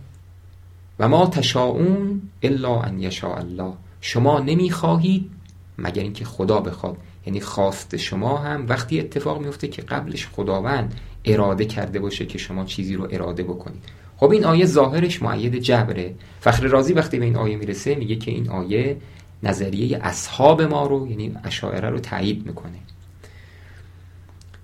و 0.99 1.09
ما 1.09 1.27
تشاؤون 1.27 2.23
الا 2.43 2.81
ان 2.81 3.01
یشاء 3.01 3.37
الله 3.37 3.73
شما 4.01 4.41
نمی‌خواهید 4.41 5.31
مگر 5.79 6.03
اینکه 6.03 6.25
خدا 6.25 6.61
بخواد. 6.61 6.97
یعنی 7.27 7.41
خواست 7.41 7.97
شما 7.97 8.39
هم 8.39 8.69
وقتی 8.69 9.01
اتفاق 9.01 9.41
میفته 9.41 9.69
که 9.69 9.83
قبلش 9.83 10.27
خداوند 10.27 10.95
اراده 11.25 11.65
کرده 11.65 11.99
باشه 11.99 12.27
که 12.27 12.39
شما 12.39 12.65
چیزی 12.65 12.95
رو 12.95 13.09
اراده 13.11 13.43
بکنید. 13.43 13.83
خب 14.17 14.31
این 14.31 14.45
آیه 14.45 14.67
ظاهرش 14.67 15.23
معید 15.23 15.59
جبره. 15.59 16.15
فخر 16.41 16.63
رازی 16.67 16.93
وقتی 16.93 17.19
به 17.19 17.25
این 17.25 17.37
آیه 17.37 17.57
می‌رسه 17.57 17.95
میگه 17.95 18.17
که 18.17 18.31
این 18.31 18.49
آیه 18.49 18.97
نظریه 19.43 19.99
اصحاب 20.03 20.63
ما 20.63 20.87
رو 20.87 21.09
یعنی 21.09 21.37
اشاعره 21.45 21.91
رو 21.91 21.99
تایید 21.99 22.47
می‌کنه. 22.47 22.79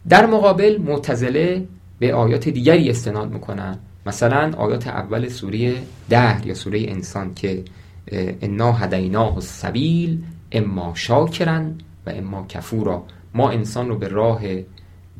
در 0.09 0.27
مقابل 0.27 0.79
معتزله 0.79 1.65
به 1.99 2.15
آیات 2.15 2.49
دیگری 2.49 2.91
استناد 2.91 3.33
می‌کنن. 3.33 3.79
مثلا 4.07 4.53
آیات 4.57 4.87
اول 4.87 5.29
سوره 5.29 5.75
ده 6.11 6.47
یا 6.47 6.55
سوره 6.55 6.85
انسان 6.89 7.35
که 7.35 7.63
انا 8.43 8.73
هدیناه 8.73 9.35
السبیل 9.35 10.23
اما 10.53 10.93
شاکرن 10.95 11.79
و 12.07 12.11
اما 12.11 12.47
کفورا. 12.49 13.03
ما 13.35 13.51
انسان 13.51 13.89
رو 13.89 13.99
به 13.99 14.09
راه 14.09 14.41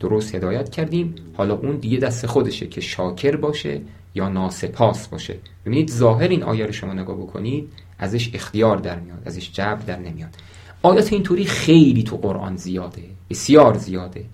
درست 0.01 0.35
هدایت 0.35 0.71
کردیم. 0.71 1.15
حالا 1.37 1.55
اون 1.55 1.77
دیگه 1.77 1.99
دست 1.99 2.27
خودشه 2.27 2.67
که 2.67 2.81
شاکر 2.81 3.37
باشه 3.37 3.81
یا 4.15 4.29
ناسپاس 4.29 5.09
باشه. 5.09 5.37
ببینید 5.67 5.91
ظاهر 5.91 6.29
این 6.29 6.43
آیه 6.43 6.67
رو 6.67 6.73
شما 6.73 6.93
نگاه 6.93 7.17
بکنید 7.17 7.69
ازش 7.99 8.31
اختیار 8.35 8.77
در 8.77 9.01
میاد 9.01 9.23
ازش 9.27 9.53
جبر 9.53 9.83
در 9.87 9.99
نمیاد. 9.99 10.35
آیات 10.83 11.13
اینطوری 11.13 11.45
خیلی 11.45 12.03
تو 12.03 12.17
قرآن 12.17 12.57
زیاده 12.57 13.03
بسیار 13.31 13.77
زیاده. 13.77 14.25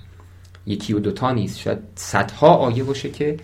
یکی 0.66 0.92
و 0.92 0.98
دوتا 0.98 1.32
نیست 1.32 1.58
شاید 1.58 1.78
صدها 1.94 2.48
آیه 2.48 2.84
باشه 2.84 3.10
که 3.10 3.36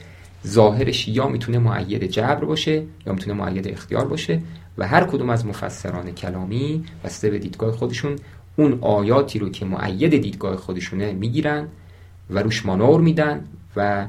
ظاهرش 0.46 1.08
یا 1.08 1.28
می‌تونه 1.28 1.58
معید 1.58 2.04
جبر 2.04 2.44
باشه 2.44 2.82
یا 3.06 3.12
می‌تونه 3.12 3.36
معید 3.36 3.68
اختیار 3.68 4.08
باشه 4.08 4.42
و 4.78 4.88
هر 4.88 5.04
کدوم 5.04 5.30
از 5.30 5.46
مفسران 5.46 6.10
کلامی 6.10 6.84
بسته 7.04 7.30
به 7.30 7.38
دیدگاه 7.38 7.72
خودشون 7.72 8.16
اون 8.56 8.78
آیاتی 8.80 9.38
رو 9.38 9.48
که 9.48 9.64
معید 9.64 10.16
دیدگاه 10.16 10.56
خودشونه 10.56 11.12
می‌گیرن 11.12 11.68
و 12.30 12.38
روش 12.38 12.66
مانور 12.66 13.00
میدن 13.00 13.44
و 13.76 14.06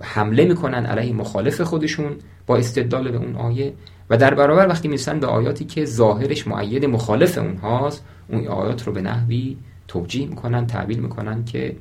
حمله 0.00 0.44
می‌کنن 0.44 0.86
علیه 0.86 1.12
مخالف 1.12 1.60
خودشون 1.60 2.16
با 2.46 2.56
استدلال 2.56 3.10
به 3.10 3.18
اون 3.18 3.36
آیه. 3.36 3.72
و 4.10 4.16
در 4.16 4.34
برابر 4.34 4.68
وقتی 4.68 4.88
می‌رسن 4.88 5.20
به 5.20 5.26
آیاتی 5.26 5.64
که 5.64 5.84
ظاهرش 5.84 6.46
معید 6.46 6.84
مخالف 6.84 7.38
اونهاست 7.38 8.04
اون 8.28 8.46
آیات 8.46 8.86
رو 8.86 8.92
به 8.92 9.00
نحوی 9.00 9.56
توجیه 9.88 10.26
می‌کنن 10.26 10.66
تعبیل 10.66 10.98
می‌کنن 10.98 11.44
که 11.44 11.76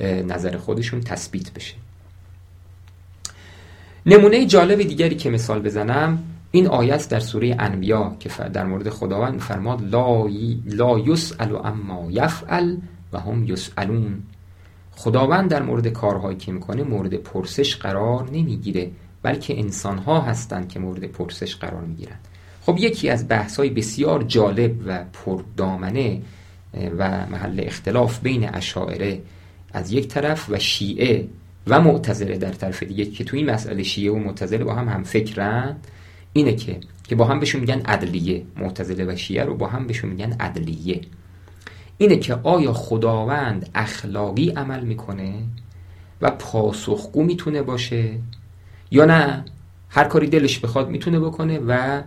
نظر 0.00 0.56
خودشون 0.56 1.00
تثبیت 1.00 1.52
بشه. 1.52 1.74
نمونه 4.06 4.46
جالب 4.46 4.82
دیگری 4.82 5.14
که 5.14 5.30
مثال 5.30 5.62
بزنم 5.62 6.18
این 6.50 6.66
آیت 6.66 7.08
در 7.08 7.20
سوره 7.20 7.56
انبیا 7.58 8.16
که 8.20 8.28
در 8.28 8.64
مورد 8.64 8.88
خداوند 8.88 9.40
فرماد 9.40 9.82
لا, 9.82 10.26
لا 10.66 10.98
یسأل 10.98 11.56
اما 11.56 12.06
یفعل 12.10 12.76
و 13.12 13.20
هم 13.20 13.44
یسألون. 13.44 14.22
خداوند 14.96 15.50
در 15.50 15.62
مورد 15.62 15.88
کارهایی 15.88 16.36
که 16.36 16.52
می‌کنه 16.52 16.82
مورد 16.82 17.14
پرسش 17.14 17.76
قرار 17.76 18.30
نمی‌گیره 18.30 18.90
بلکه 19.22 19.58
انسانها 19.58 20.20
هستند 20.20 20.68
که 20.68 20.78
مورد 20.78 21.04
پرسش 21.04 21.56
قرار 21.56 21.80
می‌گیرن 21.80 22.16
خب 22.62 22.76
یکی 22.78 23.08
از 23.08 23.28
بحث 23.28 23.56
های 23.56 23.70
بسیار 23.70 24.22
جالب 24.22 24.74
و 24.86 25.04
پردامنه 25.24 26.22
و 26.98 27.26
محل 27.26 27.60
اختلاف 27.66 28.20
بین 28.20 28.54
اشاعره 28.54 29.20
از 29.72 29.92
یک 29.92 30.08
طرف 30.08 30.46
و 30.50 30.58
شیعه 30.58 31.28
و 31.66 31.80
معتزله 31.80 32.36
در 32.36 32.52
طرف 32.52 32.82
دیگه 32.82 33.04
که 33.04 33.24
تو 33.24 33.36
این 33.36 33.50
مسئله 33.50 33.82
شیعه 33.82 34.12
و 34.12 34.16
معتزله 34.16 34.64
با 34.64 34.74
هم 34.74 34.88
هم 34.88 35.02
فکرن 35.02 35.76
اینه 36.32 36.54
که 36.54 36.80
که 37.08 37.14
با 37.14 37.24
هم 37.24 37.40
بهشون 37.40 37.60
میگن 37.60 37.80
عدلیه 37.80 38.42
معتزله 38.56 39.04
و 39.04 39.16
شیعه 39.16 39.44
رو 39.44 39.54
با 39.56 39.66
هم 39.66 39.86
بهشون 39.86 40.10
میگن 40.10 40.32
عدلیه. 40.40 41.00
اینه 41.98 42.16
که 42.16 42.38
آیا 42.42 42.72
خداوند 42.72 43.70
اخلاقی 43.74 44.50
عمل 44.50 44.84
می‌کنه 44.84 45.34
و 46.22 46.30
پاسخگو 46.30 47.22
می‌تونه 47.22 47.62
باشه 47.62 48.10
یا 48.90 49.04
نه؟ 49.04 49.44
هر 49.88 50.04
کاری 50.04 50.26
دلش 50.26 50.58
بخواد 50.58 50.88
می‌تونه 50.88 51.20
بکنه 51.20 51.58
و 51.58 52.02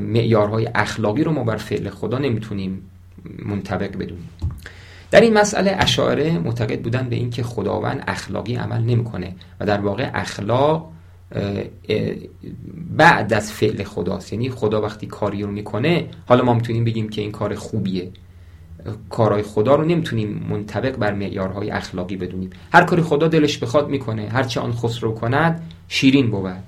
معیارهای 0.00 0.68
اخلاقی 0.74 1.24
رو 1.24 1.32
ما 1.32 1.44
بر 1.44 1.56
فعل 1.56 1.90
خدا 1.90 2.18
نمی‌تونیم 2.18 2.90
منطبق 3.46 3.96
بدونیم. 3.96 4.28
در 5.10 5.20
این 5.20 5.38
مسئله 5.38 5.76
اشاعره 5.78 6.38
معتقد 6.38 6.82
بودن 6.82 7.08
به 7.08 7.16
اینکه 7.16 7.42
خداوند 7.42 8.04
اخلاقی 8.06 8.54
عمل 8.54 8.80
نمی‌کنه 8.80 9.34
و 9.60 9.66
در 9.66 9.80
واقع 9.80 10.10
اخلاق 10.14 10.92
بعد 12.96 13.32
از 13.32 13.52
فعل 13.52 13.84
خداست. 13.84 14.32
یعنی 14.32 14.50
خدا 14.50 14.82
وقتی 14.82 15.06
کاری 15.06 15.42
رو 15.42 15.50
می‌کنه 15.50 16.06
حالا 16.28 16.44
ما 16.44 16.54
می‌تونیم 16.54 16.84
بگیم 16.84 17.08
که 17.08 17.20
این 17.20 17.32
کار 17.32 17.54
خوبیه. 17.54 18.10
کارهای 19.10 19.42
خدا 19.42 19.74
رو 19.74 19.84
نمی‌تونیم 19.84 20.46
منطبق 20.50 20.96
بر 20.96 21.14
معیارهای 21.14 21.70
اخلاقی 21.70 22.16
بدونیم. 22.16 22.50
هر 22.72 22.84
کاری 22.84 23.02
خدا 23.02 23.28
دلش 23.28 23.58
بخواد 23.58 23.88
می‌کنه 23.88 24.28
هر 24.28 24.42
چه 24.42 24.60
آن 24.60 24.72
خسرو 24.72 25.14
کند 25.14 25.70
شیرین 25.88 26.30
بود. 26.30 26.62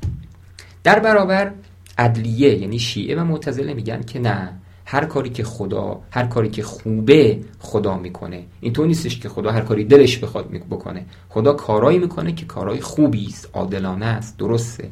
در 0.84 0.98
برابر 0.98 1.52
عدلیه 1.98 2.58
یعنی 2.58 2.78
شیعه 2.78 3.20
و 3.20 3.24
معتزله 3.24 3.74
میگن 3.74 4.02
که 4.02 4.18
نه 4.18 4.52
هر 4.84 5.04
کاری 5.04 5.30
که 5.30 5.44
خدا 5.44 6.00
هر 6.10 6.26
کاری 6.26 6.50
که 6.50 6.62
خوبه 6.62 7.40
خدا 7.58 7.98
می‌کنه. 7.98 8.42
اینطور 8.60 8.86
نیستش 8.86 9.20
که 9.20 9.28
خدا 9.28 9.50
هر 9.50 9.60
کاری 9.60 9.84
دلش 9.84 10.18
بخواد 10.18 10.50
بکنه. 10.70 11.04
خدا 11.28 11.52
کارایی 11.52 11.98
می‌کنه 11.98 12.32
که 12.32 12.46
کارهای 12.46 12.80
خوبی 12.80 13.26
است 13.26 13.48
عادلانه 13.52 14.06
است 14.06 14.38
درسته. 14.38 14.88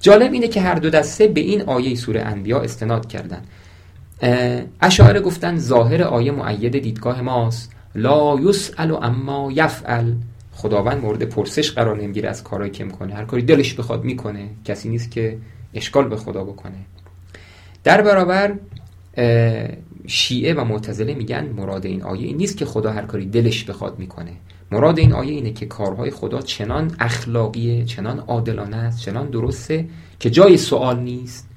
جالب 0.00 0.32
اینه 0.32 0.48
که 0.48 0.60
هر 0.60 0.74
دو 0.74 0.90
دسته 0.90 1.26
به 1.26 1.40
این 1.40 1.62
آیه 1.62 1.94
سوره 1.94 2.20
انبیا 2.20 2.60
استناد 2.60 3.08
کردن. 3.08 3.42
اشاعره 4.80 5.20
گفتن 5.20 5.56
ظاهر 5.56 6.02
آیه 6.02 6.32
معید 6.32 6.78
دیدگاه 6.78 7.20
ماست. 7.20 7.72
لا 7.94 8.40
یسأل 8.40 8.94
اما 9.02 9.52
یفعل. 9.52 10.12
خداوند 10.52 11.02
مورد 11.02 11.22
پرسش 11.22 11.70
قرار 11.70 12.02
نمی‌گیره 12.02 12.28
از 12.28 12.44
کارهایی 12.44 12.72
که 12.72 12.84
می‌کنه. 12.84 13.14
هر 13.14 13.24
کاری 13.24 13.42
دلش 13.42 13.74
بخواد 13.74 14.04
می‌کنه. 14.04 14.48
کسی 14.64 14.88
نیست 14.88 15.10
که 15.10 15.38
اشکال 15.74 16.08
به 16.08 16.16
خدا 16.16 16.44
بکنه. 16.44 16.78
در 17.84 18.02
برابر 18.02 18.54
شیعه 20.06 20.54
و 20.54 20.64
معتزله 20.64 21.14
میگن 21.14 21.46
مراد 21.56 21.86
این 21.86 22.02
آیه 22.02 22.26
این 22.26 22.36
نیست 22.36 22.56
که 22.56 22.64
خدا 22.64 22.92
هر 22.92 23.02
کاری 23.02 23.26
دلش 23.26 23.64
بخواد 23.64 23.98
می‌کنه. 23.98 24.32
مراد 24.70 24.98
این 24.98 25.12
آیه 25.12 25.32
اینه 25.32 25.52
که 25.52 25.66
کارهای 25.66 26.10
خدا 26.10 26.40
چنان 26.40 26.96
اخلاقیه 27.00 27.84
چنان 27.84 28.18
عادلانه 28.18 28.76
است 28.76 29.00
چنان 29.00 29.30
درسته 29.30 29.88
که 30.20 30.30
جای 30.30 30.56
سوال 30.56 30.98
نیست. 30.98 31.48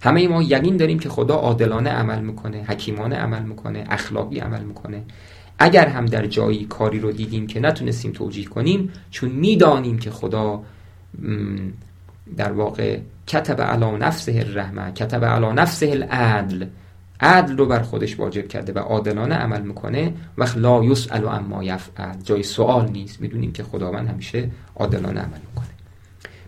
همه 0.00 0.28
ما 0.28 0.42
یقین 0.42 0.76
داریم 0.76 0.98
که 0.98 1.08
خدا 1.08 1.34
عادلانه 1.34 1.90
عمل 1.90 2.20
می‌کنه 2.20 2.64
حکیمانه 2.68 3.16
عمل 3.16 3.42
می‌کنه 3.42 3.84
اخلاقی 3.90 4.38
عمل 4.38 4.62
می‌کنه. 4.62 5.02
اگر 5.58 5.88
هم 5.88 6.06
در 6.06 6.26
جایی 6.26 6.64
کاری 6.64 6.98
رو 7.00 7.12
دیدیم 7.12 7.46
که 7.46 7.60
نتونستیم 7.60 8.12
توجیه 8.12 8.44
کنیم 8.44 8.92
چون 9.10 9.30
می‌دانیم 9.30 9.98
که 9.98 10.10
خدا 10.10 10.62
در 12.36 12.52
واقع 12.52 12.98
کتب 13.26 13.60
علا 13.60 13.96
نفسه 13.96 14.32
الرحمه 14.46 14.92
کتب 14.92 15.24
علا 15.24 15.52
نفسه 15.52 15.86
العدل. 15.90 16.66
عدل 17.20 17.56
رو 17.56 17.66
بر 17.66 17.82
خودش 17.82 18.18
واجب 18.20 18.48
کرده 18.48 18.72
و 18.72 18.78
عادلانه 18.78 19.34
عمل 19.34 19.62
می‌کنه. 19.62 20.12
و 20.38 20.46
لا 20.56 20.84
یسأل 20.84 21.28
اما 21.28 21.64
یفعل. 21.64 22.14
جای 22.24 22.42
سوال 22.42 22.90
نیست. 22.90 23.20
می‌دونیم 23.20 23.52
که 23.52 23.62
خداوند 23.62 24.08
همیشه 24.08 24.50
عادلانه 24.76 25.20
عمل 25.20 25.38
می‌کنه. 25.48 25.75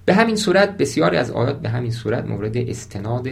به 0.08 0.14
همین 0.14 0.36
صورت 0.36 0.76
بسیاری 0.76 1.16
از 1.16 1.30
آیات 1.30 1.60
به 1.60 1.68
همین 1.68 1.90
صورت 1.90 2.24
مورد 2.24 2.56
استناد 2.56 3.28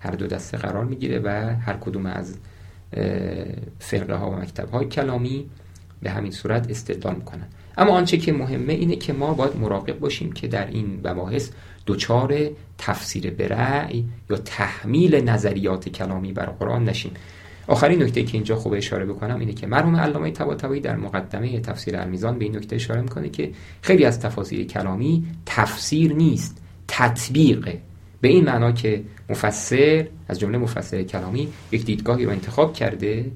هر 0.00 0.10
دو 0.10 0.26
دسته 0.26 0.56
قرار 0.56 0.84
می‌گیره 0.84 1.18
و 1.18 1.28
هر 1.60 1.76
کدوم 1.80 2.06
از 2.06 2.38
فرقه 3.78 4.14
ها 4.14 4.30
و 4.30 4.34
مکتب 4.34 4.70
های 4.70 4.86
کلامی 4.86 5.46
به 6.02 6.10
همین 6.10 6.32
صورت 6.32 6.70
استدلال 6.70 7.14
می‌کنن. 7.14 7.46
اما 7.78 7.92
آنچه 7.92 8.16
که 8.16 8.32
مهمه 8.32 8.72
اینه 8.72 8.96
که 8.96 9.12
ما 9.12 9.34
باید 9.34 9.56
مراقب 9.56 9.98
باشیم 9.98 10.32
که 10.32 10.48
در 10.48 10.66
این 10.66 11.00
مباحث 11.04 11.50
دچار 11.86 12.38
تفسیر 12.78 13.30
برعی 13.30 14.04
یا 14.30 14.36
تحمیل 14.36 15.24
نظریات 15.28 15.88
کلامی 15.88 16.32
بر 16.32 16.46
قرآن 16.46 16.84
نشیم. 16.84 17.12
آخرین 17.70 18.02
نکته 18.02 18.22
که 18.22 18.34
اینجا 18.34 18.56
خوب 18.56 18.72
اشاره 18.72 19.06
بکنم 19.06 19.40
اینه 19.40 19.52
که 19.52 19.66
مرحوم 19.66 19.96
علامه 19.96 20.30
طباطبایی 20.30 20.80
در 20.80 20.96
مقدمه 20.96 21.60
تفسیر 21.60 21.96
المیزان 21.96 22.38
به 22.38 22.44
این 22.44 22.56
نکته 22.56 22.76
اشاره 22.76 23.00
می‌کنه 23.00 23.28
که 23.28 23.50
خیلی 23.82 24.04
از 24.04 24.20
تفاسیر 24.20 24.66
کلامی 24.66 25.24
تفسیر 25.46 26.12
نیست 26.12 26.62
تطبیقه 26.88 27.80
به 28.20 28.28
این 28.28 28.44
معنا 28.44 28.72
که 28.72 29.02
مفسر 29.28 30.06
از 30.28 30.40
جمله 30.40 30.58
مفسر 30.58 31.02
کلامی 31.02 31.48
یک 31.72 31.84
دیدگاهی 31.84 32.24
رو 32.24 32.30
انتخاب 32.30 32.72
کرده 32.72 33.30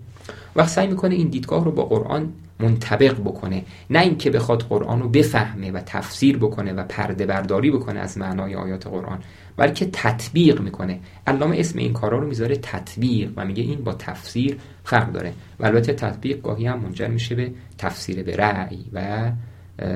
و 0.56 0.66
سعی 0.66 0.86
می‌کنه 0.86 1.14
این 1.14 1.28
دیدگاه 1.28 1.64
رو 1.64 1.72
با 1.72 1.84
قرآن 1.84 2.32
منطبق 2.60 3.20
بکنه. 3.20 3.64
نه 3.90 4.00
اینکه 4.00 4.30
بخواد 4.30 4.62
قرآن 4.62 5.02
رو 5.02 5.08
بفهمه 5.08 5.70
و 5.70 5.80
تفسیر 5.80 6.38
بکنه 6.38 6.72
و 6.72 6.84
پرده 6.84 7.26
برداری 7.26 7.70
بکنه 7.70 8.00
از 8.00 8.18
معنای 8.18 8.54
آیات 8.54 8.86
قرآن 8.86 9.18
بلکه 9.56 9.88
تطبیق 9.92 10.60
می‌کنه. 10.60 11.00
علامه 11.26 11.56
اسم 11.58 11.78
این 11.78 11.92
کارا 11.92 12.18
رو 12.18 12.26
می‌ذاره 12.26 12.56
تطبیق 12.56 13.32
و 13.36 13.44
میگه 13.44 13.62
این 13.62 13.84
با 13.84 13.94
تفسیر 13.94 14.58
فرق 14.84 15.12
داره. 15.12 15.32
و 15.60 15.66
البته 15.66 15.92
تطبیق 15.92 16.42
گاهی 16.42 16.66
هم 16.66 16.80
منجر 16.80 17.08
میشه 17.08 17.34
به 17.34 17.52
تفسیر 17.78 18.22
به 18.22 18.36
رأی 18.36 18.84
و 18.92 19.32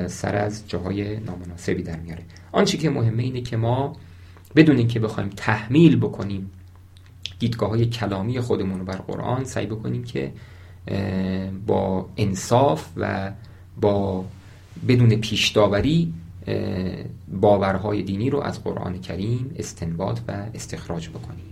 سر 0.07 0.37
از 0.37 0.69
جاهای 0.69 1.21
نامناسبی 1.21 1.83
در 1.83 1.97
میاره. 1.97 2.23
آنچه 2.53 2.79
که 2.79 2.91
مهمه 2.91 3.23
اینه 3.23 3.41
که 3.41 3.57
ما 3.57 3.97
بدون 4.57 4.77
اینکه 4.77 5.01
بخوایم 5.01 5.31
تحمیل 5.37 5.97
بکنیم 5.97 6.51
دیدگاه 7.39 7.71
های 7.71 7.87
کلامی 7.87 8.41
خودمون 8.41 8.79
رو 8.79 8.85
بر 8.85 8.97
قرآن 8.97 9.45
سعی 9.45 9.67
بکنیم 9.67 10.05
که 10.05 10.33
با 11.66 12.09
انصاف 12.16 12.89
و 12.97 13.32
با 13.80 14.24
بدون 14.89 15.16
پیش 15.16 15.49
داوری 15.49 16.14
باورهای 17.32 18.03
دینی 18.03 18.30
رو 18.30 18.41
از 18.41 18.64
قرآن 18.64 19.01
کریم 19.01 19.55
استنباط 19.57 20.20
و 20.28 20.47
استخراج 20.55 21.09
بکنیم. 21.09 21.45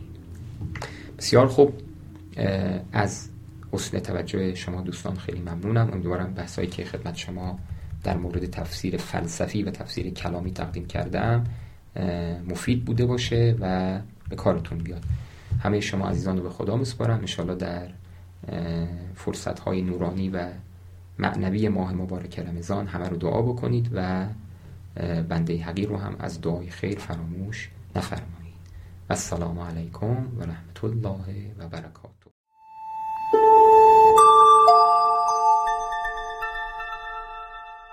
بسیار 1.19 1.47
خوب. 1.47 1.73
از 2.93 3.29
حسن 3.73 3.99
توجه 3.99 4.55
شما 4.55 4.81
دوستان 4.81 5.17
خیلی 5.17 5.41
ممنونم. 5.41 5.91
امیدوارم 5.93 6.35
بحثایی 6.35 6.69
که 6.69 6.85
خدمت 6.85 7.17
شما 7.17 7.59
در 8.05 8.17
مورد 8.17 8.51
تفسیر 8.51 8.97
فلسفی 8.97 9.63
و 9.63 9.71
تفسیر 9.71 10.11
کلامی 10.11 10.53
تقدیم 10.53 10.87
کردم 10.87 11.45
مفید 12.49 12.85
بوده 12.85 13.07
باشه 13.07 13.57
و 13.61 13.99
به 14.29 14.37
کارتون 14.37 14.79
بیاد. 14.79 15.03
همه 15.61 15.81
شما 15.81 16.09
عزیزان 16.09 16.37
رو 16.37 16.43
به 16.43 16.51
خدا 16.51 16.77
میسپارم. 16.77 17.19
انشاءالله 17.19 17.59
در 17.59 17.89
فرصت 19.15 19.59
های 19.59 19.83
نورانی 19.83 20.29
و 20.29 20.49
معنوی 21.19 21.69
ماه 21.69 21.93
مبارک 21.93 22.39
رمضان 22.39 22.87
همه 22.87 23.09
رو 23.09 23.17
دعا 23.17 23.43
بکنید 23.43 23.91
و 23.93 24.27
بنده 25.29 25.63
حقیر 25.63 25.89
رو 25.89 25.97
هم 25.97 26.17
از 26.19 26.41
دعای 26.41 26.71
خیر 26.71 26.99
فراموش 26.99 27.71
نفرمایید. 27.97 28.57
السلام 29.11 29.59
علیکم 29.59 30.39
و 30.39 30.43
رحمت 30.43 30.85
الله 30.85 31.53
و 31.59 31.69
برکاته. 31.69 32.16